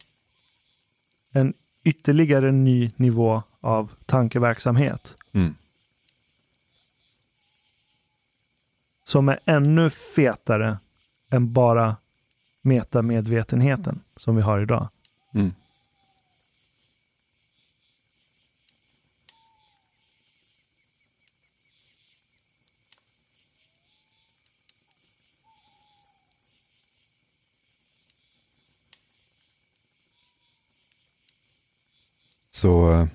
[1.32, 1.54] en
[1.84, 5.54] ytterligare ny nivå av tankeverksamhet Mm.
[9.04, 10.78] som är ännu fetare
[11.30, 11.96] än bara
[12.62, 14.88] metamedvetenheten som vi har idag.
[15.34, 15.52] Mm.
[32.50, 33.06] Så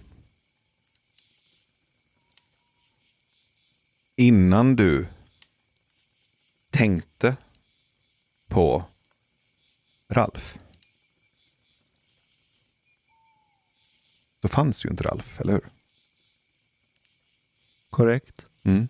[4.15, 5.07] innan du
[6.69, 7.37] tänkte
[8.47, 8.85] på
[10.09, 10.57] Ralf
[14.41, 15.69] så fanns ju inte Ralf, eller hur?
[17.89, 18.45] Korrekt?
[18.63, 18.87] Mm.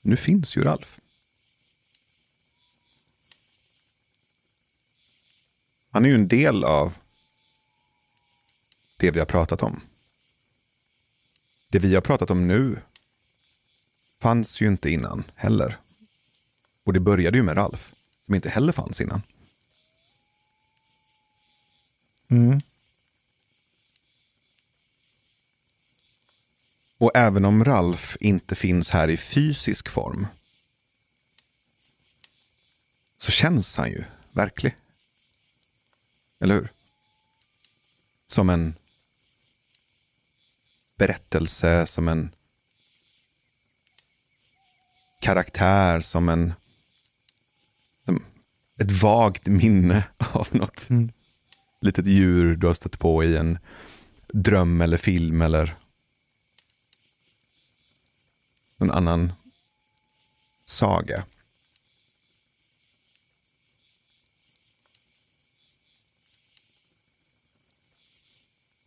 [0.00, 1.00] Nu finns ju Ralf.
[5.90, 6.94] Han är ju en del av
[8.96, 9.80] det vi har pratat om.
[11.68, 12.80] Det vi har pratat om nu
[14.18, 15.78] fanns ju inte innan heller.
[16.84, 19.22] Och det började ju med Ralf, som inte heller fanns innan.
[22.28, 22.60] Mm.
[26.98, 30.26] Och även om Ralf inte finns här i fysisk form
[33.16, 34.76] så känns han ju verklig.
[36.40, 36.72] Eller hur?
[38.26, 38.74] Som en
[40.96, 42.34] berättelse, som en
[45.20, 46.54] karaktär, som en
[48.04, 48.24] som
[48.80, 51.12] ett vagt minne av något Mm.
[51.80, 53.58] litet djur du har stött på i en
[54.28, 55.76] dröm eller film eller
[58.76, 59.32] någon annan
[60.64, 61.24] saga.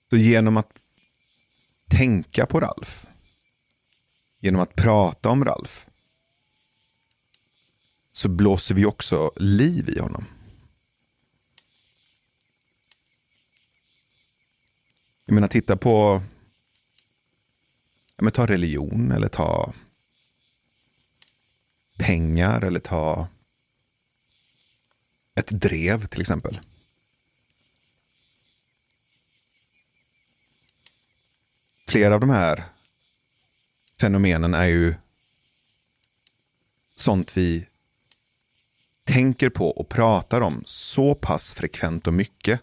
[0.09, 0.78] Så genom att
[1.99, 3.05] tänka på Ralf,
[4.39, 5.87] genom att prata om Ralf,
[8.11, 10.25] så blåser vi också liv i honom.
[15.25, 16.23] Jag menar, titta på
[18.17, 19.73] men ta religion eller ta
[21.97, 23.27] pengar eller ta
[25.35, 26.59] ett drev till exempel.
[31.89, 32.65] Flera av de här
[33.99, 34.95] fenomenen är ju
[36.95, 37.67] sånt vi
[39.03, 42.61] tänker på och pratar om så pass frekvent och mycket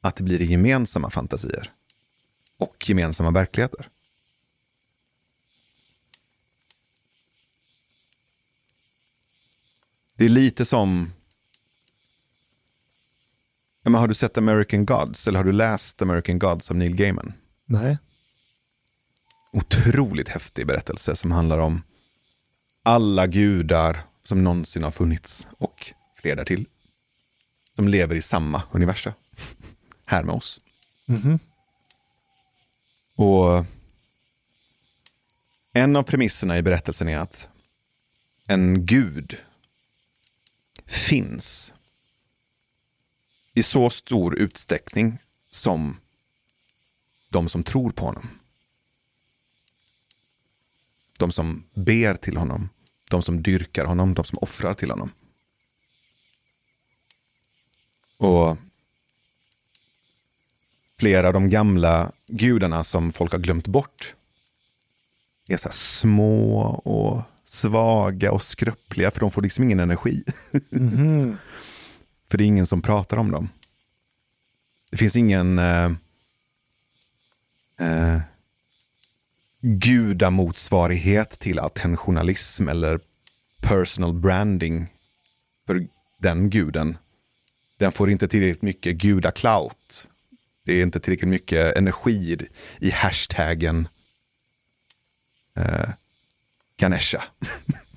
[0.00, 1.72] att det blir gemensamma fantasier
[2.56, 3.88] och gemensamma verkligheter.
[10.14, 11.12] Det är lite som...
[13.82, 17.32] Men har du sett American Gods eller har du läst American Gods av Neil Gaiman?
[17.70, 17.98] Nej.
[19.52, 21.82] Otroligt häftig berättelse som handlar om
[22.82, 26.66] alla gudar som någonsin har funnits och fler därtill.
[27.76, 29.12] Som lever i samma universum.
[30.04, 30.60] Här med oss.
[31.06, 31.38] Mhm.
[33.14, 33.64] Och
[35.72, 37.48] en av premisserna i berättelsen är att
[38.46, 39.36] en gud
[40.86, 41.72] finns
[43.54, 45.18] i så stor utsträckning
[45.50, 45.96] som
[47.28, 48.28] de som tror på honom.
[51.18, 52.68] De som ber till honom,
[53.10, 55.10] de som dyrkar honom, de som offrar till honom.
[58.16, 58.56] Och
[60.98, 64.14] flera av de gamla gudarna som folk har glömt bort
[65.48, 70.24] är så här små och svaga och skröpliga för de får liksom ingen energi.
[70.70, 71.36] Mhm.
[72.30, 73.48] För det är ingen som pratar om dem.
[74.90, 75.58] Det finns ingen
[77.80, 78.20] eh,
[79.60, 83.00] gudamotsvarighet till attentionalism eller
[83.60, 84.86] personal branding
[85.66, 85.86] för
[86.18, 86.98] den guden.
[87.78, 90.08] Den får inte tillräckligt mycket gudaklaut.
[90.64, 92.48] Det är inte tillräckligt mycket energi i-
[92.86, 93.88] i hashtaggen
[95.56, 95.88] eh,
[96.76, 97.24] Ganesha.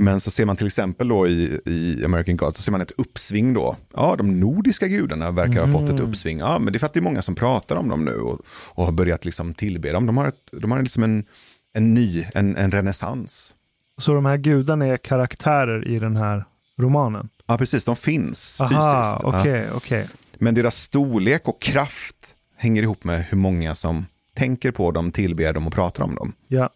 [0.00, 2.92] Men så ser man till exempel då i, i American Gods, så ser man ett
[2.96, 3.76] uppsving då.
[3.94, 6.38] Ja, de nordiska gudarna verkar ha fått ett uppsving.
[6.38, 8.40] Ja, men det är för att det är många som pratar om dem nu och,
[8.46, 10.06] och har börjat liksom tillbe dem.
[10.06, 11.24] De har, ett, de har liksom en,
[11.72, 13.54] en ny, en, en renässans.
[13.98, 16.44] Så de här gudarna är karaktärer i den här
[16.78, 17.28] romanen?
[17.46, 17.84] Ja, precis.
[17.84, 19.22] De finns Aha, fysiskt.
[19.22, 19.66] Ja.
[19.74, 20.08] okej.
[20.38, 25.52] Men deras storlek och kraft hänger ihop med hur många som tänker på dem, tillber
[25.52, 26.32] dem och pratar om dem.
[26.48, 26.70] Ja.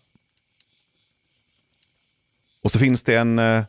[2.64, 3.64] Och så finns det en eh,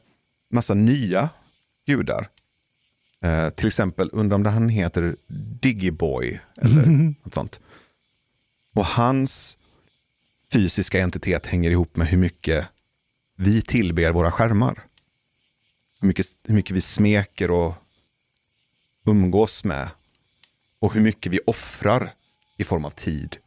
[0.52, 1.30] massa nya
[1.86, 2.30] gudar.
[3.22, 5.16] Eh, till exempel, undrar om han heter
[5.62, 6.86] Digiboy eller
[7.24, 7.60] något sånt.
[8.74, 9.58] Och hans
[10.54, 12.68] fysiska entitet hänger ihop med hur mycket
[13.36, 14.84] vi tillber våra skärmar.
[16.02, 17.74] Hur mycket, hur mycket vi smeker och
[19.06, 19.90] umgås med.
[20.80, 22.14] Och hur mycket vi offrar
[22.58, 23.38] i form av tid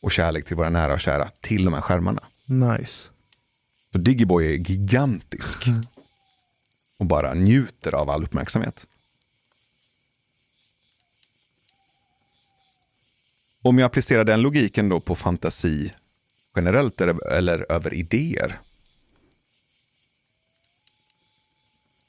[0.00, 2.22] och kärlek till våra nära och kära till de här skärmarna.
[2.44, 3.10] Nice.
[3.92, 5.64] Så Digiboy är gigantisk.
[6.98, 8.86] Och bara njuter av all uppmärksamhet.
[13.62, 15.92] Om jag applicerar den logiken då på fantasi
[16.56, 18.60] generellt eller, över idéer.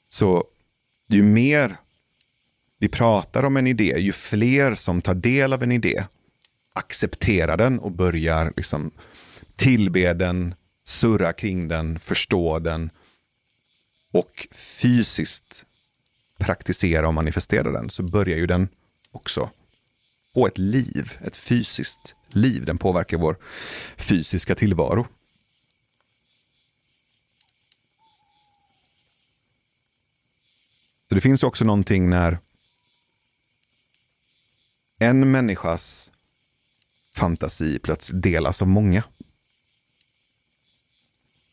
[0.08, 0.44] Så
[1.08, 1.76] ju mer
[2.78, 6.04] vi pratar om en idé, ju fler som tar del av en idé
[6.72, 8.90] accepterar den och börjar liksom
[9.56, 10.54] tillbe den,
[10.92, 12.90] surra kring den, förstå den
[14.12, 15.66] och fysiskt
[16.38, 18.68] praktisera och manifestera den så börjar ju den
[19.10, 19.50] också
[20.34, 22.64] få ett liv, ett fysiskt liv.
[22.64, 23.36] Den påverkar vår
[23.96, 25.06] fysiska tillvaro.
[31.08, 32.38] Så det finns också någonting när
[34.98, 36.12] en människas
[37.14, 39.04] fantasi plötsligt delas av många.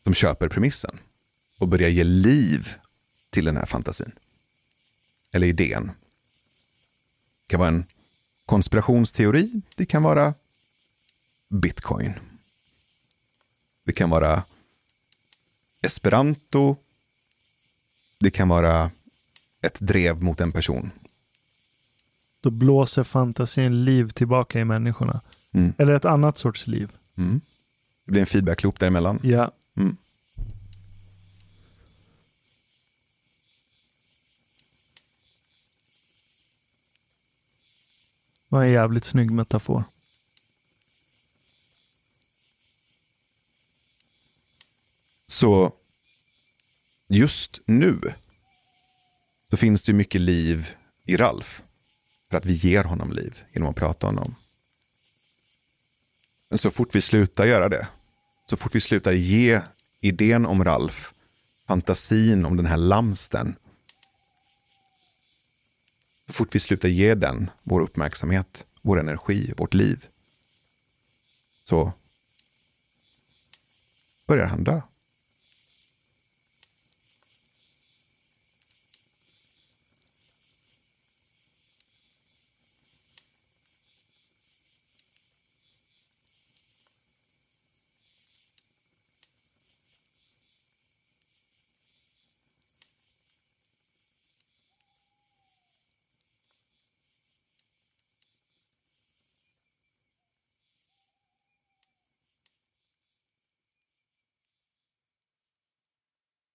[0.04, 0.98] Som köper premissen
[1.58, 2.68] och börjar ge liv
[3.30, 4.12] till den här fantasin.
[5.32, 5.86] Eller idén.
[5.86, 7.84] Det kan vara en
[8.46, 9.60] konspirationsteori.
[9.76, 10.34] Det kan vara
[11.48, 12.12] bitcoin.
[13.84, 14.42] Det kan vara
[15.82, 16.76] esperanto.
[18.20, 18.90] Det kan vara
[19.60, 20.90] ett drev mot en person.
[22.40, 25.20] Då blåser fantasin liv tillbaka i människorna.
[25.52, 25.72] Mm.
[25.78, 26.92] Eller ett annat sorts liv.
[27.16, 27.40] Mm.
[28.04, 29.20] Det blir en feedback-loop däremellan.
[29.22, 29.52] Ja.
[29.74, 29.86] Mm.
[29.86, 29.96] Det
[38.50, 39.84] var en jävligt snygg metafor.
[45.26, 45.72] Så
[47.08, 48.00] just nu
[49.50, 50.74] så finns det ju mycket liv
[51.04, 51.62] i Ralf.
[52.30, 54.34] För att vi ger honom liv genom att prata om honom.
[56.48, 57.88] Men så fort vi slutar göra det,
[58.50, 59.60] så fort vi slutar ge
[60.00, 61.14] idén om Ralf,
[61.66, 63.56] fantasin om den här lamsten,
[66.30, 70.06] så fort vi slutar ge den vår uppmärksamhet, vår energi, vårt liv,
[71.64, 71.92] så
[74.26, 74.80] börjar han dö.